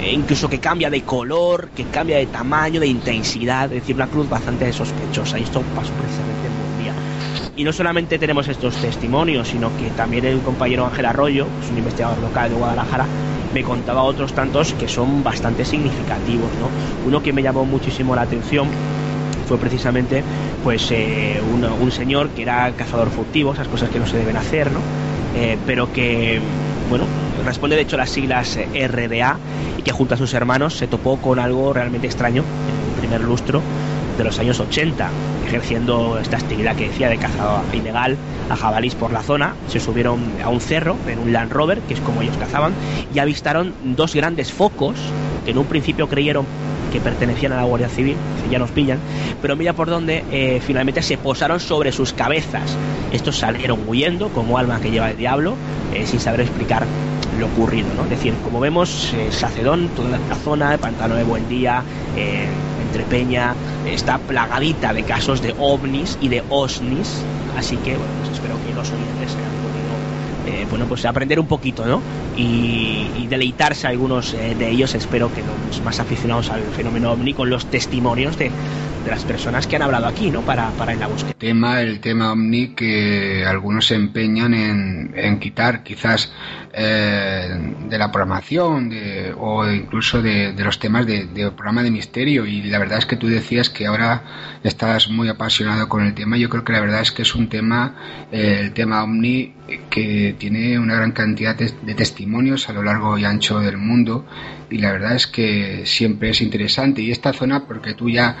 eh, 0.00 0.12
incluso 0.12 0.48
que 0.48 0.58
cambia 0.58 0.88
de 0.88 1.02
color, 1.02 1.68
que 1.76 1.84
cambia 1.84 2.16
de 2.16 2.26
tamaño, 2.26 2.80
de 2.80 2.86
intensidad, 2.86 3.64
es 3.64 3.82
decir, 3.82 3.94
una 3.96 4.06
cruz 4.06 4.28
bastante 4.28 4.72
sospechosa. 4.72 5.38
Y 5.38 5.42
esto 5.42 5.62
pasó 5.74 5.92
precisamente 5.92 6.46
en 6.46 6.82
día. 6.82 6.94
Y 7.56 7.64
no 7.64 7.72
solamente 7.72 8.18
tenemos 8.18 8.48
estos 8.48 8.76
testimonios, 8.76 9.48
sino 9.48 9.76
que 9.76 9.90
también 9.90 10.24
el 10.24 10.40
compañero 10.40 10.86
Ángel 10.86 11.04
Arroyo, 11.04 11.46
que 11.58 11.66
es 11.66 11.70
un 11.70 11.78
investigador 11.78 12.18
local 12.18 12.48
de 12.48 12.56
Guadalajara, 12.56 13.06
me 13.52 13.62
contaba 13.62 14.02
otros 14.02 14.32
tantos 14.32 14.72
que 14.74 14.88
son 14.88 15.22
bastante 15.22 15.64
significativos. 15.64 16.50
¿no? 16.60 16.68
Uno 17.06 17.22
que 17.22 17.32
me 17.32 17.42
llamó 17.42 17.64
muchísimo 17.64 18.14
la 18.14 18.22
atención 18.22 18.68
fue 19.46 19.58
precisamente 19.58 20.22
pues 20.62 20.90
eh, 20.92 21.40
un, 21.52 21.64
un, 21.64 21.90
señor 21.90 22.28
que 22.30 22.42
era 22.42 22.70
cazador 22.72 23.10
furtivo, 23.10 23.52
esas 23.52 23.66
cosas 23.68 23.88
que 23.88 23.98
no 23.98 24.06
se 24.06 24.16
deben 24.16 24.36
hacer, 24.36 24.70
¿no? 24.70 24.78
Eh, 25.34 25.58
pero 25.66 25.92
que, 25.92 26.40
bueno, 26.88 27.04
responde 27.44 27.76
de 27.76 27.82
hecho 27.82 27.96
las 27.96 28.10
siglas 28.10 28.58
RDA 28.72 29.38
y 29.78 29.82
que 29.82 29.92
junto 29.92 30.14
a 30.14 30.16
sus 30.16 30.34
hermanos 30.34 30.74
se 30.74 30.86
topó 30.86 31.16
con 31.16 31.38
algo 31.38 31.72
realmente 31.72 32.06
extraño 32.06 32.42
en 32.42 32.94
el 32.94 33.00
primer 33.00 33.20
lustro 33.22 33.60
de 34.18 34.24
los 34.24 34.38
años 34.38 34.60
80, 34.60 35.08
ejerciendo 35.46 36.18
esta 36.18 36.36
actividad 36.36 36.76
que 36.76 36.88
decía 36.88 37.08
de 37.08 37.16
caza 37.16 37.62
ilegal 37.72 38.16
a 38.50 38.56
jabalís 38.56 38.94
por 38.94 39.12
la 39.12 39.22
zona. 39.22 39.54
Se 39.68 39.80
subieron 39.80 40.20
a 40.44 40.48
un 40.48 40.60
cerro 40.60 40.96
en 41.08 41.18
un 41.18 41.32
Land 41.32 41.52
Rover, 41.52 41.80
que 41.80 41.94
es 41.94 42.00
como 42.00 42.20
ellos 42.20 42.36
cazaban, 42.36 42.74
y 43.14 43.18
avistaron 43.18 43.72
dos 43.82 44.14
grandes 44.14 44.52
focos 44.52 44.96
que 45.44 45.52
en 45.52 45.58
un 45.58 45.64
principio 45.64 46.08
creyeron 46.08 46.44
que 46.90 47.00
pertenecían 47.00 47.52
a 47.52 47.56
la 47.56 47.64
Guardia 47.64 47.88
Civil, 47.88 48.16
ya 48.50 48.58
nos 48.58 48.70
pillan, 48.70 48.98
pero 49.40 49.56
mira 49.56 49.72
por 49.72 49.88
dónde 49.88 50.24
eh, 50.30 50.60
finalmente 50.64 51.02
se 51.02 51.16
posaron 51.16 51.60
sobre 51.60 51.92
sus 51.92 52.12
cabezas. 52.12 52.76
Estos 53.12 53.38
salieron 53.38 53.80
huyendo 53.86 54.28
como 54.28 54.58
alma 54.58 54.80
que 54.80 54.90
lleva 54.90 55.10
el 55.10 55.16
diablo, 55.16 55.54
eh, 55.94 56.06
sin 56.06 56.20
saber 56.20 56.42
explicar 56.42 56.86
lo 57.38 57.46
ocurrido, 57.46 57.88
¿no? 57.96 58.04
Es 58.04 58.10
decir, 58.10 58.34
como 58.44 58.60
vemos, 58.60 59.12
eh, 59.14 59.28
Sacedón, 59.30 59.88
toda 59.96 60.10
la 60.10 60.34
zona, 60.36 60.74
el 60.74 60.80
pantano 60.80 61.14
de 61.14 61.24
Buen 61.24 61.48
Día, 61.48 61.82
eh, 62.16 62.46
entre 62.86 63.04
Peña, 63.04 63.54
está 63.86 64.18
plagadita 64.18 64.92
de 64.92 65.04
casos 65.04 65.40
de 65.42 65.54
ovnis 65.58 66.18
y 66.20 66.28
de 66.28 66.42
osnis, 66.50 67.22
así 67.56 67.76
que 67.78 67.96
bueno, 67.96 68.12
pues 68.20 68.34
espero 68.34 68.54
que 68.66 68.74
los 68.74 68.88
oyentes 68.90 69.36
hayan 69.36 69.54
podido 69.62 69.79
eh, 70.46 70.66
bueno, 70.68 70.86
pues 70.86 71.04
aprender 71.04 71.38
un 71.38 71.46
poquito, 71.46 71.86
¿no? 71.86 72.00
Y, 72.36 73.26
deleitarse 73.30 73.86
algunos 73.86 74.34
eh, 74.34 74.56
de 74.58 74.70
ellos, 74.70 74.92
espero 74.96 75.32
que 75.32 75.40
los 75.42 75.84
más 75.84 76.00
aficionados 76.00 76.50
al 76.50 76.62
fenómeno 76.62 77.12
ovni 77.12 77.32
con 77.32 77.48
los 77.48 77.66
testimonios 77.66 78.36
de, 78.36 78.50
de 79.04 79.10
las 79.10 79.24
personas 79.24 79.68
que 79.68 79.76
han 79.76 79.82
hablado 79.82 80.08
aquí, 80.08 80.32
¿no? 80.32 80.40
Para, 80.40 80.70
para 80.72 80.92
en 80.92 80.98
la 80.98 81.06
búsqueda. 81.06 81.32
Tema, 81.38 81.80
el 81.80 82.00
tema 82.00 82.32
ovni 82.32 82.70
que 82.74 83.44
algunos 83.46 83.86
se 83.86 83.94
empeñan 83.94 84.52
en 84.52 85.38
quitar, 85.38 85.84
quizás 85.84 86.32
eh, 86.72 87.74
de 87.88 87.98
la 87.98 88.12
programación 88.12 88.88
de, 88.90 89.34
o 89.36 89.68
incluso 89.68 90.22
de, 90.22 90.54
los 90.56 90.78
temas 90.78 91.04
de, 91.04 91.26
programa 91.50 91.82
de 91.82 91.90
misterio. 91.90 92.46
Y 92.46 92.62
la 92.62 92.78
verdad 92.78 92.98
es 92.98 93.06
que 93.06 93.16
tú 93.16 93.26
decías 93.26 93.70
que 93.70 93.86
ahora 93.86 94.60
estás 94.62 95.08
muy 95.08 95.28
apasionado 95.28 95.88
con 95.88 96.06
el 96.06 96.14
tema. 96.14 96.36
Yo 96.36 96.48
creo 96.48 96.62
que 96.62 96.72
la 96.72 96.80
verdad 96.80 97.00
es 97.00 97.10
que 97.10 97.22
es 97.22 97.34
un 97.34 97.48
tema, 97.48 98.26
eh, 98.30 98.58
el 98.60 98.72
tema 98.72 99.02
ovni, 99.02 99.54
que 99.88 100.36
tiene 100.38 100.78
una 100.78 100.94
gran 100.94 101.12
cantidad 101.12 101.56
de 101.56 101.94
testimonios 101.94 102.68
a 102.68 102.72
lo 102.72 102.82
largo 102.82 103.18
y 103.18 103.24
ancho 103.24 103.58
del 103.58 103.76
mundo. 103.76 104.26
Y 104.70 104.78
la 104.78 104.92
verdad 104.92 105.16
es 105.16 105.26
que 105.26 105.82
siempre 105.86 106.30
es 106.30 106.40
interesante. 106.40 107.02
Y 107.02 107.10
esta 107.10 107.32
zona, 107.32 107.66
porque 107.66 107.94
tú 107.94 108.08
ya 108.08 108.36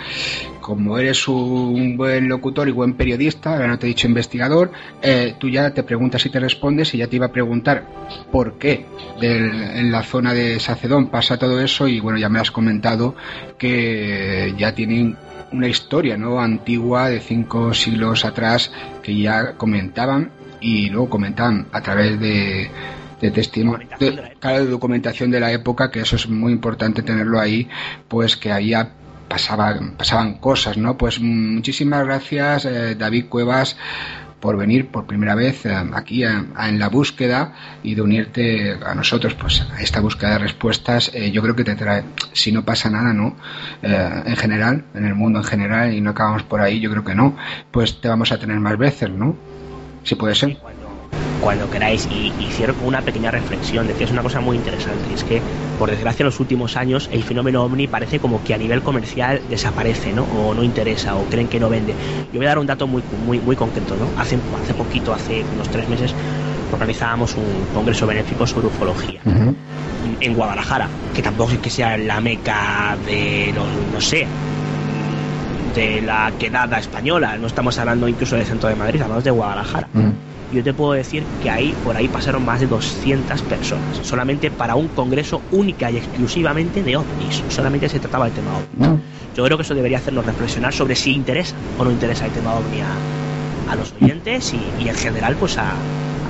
como 0.60 0.98
eres 0.98 1.26
un 1.28 1.96
buen 1.96 2.28
locutor 2.28 2.68
y 2.68 2.72
buen 2.72 2.94
periodista, 2.94 3.52
ahora 3.52 3.68
no 3.68 3.78
te 3.78 3.86
he 3.86 3.88
dicho 3.88 4.06
investigador, 4.06 4.70
eh, 5.02 5.34
tú 5.38 5.48
ya 5.48 5.72
te 5.72 5.82
preguntas 5.82 6.24
y 6.26 6.30
te 6.30 6.40
respondes 6.40 6.94
y 6.94 6.98
ya 6.98 7.06
te 7.06 7.16
iba 7.16 7.26
a 7.26 7.32
preguntar 7.32 7.86
por 8.30 8.58
qué 8.58 8.86
del, 9.20 9.52
en 9.52 9.90
la 9.90 10.02
zona 10.02 10.34
de 10.34 10.60
Sacedón 10.60 11.08
pasa 11.08 11.38
todo 11.38 11.60
eso 11.60 11.88
y 11.88 12.00
bueno, 12.00 12.18
ya 12.18 12.28
me 12.28 12.40
has 12.40 12.50
comentado 12.50 13.14
que 13.58 14.54
ya 14.56 14.74
tienen 14.74 15.16
una 15.52 15.68
historia 15.68 16.16
¿no? 16.16 16.40
antigua 16.40 17.08
de 17.08 17.20
cinco 17.20 17.74
siglos 17.74 18.24
atrás 18.24 18.72
que 19.02 19.16
ya 19.16 19.54
comentaban 19.54 20.30
y 20.60 20.90
luego 20.90 21.08
comentaban 21.10 21.66
a 21.72 21.80
través 21.80 22.20
de, 22.20 22.70
de 23.20 23.30
testimonio, 23.30 23.88
de, 23.98 24.34
claro, 24.38 24.64
de 24.64 24.70
documentación 24.70 25.30
de 25.30 25.40
la 25.40 25.52
época, 25.52 25.90
que 25.90 26.00
eso 26.00 26.16
es 26.16 26.28
muy 26.28 26.52
importante 26.52 27.02
tenerlo 27.02 27.38
ahí, 27.40 27.68
pues 28.08 28.36
que 28.36 28.52
había 28.52 28.90
pasaban, 29.30 29.92
pasaban 29.96 30.34
cosas, 30.34 30.76
¿no? 30.76 30.98
Pues 30.98 31.20
muchísimas 31.20 32.04
gracias, 32.04 32.64
eh, 32.64 32.96
David 32.96 33.26
Cuevas, 33.28 33.76
por 34.40 34.56
venir 34.56 34.88
por 34.88 35.06
primera 35.06 35.36
vez 35.36 35.64
eh, 35.66 35.74
aquí 35.94 36.24
a, 36.24 36.46
a, 36.56 36.68
en 36.68 36.80
la 36.80 36.88
búsqueda 36.88 37.52
y 37.84 37.94
de 37.94 38.02
unirte 38.02 38.76
a 38.84 38.92
nosotros, 38.96 39.34
pues 39.34 39.60
a 39.60 39.80
esta 39.80 40.00
búsqueda 40.00 40.32
de 40.32 40.38
respuestas. 40.38 41.12
Eh, 41.14 41.30
yo 41.30 41.42
creo 41.42 41.54
que 41.54 41.62
te 41.62 41.76
trae, 41.76 42.02
si 42.32 42.50
no 42.50 42.64
pasa 42.64 42.90
nada, 42.90 43.12
¿no? 43.12 43.36
Eh, 43.82 44.22
en 44.26 44.36
general, 44.36 44.84
en 44.94 45.04
el 45.04 45.14
mundo 45.14 45.38
en 45.38 45.44
general, 45.44 45.94
y 45.94 46.00
no 46.00 46.10
acabamos 46.10 46.42
por 46.42 46.60
ahí, 46.60 46.80
yo 46.80 46.90
creo 46.90 47.04
que 47.04 47.14
no, 47.14 47.36
pues 47.70 48.00
te 48.00 48.08
vamos 48.08 48.32
a 48.32 48.38
tener 48.38 48.58
más 48.58 48.76
veces, 48.76 49.10
¿no? 49.10 49.36
Si 50.02 50.16
puede 50.16 50.34
ser 50.34 50.58
cuando 51.40 51.70
queráis. 51.70 52.06
Y, 52.10 52.32
y 52.38 52.50
cierro 52.50 52.74
con 52.74 52.86
una 52.86 53.02
pequeña 53.02 53.30
reflexión. 53.30 53.86
De 53.86 53.94
que 53.94 54.04
es 54.04 54.10
una 54.10 54.22
cosa 54.22 54.40
muy 54.40 54.56
interesante 54.56 55.02
y 55.10 55.14
es 55.14 55.24
que 55.24 55.40
por 55.78 55.90
desgracia 55.90 56.22
en 56.22 56.26
los 56.26 56.40
últimos 56.40 56.76
años 56.76 57.08
el 57.12 57.22
fenómeno 57.22 57.62
ovni 57.64 57.86
parece 57.86 58.20
como 58.20 58.42
que 58.44 58.54
a 58.54 58.58
nivel 58.58 58.82
comercial 58.82 59.40
desaparece 59.48 60.12
¿no? 60.12 60.24
o 60.24 60.54
no 60.54 60.62
interesa 60.62 61.16
o 61.16 61.24
creen 61.24 61.48
que 61.48 61.58
no 61.58 61.68
vende. 61.70 61.94
Yo 62.32 62.38
voy 62.38 62.46
a 62.46 62.50
dar 62.50 62.58
un 62.58 62.66
dato 62.66 62.86
muy 62.86 63.02
muy 63.26 63.38
muy 63.40 63.56
concreto 63.56 63.96
¿no? 63.96 64.20
hace, 64.20 64.38
hace 64.62 64.74
poquito 64.74 65.14
hace 65.14 65.42
unos 65.54 65.68
tres 65.70 65.88
meses 65.88 66.14
organizábamos 66.72 67.34
un 67.34 67.66
congreso 67.74 68.06
benéfico 68.06 68.46
sobre 68.46 68.68
ufología 68.68 69.20
uh 69.24 69.30
-huh. 69.30 69.54
en 70.20 70.34
Guadalajara 70.34 70.88
que 71.14 71.22
tampoco 71.22 71.52
es 71.52 71.58
que 71.58 71.70
sea 71.70 71.96
la 71.96 72.20
meca 72.20 72.96
de 73.06 73.52
no, 73.54 73.64
no 73.92 74.00
sé 74.00 74.26
de 75.74 76.02
la 76.02 76.32
quedada 76.38 76.78
española. 76.78 77.38
No 77.38 77.46
estamos 77.46 77.78
hablando 77.78 78.06
incluso 78.08 78.36
del 78.36 78.44
centro 78.44 78.68
de 78.68 78.74
Madrid 78.74 79.00
hablamos 79.00 79.24
de 79.24 79.30
Guadalajara. 79.30 79.88
Uh 79.94 79.98
-huh 79.98 80.12
yo 80.50 80.62
te 80.62 80.72
puedo 80.74 80.92
decir 80.92 81.26
que 81.40 81.50
ahí 81.50 81.72
por 81.82 81.96
ahí 81.96 82.08
pasaron 82.08 82.44
más 82.44 82.60
de 82.60 82.66
200 82.66 83.42
personas, 83.42 83.96
solamente 84.02 84.50
para 84.50 84.74
un 84.74 84.88
congreso 84.88 85.42
única 85.50 85.90
y 85.90 85.96
exclusivamente 85.96 86.82
de 86.82 86.96
ovnis, 86.96 87.44
solamente 87.48 87.88
se 87.88 88.00
trataba 88.00 88.24
del 88.26 88.34
tema 88.34 88.56
ovni. 88.56 88.68
No. 88.78 89.00
Yo 89.36 89.44
creo 89.44 89.56
que 89.56 89.62
eso 89.62 89.74
debería 89.74 89.98
hacernos 89.98 90.26
reflexionar 90.26 90.72
sobre 90.72 90.96
si 90.96 91.12
interesa 91.12 91.56
o 91.78 91.84
no 91.84 91.92
interesa 91.92 92.26
el 92.26 92.32
tema 92.32 92.54
ovni 92.54 92.80
a, 92.80 92.98
a 93.68 93.76
los 93.76 93.92
oyentes 94.00 94.52
y, 94.52 94.72
y, 94.78 94.88
en 94.88 94.94
general 94.94 95.36
pues 95.36 95.56
a, 95.58 95.76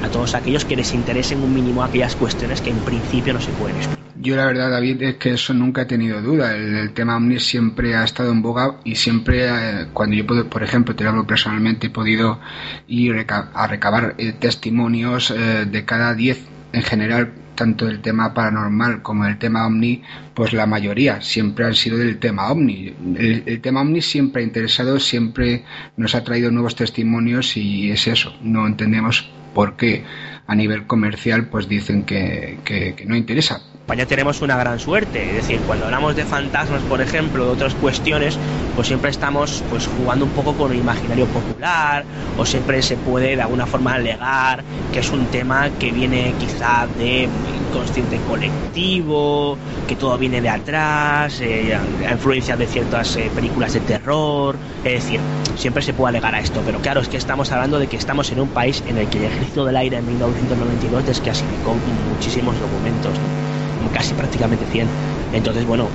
a 0.02 0.08
todos 0.10 0.34
aquellos 0.34 0.64
que 0.64 0.76
les 0.76 0.92
interesen 0.94 1.42
un 1.42 1.52
mínimo 1.54 1.82
aquellas 1.82 2.14
cuestiones 2.16 2.60
que 2.60 2.70
en 2.70 2.80
principio 2.80 3.32
no 3.32 3.40
se 3.40 3.52
pueden 3.52 3.76
explicar. 3.76 4.09
Yo 4.22 4.36
la 4.36 4.44
verdad, 4.44 4.70
David, 4.70 5.00
es 5.02 5.14
que 5.14 5.30
eso 5.30 5.54
nunca 5.54 5.82
he 5.82 5.84
tenido 5.86 6.20
duda. 6.20 6.54
El, 6.54 6.92
tema 6.92 7.16
Omnis 7.16 7.46
siempre 7.46 7.94
ha 7.94 8.04
estado 8.04 8.32
en 8.32 8.42
boga 8.42 8.76
y 8.84 8.96
siempre, 8.96 9.46
eh, 9.48 9.86
cuando 9.94 10.14
yo, 10.14 10.26
puedo, 10.26 10.46
por 10.50 10.62
ejemplo, 10.62 10.94
te 10.94 11.06
hablo 11.06 11.26
personalmente, 11.26 11.86
he 11.86 11.90
podido 11.90 12.38
ir 12.86 13.26
a 13.28 13.66
recabar 13.66 14.16
eh, 14.18 14.34
testimonios 14.38 15.30
eh, 15.30 15.64
de 15.64 15.84
cada 15.86 16.12
10 16.12 16.38
en 16.74 16.82
general, 16.82 17.32
tanto 17.54 17.86
del 17.86 18.02
tema 18.02 18.34
paranormal 18.34 19.00
como 19.00 19.24
del 19.24 19.38
tema 19.38 19.66
Omni, 19.66 20.02
pues 20.34 20.52
la 20.52 20.66
mayoría 20.66 21.22
siempre 21.22 21.64
han 21.64 21.74
sido 21.74 21.96
del 21.96 22.18
tema 22.18 22.50
Omni. 22.50 22.94
El, 23.16 23.60
tema 23.62 23.80
Omni 23.80 24.02
siempre 24.02 24.42
ha 24.42 24.44
interesado, 24.44 25.00
siempre 25.00 25.64
nos 25.96 26.14
ha 26.14 26.24
traído 26.24 26.50
nuevos 26.50 26.76
testimonios 26.76 27.56
y 27.56 27.90
es 27.90 28.06
eso. 28.06 28.34
No 28.42 28.66
entendemos 28.66 29.30
por 29.54 29.76
qué 29.76 30.04
a 30.46 30.54
nivel 30.54 30.86
comercial 30.86 31.46
pues 31.46 31.68
dicen 31.68 32.04
que 32.04 33.02
no 33.06 33.16
interesa 33.16 33.62
España 33.90 34.06
tenemos 34.06 34.40
una 34.40 34.56
gran 34.56 34.78
suerte, 34.78 35.30
es 35.30 35.34
decir, 35.34 35.60
cuando 35.66 35.86
hablamos 35.86 36.14
de 36.14 36.24
fantasmas, 36.24 36.80
por 36.84 37.00
ejemplo, 37.00 37.46
de 37.46 37.50
otras 37.50 37.74
cuestiones, 37.74 38.38
pues 38.76 38.86
siempre 38.86 39.10
estamos 39.10 39.64
pues 39.68 39.88
jugando 39.88 40.26
un 40.26 40.30
poco 40.30 40.54
con 40.54 40.70
el 40.70 40.78
imaginario 40.78 41.26
popular 41.26 42.04
o 42.38 42.46
siempre 42.46 42.82
se 42.82 42.96
puede 42.96 43.34
de 43.34 43.42
alguna 43.42 43.66
forma 43.66 43.94
alegar 43.94 44.62
que 44.92 45.00
es 45.00 45.10
un 45.10 45.26
tema 45.26 45.70
que 45.70 45.90
viene 45.90 46.32
quizá 46.38 46.86
de 46.98 47.24
inconsciente 47.24 48.20
colectivo, 48.28 49.58
que 49.88 49.96
todo 49.96 50.16
viene 50.18 50.40
de 50.40 50.50
atrás, 50.50 51.40
eh, 51.40 51.74
a 51.74 52.12
influencia 52.12 52.56
de 52.56 52.68
ciertas 52.68 53.16
eh, 53.16 53.28
películas 53.34 53.72
de 53.72 53.80
terror, 53.80 54.56
es 54.84 54.92
decir, 54.92 55.20
siempre 55.56 55.82
se 55.82 55.92
puede 55.92 56.10
alegar 56.10 56.34
a 56.36 56.40
esto, 56.40 56.62
pero 56.64 56.78
claro, 56.78 57.00
es 57.00 57.08
que 57.08 57.16
estamos 57.16 57.50
hablando 57.50 57.80
de 57.80 57.88
que 57.88 57.96
estamos 57.96 58.30
en 58.30 58.40
un 58.40 58.48
país 58.48 58.84
en 58.86 58.98
el 58.98 59.08
que 59.08 59.18
el 59.18 59.24
Ejército 59.24 59.64
del 59.64 59.76
Aire 59.76 59.96
en 59.96 60.06
1992 60.06 61.06
desclasificó 61.06 61.74
muchísimos 61.74 62.58
documentos, 62.60 63.20
¿no? 63.20 63.49
Casi 63.88 64.14
prácticamente 64.14 64.66
100. 64.66 64.92
Entonces, 65.32 65.64
bueno, 65.64 65.90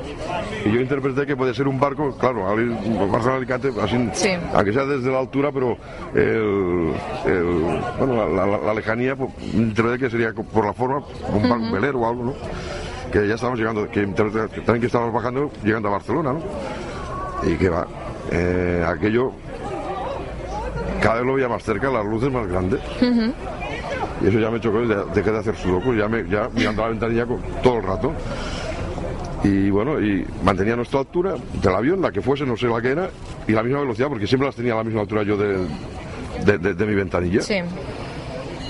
Y 0.64 0.70
yo 0.72 0.80
interpreté 0.80 1.24
que 1.26 1.36
puede 1.36 1.54
ser 1.54 1.68
un 1.68 1.78
barco, 1.78 2.16
claro, 2.18 2.48
al 2.48 2.60
ir 2.60 2.70
Barcelona 3.10 3.36
Alicante, 3.36 3.70
así, 3.80 4.08
Sí. 4.12 4.30
aunque 4.54 4.72
sea 4.72 4.84
desde 4.84 5.10
la 5.10 5.20
altura, 5.20 5.50
pero 5.52 5.76
el, 6.14 6.92
el- 7.26 7.80
bueno, 7.98 8.28
la, 8.28 8.46
la- 8.46 8.58
la 8.58 8.74
lejanía, 8.74 9.14
pues, 9.16 9.30
interpreté 9.54 9.98
que 9.98 10.10
sería 10.10 10.32
por 10.32 10.64
la 10.66 10.72
forma, 10.72 11.02
un 11.32 11.48
barco 11.48 11.70
velero 11.72 12.00
o 12.00 12.08
algo, 12.08 12.24
¿no? 12.24 12.34
Que 13.12 13.26
ya 13.26 13.34
estábamos 13.34 13.58
llegando, 13.60 13.88
que, 13.88 14.00
que 14.04 14.60
también 14.62 14.80
que 14.80 14.86
estábamos 14.86 15.14
bajando, 15.14 15.50
llegando 15.64 15.88
a 15.88 15.92
Barcelona, 15.92 16.32
¿no? 16.34 17.48
Y 17.48 17.56
que 17.56 17.68
va, 17.70 17.86
eh, 18.32 18.84
aquello, 18.86 19.32
cada 21.00 21.16
vez 21.16 21.24
lo 21.26 21.34
veía 21.34 21.48
más 21.48 21.62
cerca, 21.62 21.88
las 21.90 22.04
luces 22.04 22.30
más 22.32 22.46
grandes. 22.48 22.80
Y 24.20 24.26
eso 24.26 24.38
ya 24.40 24.50
me 24.50 24.58
chocó 24.60 24.80
dejé 24.80 25.30
de 25.30 25.38
hacer 25.38 25.54
sudoku, 25.56 25.94
ya, 25.94 26.08
me, 26.08 26.28
ya 26.28 26.48
mirando 26.52 26.82
a 26.82 26.86
la 26.86 26.90
ventanilla 26.90 27.26
todo 27.62 27.76
el 27.76 27.82
rato. 27.84 28.12
Y 29.44 29.70
bueno, 29.70 30.00
y 30.00 30.26
mantenía 30.44 30.74
nuestra 30.76 31.00
altura 31.00 31.34
del 31.62 31.74
avión, 31.74 32.00
la 32.02 32.10
que 32.10 32.20
fuese, 32.20 32.44
no 32.44 32.56
sé 32.56 32.66
la 32.66 32.80
que 32.82 32.88
era, 32.90 33.08
y 33.46 33.52
la 33.52 33.62
misma 33.62 33.80
velocidad, 33.80 34.08
porque 34.08 34.26
siempre 34.26 34.46
las 34.48 34.56
tenía 34.56 34.72
a 34.74 34.76
la 34.78 34.84
misma 34.84 35.02
altura 35.02 35.22
yo 35.22 35.36
de, 35.36 35.58
de, 36.44 36.58
de- 36.58 36.74
de 36.74 36.86
mi 36.86 36.94
ventanilla. 36.94 37.40
Sí. 37.42 37.54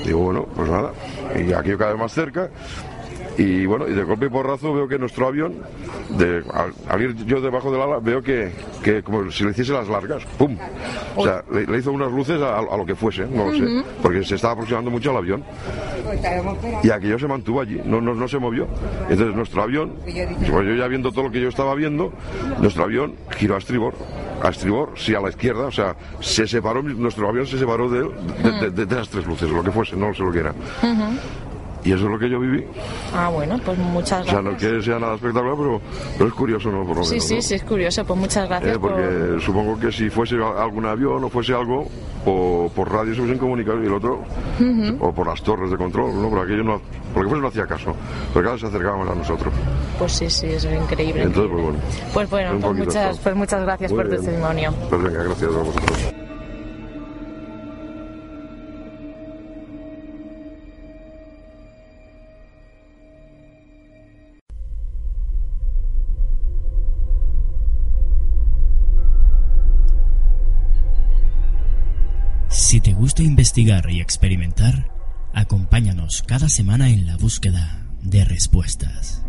Digo, 0.05 0.19
bueno, 0.21 0.47
pues 0.55 0.69
nada, 0.71 0.93
y 1.37 1.53
aquello 1.53 1.79
cada 1.79 1.93
vez 1.93 2.01
más 2.01 2.13
cerca. 2.13 2.49
Y 3.39 3.67
bueno, 3.67 3.87
y 3.89 3.93
de 3.93 4.03
golpe 4.03 4.27
y 4.27 4.29
porrazo 4.29 4.75
veo 4.75 4.89
que 4.89 4.99
nuestro 4.99 5.29
avión, 5.29 5.55
de, 6.19 6.43
al, 6.53 6.73
al 6.89 7.03
ir 7.03 7.15
yo 7.25 7.41
debajo 7.41 7.71
del 7.71 7.81
ala, 7.81 8.01
veo 8.01 8.21
que, 8.21 8.51
que 8.83 9.03
como 9.05 9.31
si 9.31 9.45
le 9.45 9.51
hiciese 9.53 9.73
las 9.73 9.89
largas, 9.89 10.25
¡pum! 10.37 10.57
O 11.15 11.25
sea, 11.25 11.45
le, 11.53 11.65
le 11.67 11.79
hizo 11.79 11.93
unas 11.93 12.11
luces 12.11 12.41
a, 12.43 12.59
a 12.59 12.77
lo 12.77 12.85
que 12.85 12.97
fuese, 12.97 13.27
no 13.27 13.47
lo 13.47 13.53
sé, 13.57 13.85
porque 14.03 14.25
se 14.25 14.35
estaba 14.35 14.55
aproximando 14.55 14.91
mucho 14.91 15.11
al 15.13 15.19
avión. 15.19 15.45
Y 16.83 16.91
aquello 16.91 17.19
se 17.19 17.29
mantuvo 17.29 17.61
allí, 17.61 17.81
no, 17.85 18.01
no, 18.01 18.13
no 18.15 18.27
se 18.27 18.39
movió. 18.39 18.67
Entonces 19.09 19.35
nuestro 19.37 19.63
avión, 19.63 19.95
pues 20.51 20.67
yo 20.67 20.75
ya 20.75 20.89
viendo 20.89 21.13
todo 21.13 21.25
lo 21.25 21.31
que 21.31 21.41
yo 21.41 21.49
estaba 21.49 21.75
viendo, 21.77 22.13
nuestro 22.61 22.83
avión 22.85 23.15
giró 23.37 23.55
a 23.55 23.59
estribor. 23.59 23.95
A 24.43 24.51
estribor, 24.51 24.93
sí, 24.97 25.15
a 25.17 25.21
la 25.21 25.31
izquierda, 25.31 25.67
o 25.67 25.73
sea, 25.73 25.97
se 26.21 26.47
separó, 26.47 26.81
nuestro 26.81 27.29
avión 27.29 27.45
se 27.45 27.59
separó 27.59 27.89
de, 27.91 28.03
de, 28.43 28.53
de- 28.61 28.71
de- 28.71 28.87
de 28.87 28.95
las 28.97 29.09
tres 29.09 29.27
luces, 29.27 29.51
lo 29.51 29.65
que 29.65 29.73
fuese, 29.73 29.97
no 29.97 30.15
sé 30.15 30.23
lo 30.23 30.31
que 30.31 30.39
era. 30.39 30.51
Ujú. 30.53 31.19
Y 31.85 31.93
eso 31.93 32.05
es 32.07 32.11
lo 32.11 32.19
que 32.19 32.29
yo 32.29 32.41
viví. 32.41 32.65
Ah, 33.15 33.29
bueno, 33.29 33.59
pues 33.65 33.79
muchas 33.79 34.23
O 34.27 34.31
sea, 34.31 34.43
no 34.43 34.51
es 34.51 34.61
gracias. 34.61 34.73
que 34.73 34.83
sea 34.83 34.99
nada 34.99 35.15
espectacular, 35.15 35.55
pero, 35.57 35.81
pero 36.19 36.29
es 36.29 36.35
curioso, 36.35 36.71
¿no? 36.71 36.85
Por 36.85 36.97
lo 36.99 37.05
Sí, 37.05 37.13
menos, 37.13 37.25
sí, 37.25 37.35
¿no? 37.37 37.43
sí, 37.43 37.55
es 37.55 37.63
curioso. 37.63 38.05
Pues 38.05 38.19
muchas 38.21 38.49
gracias 38.49 38.77
Eh, 38.77 38.79
porque 38.81 39.37
supongo 39.45 39.79
que 39.79 39.93
si 39.93 40.11
fuese 40.11 40.37
algún 40.37 40.85
avión 40.87 41.23
o 41.25 41.29
fuese 41.29 41.55
algo, 41.55 41.87
o 42.27 42.71
por 42.75 42.93
radio 42.93 43.15
se 43.15 43.21
hubiesen 43.21 43.39
comunicado 43.39 43.83
y 43.83 43.87
el 43.87 43.93
otro, 43.95 44.23
por... 44.59 44.67
Ujú. 44.67 44.97
o 45.07 45.13
por 45.15 45.27
las 45.29 45.41
torres 45.43 45.71
de 45.71 45.77
control, 45.77 46.21
¿no? 46.21 46.29
Por 46.29 46.41
aquello 46.41 46.65
no, 46.65 46.81
porque 47.15 47.29
fuese 47.31 47.43
no 47.43 47.49
hacía 47.49 47.67
caso, 47.67 47.95
porque 48.33 48.45
cada 48.45 48.53
vez 48.55 48.61
se 48.61 48.67
acercaban 48.67 49.09
a 49.09 49.15
nosotros. 49.15 49.55
Pues 49.99 50.13
sí, 50.13 50.29
sí, 50.29 50.47
es 50.49 50.65
increíble. 50.65 51.23
Entonces, 51.23 51.51
pues 51.53 51.63
bueno. 51.65 51.79
Pues 52.13 52.31
bueno, 52.31 52.51
pues 52.61 52.77
muchas, 52.87 53.19
pues 53.21 53.35
muchas 53.37 53.63
gracias 53.63 53.93
Muy 53.93 53.99
por 54.01 54.07
tu 54.07 54.11
bien. 54.21 54.25
testimonio. 54.25 54.75
Pues 54.91 55.03
venga, 55.03 55.23
gracias 55.23 55.55
a 55.55 55.59
vosotros. 55.59 56.15
Gusta 72.99 73.23
investigar 73.23 73.89
y 73.91 74.01
experimentar, 74.01 74.91
acompáñanos 75.33 76.25
cada 76.27 76.49
semana 76.49 76.91
en 76.91 77.07
la 77.07 77.17
búsqueda 77.17 77.87
de 78.03 78.25
respuestas. 78.25 79.23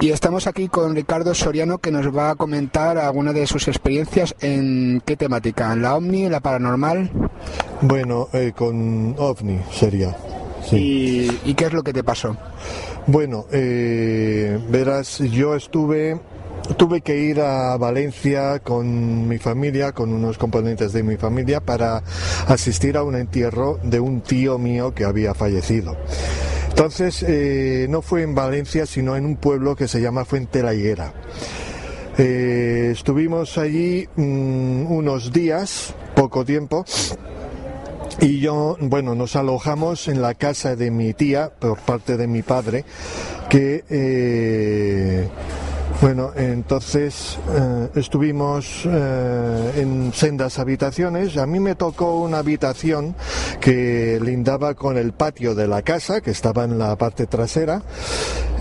Y 0.00 0.10
estamos 0.10 0.46
aquí 0.46 0.68
con 0.68 0.94
Ricardo 0.94 1.34
Soriano 1.34 1.78
que 1.78 1.90
nos 1.90 2.16
va 2.16 2.30
a 2.30 2.36
comentar 2.36 2.98
alguna 2.98 3.32
de 3.32 3.48
sus 3.48 3.66
experiencias 3.66 4.34
en 4.40 5.02
qué 5.04 5.16
temática, 5.16 5.72
en 5.72 5.82
la 5.82 5.96
ovni, 5.96 6.24
en 6.24 6.30
la 6.32 6.38
paranormal. 6.38 7.10
Bueno, 7.80 8.28
eh, 8.32 8.52
con 8.54 9.16
ovni 9.18 9.58
sería. 9.72 10.16
¿Y, 10.70 11.28
y 11.44 11.54
qué 11.54 11.64
es 11.64 11.72
lo 11.72 11.82
que 11.82 11.92
te 11.92 12.04
pasó? 12.04 12.36
Bueno, 13.08 13.46
eh, 13.50 14.56
verás, 14.68 15.18
yo 15.18 15.56
estuve, 15.56 16.20
tuve 16.76 17.00
que 17.00 17.16
ir 17.16 17.40
a 17.40 17.76
Valencia 17.76 18.58
con 18.60 19.26
mi 19.28 19.38
familia, 19.38 19.92
con 19.92 20.12
unos 20.12 20.38
componentes 20.38 20.92
de 20.92 21.02
mi 21.02 21.16
familia, 21.16 21.60
para 21.60 22.02
asistir 22.46 22.96
a 22.96 23.02
un 23.02 23.16
entierro 23.16 23.78
de 23.82 24.00
un 24.00 24.20
tío 24.20 24.58
mío 24.58 24.94
que 24.94 25.04
había 25.04 25.34
fallecido. 25.34 25.96
Entonces, 26.68 27.24
eh, 27.26 27.86
no 27.88 28.02
fue 28.02 28.22
en 28.22 28.34
Valencia, 28.34 28.86
sino 28.86 29.16
en 29.16 29.24
un 29.24 29.36
pueblo 29.36 29.74
que 29.74 29.88
se 29.88 30.00
llama 30.00 30.24
Fuente 30.24 30.62
la 30.62 30.74
Higuera. 30.74 31.12
Eh, 32.16 32.90
estuvimos 32.92 33.58
allí 33.58 34.08
mm, 34.16 34.90
unos 34.90 35.32
días, 35.32 35.94
poco 36.14 36.44
tiempo, 36.44 36.84
y 38.20 38.40
yo, 38.40 38.76
bueno, 38.80 39.14
nos 39.14 39.36
alojamos 39.36 40.08
en 40.08 40.20
la 40.20 40.34
casa 40.34 40.74
de 40.74 40.90
mi 40.90 41.14
tía 41.14 41.50
por 41.56 41.78
parte 41.78 42.16
de 42.16 42.26
mi 42.26 42.42
padre, 42.42 42.84
que 43.48 43.84
eh, 43.88 45.28
Bueno, 46.00 46.30
entonces 46.36 47.38
eh, 47.56 47.88
estuvimos 47.96 48.82
eh, 48.86 49.72
en 49.78 50.12
sendas 50.12 50.60
habitaciones. 50.60 51.36
A 51.36 51.44
mí 51.44 51.58
me 51.58 51.74
tocó 51.74 52.20
una 52.20 52.38
habitación 52.38 53.16
que 53.60 54.20
lindaba 54.22 54.74
con 54.74 54.96
el 54.96 55.12
patio 55.12 55.56
de 55.56 55.66
la 55.66 55.82
casa, 55.82 56.20
que 56.20 56.30
estaba 56.30 56.62
en 56.62 56.78
la 56.78 56.94
parte 56.94 57.26
trasera, 57.26 57.82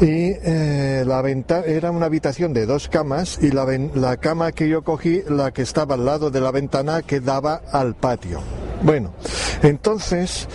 y 0.02 0.32
eh, 0.42 1.04
la 1.06 1.22
venta 1.22 1.64
era 1.64 1.92
una 1.92 2.08
habitación 2.08 2.54
de 2.54 2.66
dos 2.66 2.88
camas 2.88 3.38
y 3.40 3.52
la, 3.52 3.66
ven- 3.66 3.92
la 3.94 4.18
cama 4.18 4.52
que 4.52 4.68
yo 4.68 4.84
cogí, 4.84 5.22
la 5.30 5.52
que 5.52 5.62
estaba 5.62 5.94
al 5.94 6.06
lado 6.06 6.32
de 6.32 6.42
la 6.42 6.50
ventana, 6.50 7.04
que 7.04 7.20
daba 7.20 7.62
al 7.72 7.94
patio. 7.94 8.40
Bueno, 8.82 9.14
entonces 9.62 10.48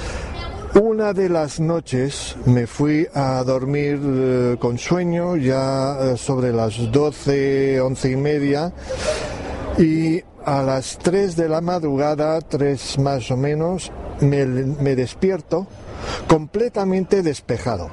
una 0.81 1.13
de 1.13 1.29
las 1.29 1.61
noches 1.61 2.37
me 2.47 2.67
fui 2.67 3.07
a 3.13 3.43
dormir 3.45 4.01
eh, 4.03 4.57
con 4.59 4.79
sueño, 4.79 5.37
ya 5.37 5.99
eh, 6.01 6.17
sobre 6.17 6.53
las 6.53 6.91
12, 6.91 7.81
11 7.81 8.11
y 8.11 8.17
media, 8.17 8.73
y 9.77 10.23
a 10.45 10.63
las 10.63 10.99
3 10.99 11.37
de 11.37 11.49
la 11.49 11.61
madrugada, 11.61 12.41
3 12.41 12.99
más 13.01 13.31
o 13.31 13.37
menos, 13.37 13.93
me, 14.21 14.97
despierto 14.97 15.67
completamente 16.27 17.23
despejado. 17.23 17.91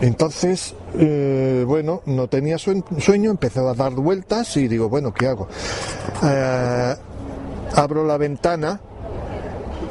Entonces, 0.00 0.74
eh, 0.98 1.64
bueno, 1.66 2.02
no 2.06 2.28
tenía 2.28 2.58
sueño, 2.58 3.30
empecé 3.30 3.60
a 3.60 3.74
dar 3.74 3.92
vueltas 3.92 4.56
y 4.56 4.68
digo, 4.68 4.88
bueno, 4.88 5.12
¿qué 5.12 5.26
hago? 5.26 5.48
Abro 7.74 8.04
la 8.04 8.18
ventana 8.18 8.80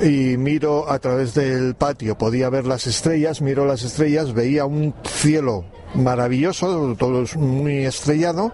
y 0.02 0.38
miro 0.38 0.90
a 0.90 1.00
través 1.00 1.34
del 1.34 1.76
patio, 1.76 2.18
podía 2.18 2.50
ver 2.50 2.66
las 2.66 2.88
estrellas, 2.88 3.42
miro 3.42 3.66
las 3.66 3.84
estrellas, 3.84 4.34
veía 4.34 4.66
un 4.66 4.94
cielo 5.04 5.66
maravilloso, 5.96 6.96
todo 6.98 7.24
muy 7.38 7.86
estrellado, 7.86 8.52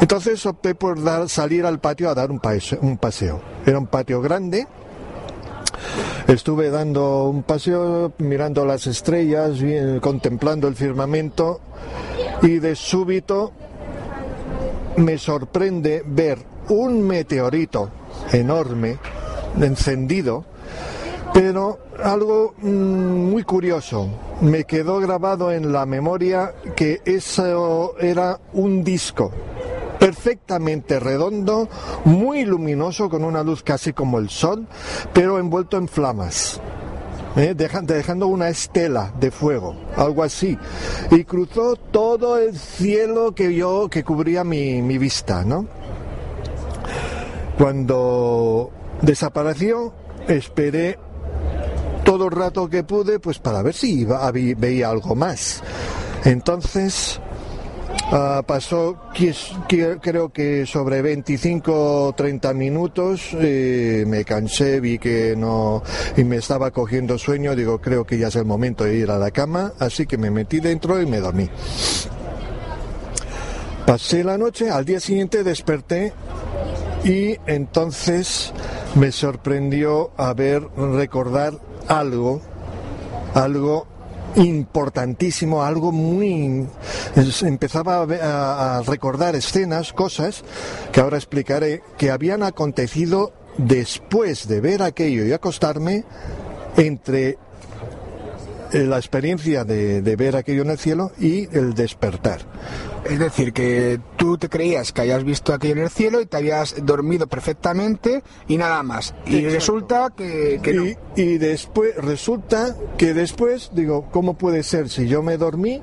entonces 0.00 0.44
opté 0.46 0.74
por 0.74 0.98
salir 1.28 1.64
al 1.64 1.78
patio 1.78 2.10
a 2.10 2.14
dar 2.14 2.30
un 2.30 2.40
paseo, 2.40 2.78
un 2.82 2.98
paseo. 2.98 3.40
Era 3.64 3.78
un 3.78 3.86
patio 3.86 4.20
grande, 4.20 4.66
estuve 6.26 6.70
dando 6.70 7.28
un 7.28 7.42
paseo, 7.44 8.12
mirando 8.18 8.64
las 8.64 8.86
estrellas, 8.86 9.58
contemplando 10.00 10.66
el 10.66 10.74
firmamento 10.74 11.60
y 12.42 12.58
de 12.58 12.74
súbito 12.74 13.52
me 14.96 15.18
sorprende 15.18 16.02
ver 16.04 16.38
un 16.68 17.06
meteorito 17.06 17.90
enorme, 18.32 18.98
encendido, 19.60 20.44
pero 21.32 21.78
algo 22.02 22.54
mm, 22.58 23.30
muy 23.30 23.42
curioso. 23.44 24.08
Me 24.40 24.64
quedó 24.64 24.98
grabado 25.00 25.52
en 25.52 25.72
la 25.72 25.86
memoria 25.86 26.54
que 26.74 27.00
eso 27.04 27.94
era 27.98 28.40
un 28.52 28.82
disco 28.84 29.30
perfectamente 29.98 30.98
redondo, 30.98 31.68
muy 32.06 32.46
luminoso, 32.46 33.10
con 33.10 33.22
una 33.22 33.42
luz 33.42 33.62
casi 33.62 33.92
como 33.92 34.18
el 34.18 34.30
sol, 34.30 34.66
pero 35.12 35.38
envuelto 35.38 35.76
en 35.76 35.88
flamas. 35.88 36.58
¿eh? 37.36 37.52
Deja- 37.54 37.82
dejando 37.82 38.26
una 38.28 38.48
estela 38.48 39.12
de 39.20 39.30
fuego, 39.30 39.76
algo 39.98 40.22
así, 40.22 40.56
y 41.10 41.24
cruzó 41.24 41.76
todo 41.76 42.38
el 42.38 42.56
cielo 42.56 43.34
que 43.34 43.54
yo 43.54 43.88
que 43.90 44.02
cubría 44.02 44.42
mi, 44.42 44.80
mi 44.80 44.96
vista, 44.96 45.44
¿no? 45.44 45.66
Cuando 47.58 48.70
desapareció, 49.02 49.92
esperé 50.28 50.98
todo 52.10 52.24
el 52.24 52.32
rato 52.32 52.68
que 52.68 52.82
pude, 52.82 53.20
pues 53.20 53.38
para 53.38 53.62
ver 53.62 53.72
si 53.72 54.04
veía 54.04 54.90
algo 54.90 55.14
más. 55.14 55.62
Entonces 56.24 57.20
ah, 58.10 58.42
pasó, 58.44 58.98
creo 59.68 60.32
que 60.32 60.66
sobre 60.66 61.02
25 61.02 62.06
o 62.08 62.12
30 62.12 62.52
minutos, 62.54 63.28
eh, 63.34 64.02
me 64.08 64.24
cansé, 64.24 64.80
vi 64.80 64.98
que 64.98 65.36
no, 65.36 65.84
y 66.16 66.24
me 66.24 66.38
estaba 66.38 66.72
cogiendo 66.72 67.16
sueño, 67.16 67.54
digo, 67.54 67.80
creo 67.80 68.04
que 68.04 68.18
ya 68.18 68.26
es 68.26 68.34
el 68.34 68.44
momento 68.44 68.82
de 68.82 68.96
ir 68.96 69.10
a 69.12 69.16
la 69.16 69.30
cama, 69.30 69.74
así 69.78 70.04
que 70.04 70.18
me 70.18 70.32
metí 70.32 70.58
dentro 70.58 71.00
y 71.00 71.06
me 71.06 71.20
dormí. 71.20 71.48
Pasé 73.86 74.24
la 74.24 74.36
noche, 74.36 74.68
al 74.68 74.84
día 74.84 74.98
siguiente 74.98 75.44
desperté 75.44 76.12
y 77.04 77.36
entonces 77.46 78.52
me 78.96 79.12
sorprendió 79.12 80.10
a 80.16 80.34
ver, 80.34 80.66
recordar 80.76 81.69
algo, 81.90 82.40
algo 83.34 83.86
importantísimo, 84.36 85.62
algo 85.62 85.92
muy... 85.92 86.66
Empezaba 87.42 88.02
a, 88.02 88.82
recordar 88.82 89.34
escenas, 89.34 89.92
cosas 89.92 90.44
que 90.92 91.00
ahora 91.00 91.16
explicaré, 91.16 91.82
que 91.98 92.10
habían 92.10 92.44
acontecido 92.44 93.32
después 93.58 94.46
de 94.46 94.60
ver 94.60 94.82
aquello 94.82 95.24
y 95.24 95.32
acostarme 95.32 96.04
entre 96.76 97.38
la 98.72 98.96
experiencia 98.96 99.64
de, 99.64 100.02
de 100.02 100.16
ver 100.16 100.36
aquello 100.36 100.62
en 100.62 100.70
el 100.70 100.78
cielo 100.78 101.12
y 101.18 101.48
el 101.56 101.74
despertar. 101.74 102.40
Es 103.04 103.18
decir, 103.18 103.52
que 103.52 103.98
tú 104.16 104.36
te 104.36 104.48
creías 104.48 104.92
que 104.92 105.00
habías 105.00 105.24
visto 105.24 105.52
aquello 105.54 105.74
en 105.74 105.82
el 105.82 105.90
cielo 105.90 106.20
y 106.20 106.26
te 106.26 106.36
habías 106.36 106.74
dormido 106.84 107.26
perfectamente 107.26 108.22
y 108.46 108.58
nada 108.58 108.82
más. 108.82 109.14
Y 109.26 109.36
Exacto. 109.36 109.54
resulta 109.54 110.12
que, 110.16 110.60
que 110.62 110.74
no. 110.74 110.84
y, 110.86 110.96
y 111.16 111.38
después 111.38 111.96
resulta 111.96 112.76
que 112.98 113.14
después 113.14 113.70
digo 113.74 114.08
cómo 114.10 114.34
puede 114.34 114.62
ser 114.62 114.88
si 114.88 115.08
yo 115.08 115.22
me 115.22 115.36
dormí 115.36 115.82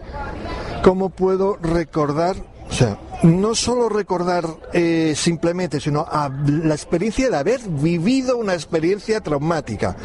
cómo 0.83 1.09
puedo 1.09 1.57
recordar 1.61 2.35
o 2.69 2.73
sea 2.73 2.99
no 3.23 3.55
solo 3.55 3.89
recordar 3.89 4.45
eh, 4.73 5.13
simplemente 5.15 5.79
sino 5.79 6.05
la 6.45 6.75
experiencia 6.75 7.29
de 7.29 7.37
haber 7.37 7.61
vivido 7.61 8.37
una 8.37 8.53
experiencia 8.53 9.21
traumática 9.21 9.95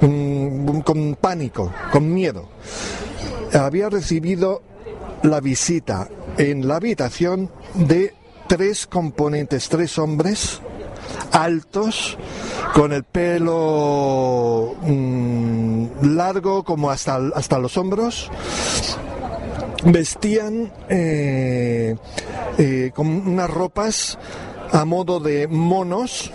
mm, 0.00 0.80
con 0.80 1.16
pánico 1.16 1.72
con 1.90 2.12
miedo 2.12 2.48
había 3.52 3.88
recibido 3.88 4.62
la 5.22 5.40
visita 5.40 6.08
en 6.38 6.66
la 6.68 6.76
habitación 6.76 7.50
de 7.74 8.14
tres 8.46 8.86
componentes 8.86 9.68
tres 9.68 9.98
hombres 9.98 10.60
altos, 11.32 12.16
con 12.74 12.92
el 12.92 13.04
pelo 13.04 14.74
mm, 14.82 16.14
largo 16.14 16.64
como 16.64 16.90
hasta, 16.90 17.18
hasta 17.34 17.58
los 17.58 17.76
hombros. 17.76 18.30
Vestían 19.84 20.72
eh, 20.88 21.96
eh, 22.58 22.90
con 22.94 23.06
unas 23.08 23.50
ropas 23.50 24.18
a 24.70 24.84
modo 24.84 25.20
de 25.20 25.48
monos 25.48 26.32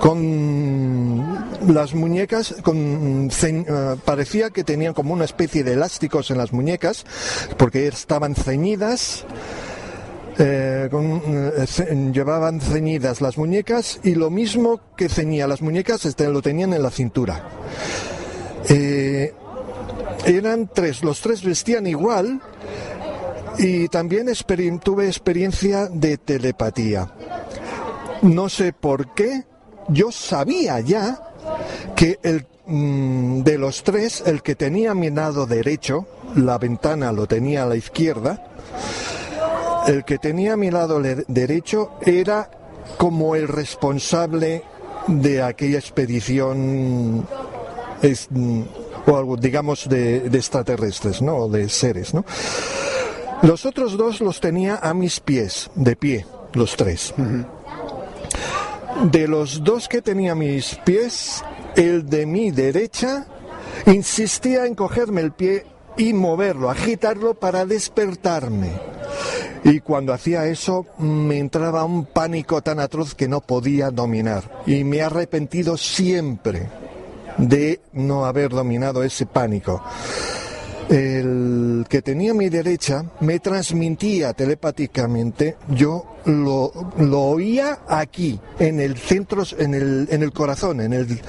con 0.00 1.48
las 1.68 1.94
muñecas 1.94 2.56
con 2.62 3.30
eh, 3.30 3.96
parecía 4.04 4.50
que 4.50 4.64
tenían 4.64 4.94
como 4.94 5.14
una 5.14 5.24
especie 5.24 5.64
de 5.64 5.72
elásticos 5.72 6.30
en 6.30 6.38
las 6.38 6.52
muñecas 6.52 7.06
porque 7.56 7.86
estaban 7.88 8.34
ceñidas 8.34 9.24
con, 10.90 11.22
llevaban 12.12 12.60
ceñidas 12.60 13.20
las 13.20 13.38
muñecas 13.38 14.00
y 14.02 14.14
lo 14.14 14.30
mismo 14.30 14.80
que 14.96 15.08
ceñía 15.08 15.46
las 15.46 15.62
muñecas 15.62 16.04
este, 16.04 16.28
lo 16.28 16.42
tenían 16.42 16.72
en 16.72 16.82
la 16.82 16.90
cintura. 16.90 17.48
Eran 20.24 20.68
tres, 20.72 21.02
los 21.02 21.20
tres 21.20 21.42
vestían 21.42 21.86
igual 21.86 22.40
y 23.58 23.88
también 23.88 24.28
tuve 24.82 25.06
experiencia 25.06 25.86
de 25.86 26.18
telepatía. 26.18 27.12
No 28.22 28.48
sé 28.48 28.72
por 28.72 29.14
qué, 29.14 29.44
yo 29.88 30.12
sabía 30.12 30.80
ya 30.80 31.20
que 31.96 32.18
el, 32.22 32.46
mm, 32.66 33.42
de 33.42 33.58
los 33.58 33.82
tres, 33.82 34.22
el 34.26 34.42
que 34.42 34.54
tenía 34.54 34.94
mi 34.94 35.10
lado 35.10 35.46
derecho, 35.46 36.06
la 36.36 36.58
ventana 36.58 37.12
lo 37.12 37.26
tenía 37.26 37.64
a 37.64 37.66
la 37.66 37.76
izquierda, 37.76 38.44
el 39.86 40.04
que 40.04 40.18
tenía 40.18 40.56
mi 40.56 40.70
lado 40.70 41.00
derecho 41.00 41.94
era 42.00 42.48
como 42.96 43.34
el 43.34 43.48
responsable 43.48 44.62
de 45.08 45.42
aquella 45.42 45.78
expedición 45.78 47.18
mm, 47.18 48.62
o 49.06 49.16
algo, 49.16 49.36
digamos 49.36 49.88
de, 49.88 50.26
extraterrestres, 50.26 51.22
¿no? 51.22 51.36
O 51.36 51.48
de 51.48 51.68
seres, 51.68 52.14
¿no? 52.14 52.24
Los 53.42 53.66
otros 53.66 53.96
dos 53.96 54.20
los 54.20 54.40
tenía 54.40 54.76
a 54.76 54.94
mis 54.94 55.20
pies, 55.20 55.70
de 55.74 55.96
pie, 55.96 56.26
los 56.52 56.76
tres. 56.76 57.12
De 59.10 59.26
los 59.26 59.64
dos 59.64 59.88
que 59.88 60.02
tenía 60.02 60.32
a 60.32 60.36
mis 60.36 60.76
pies, 60.84 61.42
el 61.74 62.08
de 62.08 62.26
mi 62.26 62.50
derecha 62.50 63.26
insistía 63.86 64.66
en 64.66 64.74
cogerme 64.74 65.22
el 65.22 65.32
pie 65.32 65.66
y 65.96 66.12
moverlo, 66.12 66.70
agitarlo 66.70 67.34
para 67.34 67.66
despertarme. 67.66 68.70
Y 69.64 69.80
cuando 69.80 70.12
hacía 70.12 70.46
eso 70.46 70.86
me 70.98 71.38
entraba 71.38 71.84
un 71.84 72.04
pánico 72.04 72.62
tan 72.62 72.80
atroz 72.80 73.14
que 73.14 73.28
no 73.28 73.40
podía 73.40 73.90
dominar. 73.90 74.62
Y 74.66 74.84
me 74.84 74.98
he 74.98 75.02
arrepentido 75.02 75.76
siempre 75.76 76.68
de 77.38 77.80
no 77.92 78.24
haber 78.24 78.50
dominado 78.50 79.02
ese 79.02 79.26
pánico. 79.26 79.82
el 80.88 81.86
que 81.88 82.02
tenía 82.02 82.32
a 82.32 82.34
mi 82.34 82.48
derecha 82.48 83.04
me 83.20 83.38
transmitía 83.38 84.32
telepáticamente, 84.32 85.56
yo 85.68 86.16
lo, 86.26 86.72
lo 86.98 87.20
oía 87.20 87.80
aquí, 87.88 88.38
en 88.58 88.80
el 88.80 88.96
centro, 88.96 89.42
en 89.58 89.74
el, 89.74 90.08
en 90.10 90.22
el 90.22 90.32
corazón, 90.32 90.80
en 90.80 90.92
el, 90.92 91.20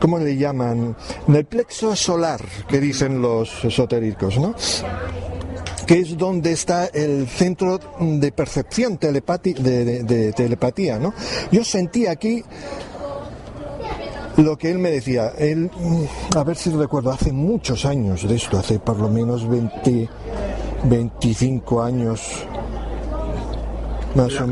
¿cómo 0.00 0.18
le 0.18 0.36
llaman? 0.36 0.96
En 1.26 1.34
el 1.34 1.44
plexo 1.46 1.96
solar, 1.96 2.40
que 2.68 2.80
dicen 2.80 3.20
los 3.20 3.64
esotéricos, 3.64 4.38
¿no? 4.38 4.54
que 5.86 5.98
es 5.98 6.16
donde 6.16 6.52
está 6.52 6.86
el 6.86 7.26
centro 7.28 7.78
de 8.00 8.32
percepción 8.32 8.98
telepati 8.98 9.52
de, 9.54 10.32
telepatía, 10.34 10.98
¿no? 10.98 11.12
Yo 11.50 11.64
sentí 11.64 12.06
aquí 12.06 12.42
lo 14.36 14.56
que 14.56 14.70
él 14.70 14.78
me 14.78 14.90
decía. 14.90 15.32
Él, 15.38 15.70
mm, 15.74 16.36
a 16.36 16.44
ver 16.44 16.56
si 16.56 16.70
recuerdo, 16.70 17.10
hace 17.10 17.32
muchos 17.32 17.84
años 17.84 18.26
de 18.26 18.36
esto, 18.36 18.58
hace 18.58 18.78
por 18.78 18.98
lo 18.98 19.08
menos 19.08 19.48
20, 19.48 20.08
25 20.84 21.82
años. 21.82 22.46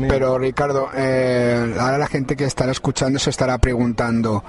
Pero 0.07 0.37
Ricardo, 0.37 0.89
eh, 0.95 1.75
ahora 1.79 1.97
la 1.97 2.07
gente 2.07 2.35
que 2.35 2.45
estará 2.45 2.71
escuchando 2.71 3.19
se 3.19 3.29
estará 3.29 3.57
preguntando, 3.57 4.43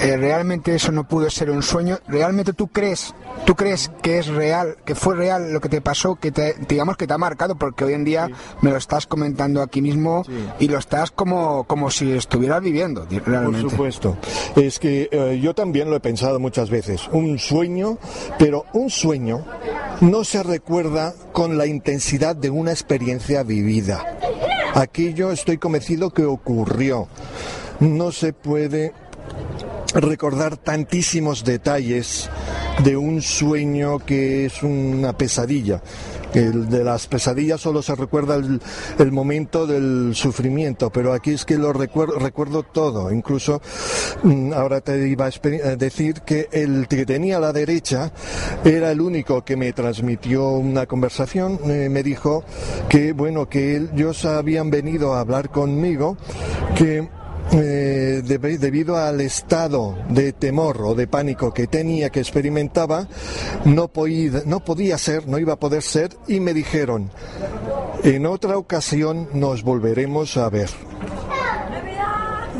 eh, 0.00 0.16
¿realmente 0.16 0.74
eso 0.74 0.92
no 0.92 1.06
pudo 1.06 1.28
ser 1.30 1.50
un 1.50 1.62
sueño? 1.62 1.98
¿Realmente 2.08 2.52
tú 2.52 2.68
crees, 2.68 3.14
tú 3.44 3.54
crees 3.54 3.90
que 4.02 4.18
es 4.18 4.28
real, 4.28 4.76
que 4.84 4.94
fue 4.94 5.16
real 5.16 5.52
lo 5.52 5.60
que 5.60 5.68
te 5.68 5.80
pasó, 5.80 6.16
que 6.16 6.32
te, 6.32 6.54
digamos 6.68 6.96
que 6.96 7.06
te 7.06 7.14
ha 7.14 7.18
marcado? 7.18 7.56
Porque 7.56 7.84
hoy 7.84 7.94
en 7.94 8.04
día 8.04 8.30
me 8.62 8.70
lo 8.70 8.76
estás 8.76 9.06
comentando 9.06 9.62
aquí 9.62 9.82
mismo 9.82 10.24
y 10.58 10.68
lo 10.68 10.78
estás 10.78 11.10
como, 11.10 11.64
como 11.64 11.90
si 11.90 12.12
estuvieras 12.12 12.62
viviendo, 12.62 13.06
realmente. 13.26 13.62
Por 13.62 13.70
supuesto. 13.70 14.16
Es 14.56 14.78
que 14.78 15.08
eh, 15.10 15.40
yo 15.42 15.54
también 15.54 15.90
lo 15.90 15.96
he 15.96 16.00
pensado 16.00 16.40
muchas 16.40 16.70
veces. 16.70 17.08
Un 17.12 17.38
sueño, 17.38 17.98
pero 18.38 18.64
un 18.72 18.90
sueño 18.90 19.44
no 20.00 20.24
se 20.24 20.42
recuerda 20.42 21.14
con 21.32 21.58
la 21.58 21.66
intensidad 21.66 22.36
de 22.36 22.50
una 22.50 22.70
experiencia 22.70 23.42
vivida. 23.42 24.04
Aquí 24.74 25.14
yo 25.14 25.30
estoy 25.30 25.58
convencido 25.58 26.10
que 26.10 26.24
ocurrió. 26.24 27.06
No 27.78 28.10
se 28.10 28.32
puede 28.32 28.92
recordar 29.94 30.56
tantísimos 30.56 31.44
detalles 31.44 32.28
de 32.82 32.96
un 32.96 33.22
sueño 33.22 34.00
que 34.00 34.46
es 34.46 34.64
una 34.64 35.16
pesadilla. 35.16 35.80
El 36.34 36.68
de 36.68 36.84
las 36.84 37.06
pesadillas 37.06 37.60
solo 37.60 37.82
se 37.82 37.94
recuerda 37.94 38.34
el, 38.36 38.60
el 38.98 39.12
momento 39.12 39.66
del 39.66 40.14
sufrimiento, 40.14 40.90
pero 40.90 41.12
aquí 41.12 41.32
es 41.32 41.44
que 41.44 41.56
lo 41.56 41.72
recuerdo, 41.72 42.18
recuerdo 42.18 42.62
todo. 42.62 43.12
Incluso 43.12 43.60
mm, 44.22 44.52
ahora 44.52 44.80
te 44.80 45.08
iba 45.08 45.26
a 45.26 45.30
a 45.64 45.76
decir 45.76 46.22
que 46.22 46.48
el 46.52 46.86
que 46.88 47.04
tenía 47.04 47.36
a 47.36 47.40
la 47.40 47.52
derecha 47.52 48.12
era 48.64 48.90
el 48.90 49.00
único 49.00 49.44
que 49.44 49.56
me 49.56 49.72
transmitió 49.72 50.48
una 50.50 50.86
conversación. 50.86 51.58
eh, 51.64 51.88
me 51.90 52.02
dijo 52.02 52.44
que 52.88 53.12
bueno 53.12 53.48
que 53.48 53.76
ellos 53.76 54.24
habían 54.24 54.70
venido 54.70 55.14
a 55.14 55.20
hablar 55.20 55.50
conmigo 55.50 56.16
que 56.76 57.08
eh, 57.52 58.22
debido 58.24 58.96
al 58.96 59.20
estado 59.20 59.96
de 60.08 60.32
temor 60.32 60.80
o 60.82 60.94
de 60.94 61.06
pánico 61.06 61.52
que 61.52 61.66
tenía, 61.66 62.10
que 62.10 62.20
experimentaba, 62.20 63.08
no, 63.64 63.88
podía, 63.88 64.42
no 64.46 64.64
podía 64.64 64.98
ser, 64.98 65.28
no 65.28 65.38
iba 65.38 65.54
a 65.54 65.58
poder 65.58 65.82
ser, 65.82 66.16
y 66.26 66.40
me 66.40 66.54
dijeron, 66.54 67.10
en 68.02 68.26
otra 68.26 68.56
ocasión 68.58 69.28
nos 69.34 69.62
volveremos 69.62 70.36
a 70.36 70.48
ver. 70.48 70.70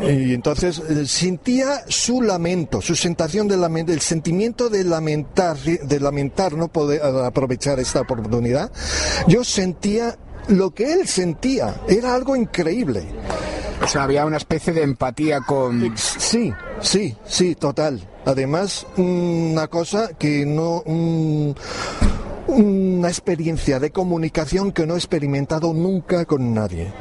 Y 0.03 0.35
entonces 0.35 0.80
eh, 0.80 1.07
sentía 1.07 1.82
su 1.89 2.20
lamento, 2.20 2.82
su 2.82 2.95
sensación 2.95 3.49
de 3.49 3.57
lamento, 3.57 3.93
el 3.93 4.01
sentimiento 4.01 4.68
de 4.68 4.85
lamentar, 4.85 5.57
de 5.57 6.01
lamentar 6.01 6.53
no 6.53 6.68
poder 6.68 7.01
eh, 7.03 7.24
aprovechar 7.24 7.80
esta 7.80 8.03
oportunidad. 8.03 8.70
Yo 9.28 9.45
sentía 9.45 10.18
lo 10.49 10.72
que 10.72 10.92
él 10.92 11.07
sentía, 11.07 11.80
era 11.88 12.14
algo 12.14 12.36
increíble. 12.36 13.05
O 13.82 13.86
sea, 13.86 14.05
había 14.05 14.24
una 14.24 14.36
especie 14.38 14.72
de 14.72 14.82
empatía 14.82 15.40
con... 15.40 15.92
Sí, 15.97 16.53
sí, 16.80 17.14
sí, 17.26 17.55
total. 17.55 18.09
Además, 18.24 18.86
una 18.97 19.66
cosa 19.68 20.09
que 20.18 20.47
no... 20.47 20.82
un- 20.86 21.55
una 22.47 23.09
experiencia 23.09 23.80
de 23.80 23.90
comunicación 23.90 24.70
que 24.70 24.86
no 24.86 24.95
he 24.95 24.99
experimentado 24.99 25.72
nunca 25.72 26.26
con 26.26 26.53
nadie. 26.53 26.92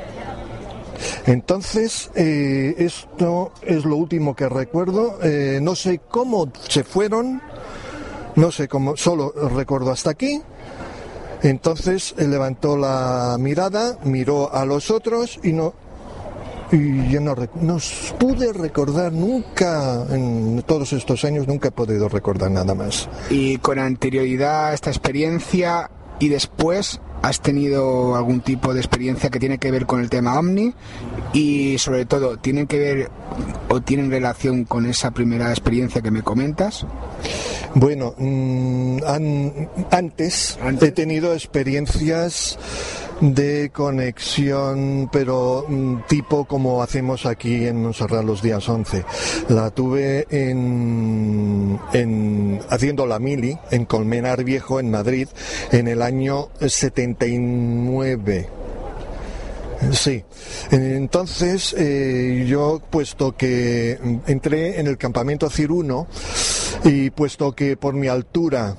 Entonces, 1.25 2.09
eh, 2.15 2.75
esto 2.77 3.51
es 3.61 3.83
lo 3.85 3.97
último 3.97 4.35
que 4.35 4.47
recuerdo. 4.47 5.19
Eh, 5.21 5.59
no 5.61 5.75
sé 5.75 5.99
cómo 6.09 6.49
se 6.69 6.83
fueron, 6.85 7.41
no 8.35 8.51
sé 8.51 8.67
cómo, 8.69 8.95
solo 8.95 9.33
recuerdo 9.53 9.91
hasta 9.91 10.11
aquí. 10.11 10.41
Entonces 11.43 12.15
levantó 12.17 12.77
la 12.77 13.35
mirada, 13.39 13.99
miró 14.05 14.53
a 14.53 14.65
los 14.65 14.89
otros 14.89 15.39
y 15.43 15.51
no. 15.51 15.73
Y 16.71 17.09
yo 17.09 17.21
no, 17.21 17.35
no 17.61 17.77
pude 18.17 18.51
recordar 18.51 19.11
nunca, 19.13 20.05
en 20.09 20.63
todos 20.65 20.93
estos 20.93 21.23
años, 21.23 21.47
nunca 21.47 21.67
he 21.67 21.71
podido 21.71 22.09
recordar 22.09 22.49
nada 22.49 22.73
más. 22.73 23.07
Y 23.29 23.57
con 23.57 23.77
anterioridad 23.77 24.67
a 24.67 24.73
esta 24.73 24.89
experiencia 24.89 25.91
y 26.19 26.29
después 26.29 26.99
has 27.21 27.39
tenido 27.41 28.15
algún 28.15 28.41
tipo 28.41 28.73
de 28.73 28.81
experiencia 28.81 29.29
que 29.29 29.39
tiene 29.39 29.57
que 29.57 29.71
ver 29.71 29.85
con 29.85 30.01
el 30.01 30.09
tema 30.09 30.37
Omni 30.37 30.73
y 31.31 31.77
sobre 31.77 32.05
todo 32.05 32.37
tienen 32.37 32.67
que 32.67 32.77
ver 32.79 33.11
o 33.69 33.79
tienen 33.81 34.11
relación 34.11 34.65
con 34.65 34.85
esa 34.85 35.11
primera 35.11 35.49
experiencia 35.49 36.01
que 36.01 36.11
me 36.11 36.21
comentas. 36.21 36.85
Bueno, 37.75 38.13
mm, 38.17 38.97
an- 39.07 39.69
antes, 39.89 40.59
he 40.81 40.91
tenido 40.91 41.33
experiencias 41.33 42.59
de 43.23 43.71
conexión, 43.71 45.09
pero 45.11 45.65
mm, 45.67 46.01
tipo 46.07 46.43
como 46.43 46.83
hacemos 46.83 47.25
aquí 47.25 47.65
en 47.65 47.81
Montserrat 47.81 48.25
los 48.25 48.41
días 48.41 48.67
11. 48.67 49.05
La 49.47 49.71
tuve 49.71 50.27
en, 50.29 51.79
en 51.93 52.59
haciendo 52.69 53.05
la 53.05 53.19
mili 53.19 53.57
en 53.71 53.85
Colmenar 53.85 54.43
Viejo, 54.43 54.81
en 54.81 54.91
Madrid, 54.91 55.29
en 55.71 55.87
el 55.87 56.01
año 56.01 56.49
79. 56.59 58.62
Sí, 59.91 60.23
entonces 60.71 61.75
eh, 61.77 62.45
yo 62.47 62.81
puesto 62.89 63.35
que 63.35 63.99
entré 64.27 64.79
en 64.79 64.87
el 64.87 64.97
campamento 64.97 65.49
Ciruno 65.49 66.07
y 66.83 67.11
puesto 67.11 67.53
que 67.53 67.77
por 67.77 67.93
mi 67.93 68.07
altura, 68.07 68.75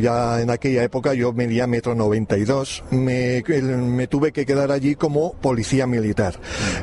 ya 0.00 0.40
en 0.40 0.50
aquella 0.50 0.82
época 0.84 1.12
yo 1.14 1.32
medía 1.32 1.66
metro 1.66 1.94
92, 1.94 2.84
me, 2.90 3.42
me 3.42 4.06
tuve 4.06 4.32
que 4.32 4.46
quedar 4.46 4.70
allí 4.70 4.94
como 4.94 5.32
policía 5.34 5.86
militar. 5.86 6.34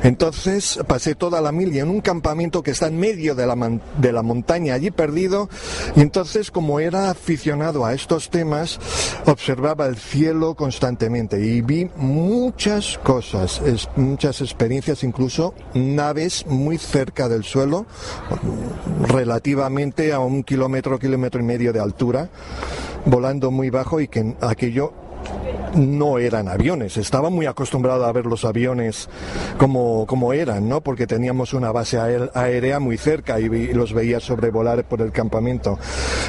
Entonces 0.02 0.78
pasé 0.86 1.14
toda 1.14 1.40
la 1.40 1.50
mili 1.52 1.78
en 1.80 1.88
un 1.88 2.00
campamento 2.00 2.62
que 2.62 2.70
está 2.72 2.86
en 2.88 2.98
medio 2.98 3.34
de 3.34 3.46
la, 3.46 3.56
man- 3.56 3.80
de 3.98 4.12
la 4.12 4.22
montaña 4.22 4.74
allí 4.74 4.90
perdido 4.90 5.48
y 5.96 6.00
entonces 6.02 6.50
como 6.50 6.78
era 6.80 7.10
aficionado 7.10 7.84
a 7.84 7.94
estos 7.94 8.28
temas 8.30 8.78
observaba 9.26 9.86
el 9.86 9.96
cielo 9.96 10.54
constantemente 10.54 11.44
y 11.44 11.60
vi 11.62 11.88
muchas 11.96 12.98
cosas, 13.02 13.19
es- 13.22 13.88
muchas 13.96 14.40
experiencias, 14.40 15.04
incluso 15.04 15.54
naves 15.74 16.46
muy 16.46 16.78
cerca 16.78 17.28
del 17.28 17.44
suelo, 17.44 17.86
relativamente 19.08 20.12
a 20.12 20.20
un 20.20 20.42
kilómetro, 20.42 20.98
kilómetro 20.98 21.40
y 21.40 21.44
medio 21.44 21.72
de 21.72 21.80
altura, 21.80 22.28
volando 23.04 23.50
muy 23.50 23.70
bajo 23.70 24.00
y 24.00 24.08
que 24.08 24.34
aquello 24.40 24.92
no 25.74 26.18
eran 26.18 26.48
aviones. 26.48 26.96
Estaba 26.96 27.30
muy 27.30 27.46
acostumbrado 27.46 28.04
a 28.04 28.12
ver 28.12 28.26
los 28.26 28.44
aviones 28.44 29.08
como, 29.58 30.04
como 30.06 30.32
eran, 30.32 30.68
¿no? 30.68 30.80
Porque 30.80 31.06
teníamos 31.06 31.54
una 31.54 31.70
base 31.72 31.98
aérea 32.34 32.80
muy 32.80 32.96
cerca 32.98 33.38
y, 33.38 33.48
vi- 33.48 33.72
los 33.72 33.92
veía 33.92 34.18
sobrevolar 34.20 34.84
por 34.88 35.00
el 35.00 35.12
campamento. 35.12 35.78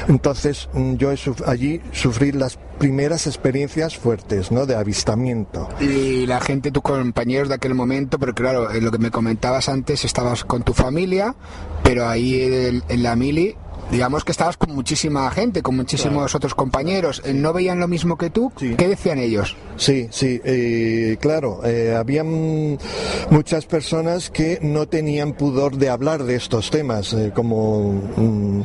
Entonces 0.08 0.68
mm, 0.72 0.94
yo 0.94 1.10
suf- 1.12 1.42
allí 1.46 1.80
sufrí 1.92 2.32
las 2.32 2.58
primeras 2.78 3.26
experiencias 3.26 3.96
fuertes, 3.96 4.50
¿no? 4.52 4.66
De 4.66 4.74
avistamiento. 4.76 5.68
Y 5.80 6.26
la 6.26 6.40
gente, 6.40 6.70
tus 6.70 6.82
compañeros 6.82 7.48
de 7.48 7.54
aquel 7.56 7.74
momento, 7.74 8.18
pero 8.18 8.34
claro, 8.34 8.70
eh, 8.70 8.80
lo 8.80 8.90
que 8.90 8.98
me 8.98 9.10
comentabas 9.10 9.68
antes, 9.68 10.04
estabas 10.04 10.44
con 10.44 10.62
tu 10.62 10.72
familia, 10.72 11.34
pero 11.82 12.06
ahí 12.08 12.40
en, 12.42 12.82
en 12.88 13.02
la 13.02 13.16
mili, 13.16 13.56
digamos 13.92 14.24
que 14.24 14.32
estabas 14.32 14.56
con 14.56 14.74
muchísima 14.74 15.30
gente, 15.30 15.60
con 15.60 15.76
muchísimos 15.76 16.34
otros 16.34 16.54
compañeros, 16.54 17.20
eh, 17.26 17.34
¿no 17.34 17.52
veían 17.52 17.78
lo 17.78 17.86
mismo 17.88 18.16
que 18.16 18.30
tú? 18.30 18.50
¿Qué 18.56 18.88
decían 18.88 19.18
ellos? 19.18 19.54
Sí, 19.76 20.08
sí, 20.10 20.40
eh, 20.44 21.18
claro, 21.20 21.60
eh, 21.64 21.94
habían 21.94 22.78
muchas 23.30 23.66
personas 23.66 24.30
que 24.30 24.58
no 24.62 24.86
tenían 24.86 25.34
pudor 25.34 25.76
de 25.76 25.90
hablar 25.90 26.24
de 26.24 26.36
estos 26.36 26.70
temas, 26.70 27.12
eh, 27.12 27.32
como, 27.34 27.92
mm, 28.16 28.62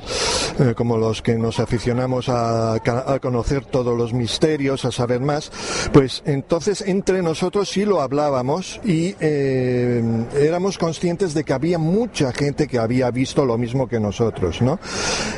eh, 0.60 0.74
como 0.76 0.98
los 0.98 1.22
que 1.22 1.36
nos 1.36 1.60
aficionamos 1.60 2.30
a, 2.30 2.76
a 2.76 3.20
conocer 3.20 3.66
todos 3.66 3.98
los 3.98 4.14
misterios, 4.14 4.86
a 4.86 4.92
saber 4.92 5.20
más, 5.20 5.52
pues 5.92 6.24
entonces 6.26 6.82
entre 6.82 7.22
nosotros 7.22 7.70
sí 7.70 7.84
lo 7.84 8.00
hablábamos 8.02 8.80
y 8.86 9.16
éramos 9.20 10.78
conscientes 10.78 11.34
de 11.34 11.44
que 11.44 11.54
había 11.54 11.78
mucha 11.80 12.32
gente 12.32 12.68
que 12.68 12.80
había 12.80 13.12
visto 13.12 13.46
lo 13.46 13.58
mismo 13.58 13.88
que 13.88 14.00
nosotros, 14.00 14.62
¿no? 14.62 14.80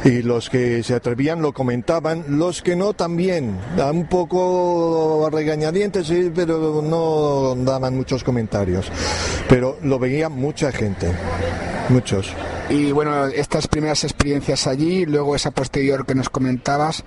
Y 0.03 0.21
los 0.21 0.49
que 0.49 0.83
se 0.83 0.95
atrevían 0.95 1.41
lo 1.41 1.53
comentaban, 1.53 2.23
los 2.27 2.61
que 2.61 2.75
no 2.75 2.93
también, 2.93 3.57
un 3.91 4.07
poco 4.07 5.29
regañadientes, 5.31 6.07
sí, 6.07 6.31
pero 6.33 6.81
no 6.81 7.55
daban 7.63 7.95
muchos 7.95 8.23
comentarios. 8.23 8.91
Pero 9.47 9.77
lo 9.83 9.99
veía 9.99 10.29
mucha 10.29 10.71
gente, 10.71 11.11
muchos. 11.89 12.33
Y 12.69 12.91
bueno, 12.91 13.25
estas 13.25 13.67
primeras 13.67 14.03
experiencias 14.03 14.67
allí, 14.67 15.05
luego 15.05 15.35
esa 15.35 15.51
posterior 15.51 16.05
que 16.05 16.13
nos 16.13 16.29
comentabas, 16.29 17.03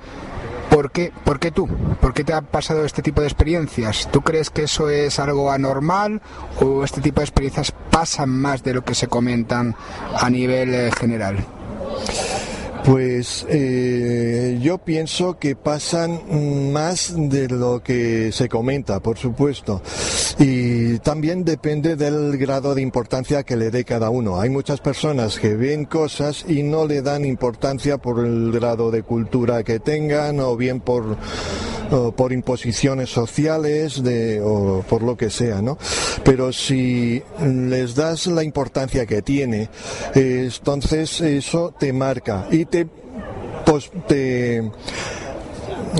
¿por 0.70 0.90
qué, 0.90 1.12
¿por 1.24 1.38
qué 1.38 1.52
tú? 1.52 1.68
¿Por 2.00 2.12
qué 2.12 2.24
te 2.24 2.32
ha 2.32 2.42
pasado 2.42 2.84
este 2.84 3.00
tipo 3.00 3.20
de 3.20 3.28
experiencias? 3.28 4.08
¿Tú 4.10 4.22
crees 4.22 4.50
que 4.50 4.64
eso 4.64 4.90
es 4.90 5.20
algo 5.20 5.52
anormal 5.52 6.20
o 6.60 6.82
este 6.82 7.00
tipo 7.00 7.20
de 7.20 7.26
experiencias 7.26 7.72
pasan 7.90 8.30
más 8.30 8.64
de 8.64 8.74
lo 8.74 8.84
que 8.84 8.96
se 8.96 9.06
comentan 9.06 9.76
a 10.14 10.28
nivel 10.28 10.74
eh, 10.74 10.90
general? 10.98 11.36
Pues 12.84 13.46
eh, 13.48 14.58
yo 14.60 14.78
pienso 14.78 15.38
que 15.38 15.54
pasan 15.54 16.72
más 16.72 17.14
de 17.16 17.48
lo 17.48 17.80
que 17.80 18.32
se 18.32 18.48
comenta, 18.48 18.98
por 18.98 19.18
supuesto. 19.18 19.82
Y 20.38 20.98
también 20.98 21.44
depende 21.44 21.94
del 21.94 22.36
grado 22.38 22.74
de 22.74 22.82
importancia 22.82 23.44
que 23.44 23.56
le 23.56 23.70
dé 23.70 23.84
cada 23.84 24.10
uno. 24.10 24.40
Hay 24.40 24.50
muchas 24.50 24.80
personas 24.80 25.38
que 25.38 25.54
ven 25.54 25.84
cosas 25.84 26.44
y 26.48 26.64
no 26.64 26.84
le 26.86 27.02
dan 27.02 27.24
importancia 27.24 27.98
por 27.98 28.24
el 28.24 28.50
grado 28.50 28.90
de 28.90 29.04
cultura 29.04 29.62
que 29.62 29.78
tengan 29.78 30.40
o 30.40 30.56
bien 30.56 30.80
por, 30.80 31.16
o 31.92 32.10
por 32.12 32.32
imposiciones 32.32 33.10
sociales 33.10 34.02
de, 34.02 34.40
o 34.40 34.82
por 34.88 35.02
lo 35.02 35.16
que 35.16 35.30
sea, 35.30 35.62
¿no? 35.62 35.78
Pero 36.24 36.52
si 36.52 37.22
les 37.44 37.94
das 37.94 38.26
la 38.26 38.42
importancia 38.42 39.06
que 39.06 39.22
tiene, 39.22 39.68
entonces 40.14 41.20
eso 41.20 41.72
te 41.78 41.92
marca 41.92 42.46
y 42.50 42.64
te, 42.64 42.88
pues, 43.64 43.90
te 44.08 44.62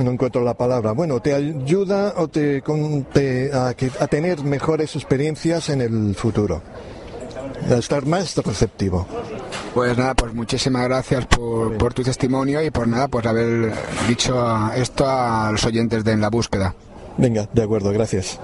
no 0.03 0.11
encuentro 0.11 0.43
la 0.43 0.55
palabra. 0.55 0.93
Bueno, 0.93 1.21
te 1.21 1.35
ayuda 1.35 2.15
o 2.17 2.27
te, 2.29 2.63
con- 2.63 3.05
te- 3.05 3.51
a, 3.53 3.69
a 3.69 4.07
tener 4.09 4.43
mejores 4.43 4.97
experiencias 4.97 5.69
en 5.69 5.83
el 5.83 6.15
futuro. 6.15 6.63
A 7.71 7.75
estar 7.75 8.07
más 8.07 8.35
receptivo. 8.37 9.07
Pues 9.75 9.97
nada, 9.97 10.15
pues 10.15 10.35
muchísimas 10.35 10.85
gracias 10.85 11.27
por, 11.27 11.79
por 11.79 11.95
tu 11.95 12.03
testimonio 12.03 12.63
y 12.63 12.71
por 12.71 12.87
nada, 12.87 13.09
pues 13.09 13.25
haber 13.25 13.73
dicho 14.07 14.71
esto 14.75 15.07
a 15.09 15.51
los 15.51 15.65
oyentes 15.65 16.05
de 16.05 16.13
En 16.13 16.21
la 16.21 16.29
Búsqueda. 16.29 16.75
Venga, 17.17 17.49
de 17.53 17.63
acuerdo, 17.63 17.91
gracias. 17.91 18.39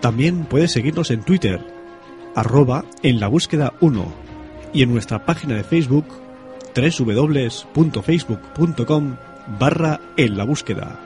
También 0.01 0.47
puedes 0.47 0.72
seguirnos 0.72 1.11
en 1.11 1.22
Twitter 1.22 1.61
arroba 2.34 2.84
en 3.03 3.18
la 3.18 3.28
búsqueda 3.28 3.72
1 3.80 4.05
y 4.72 4.82
en 4.82 4.93
nuestra 4.93 5.24
página 5.24 5.57
de 5.57 5.64
Facebook 5.64 6.07
www.facebook.com 6.76 9.16
barra 9.59 10.01
en 10.16 10.37
la 10.37 10.45
búsqueda. 10.45 11.06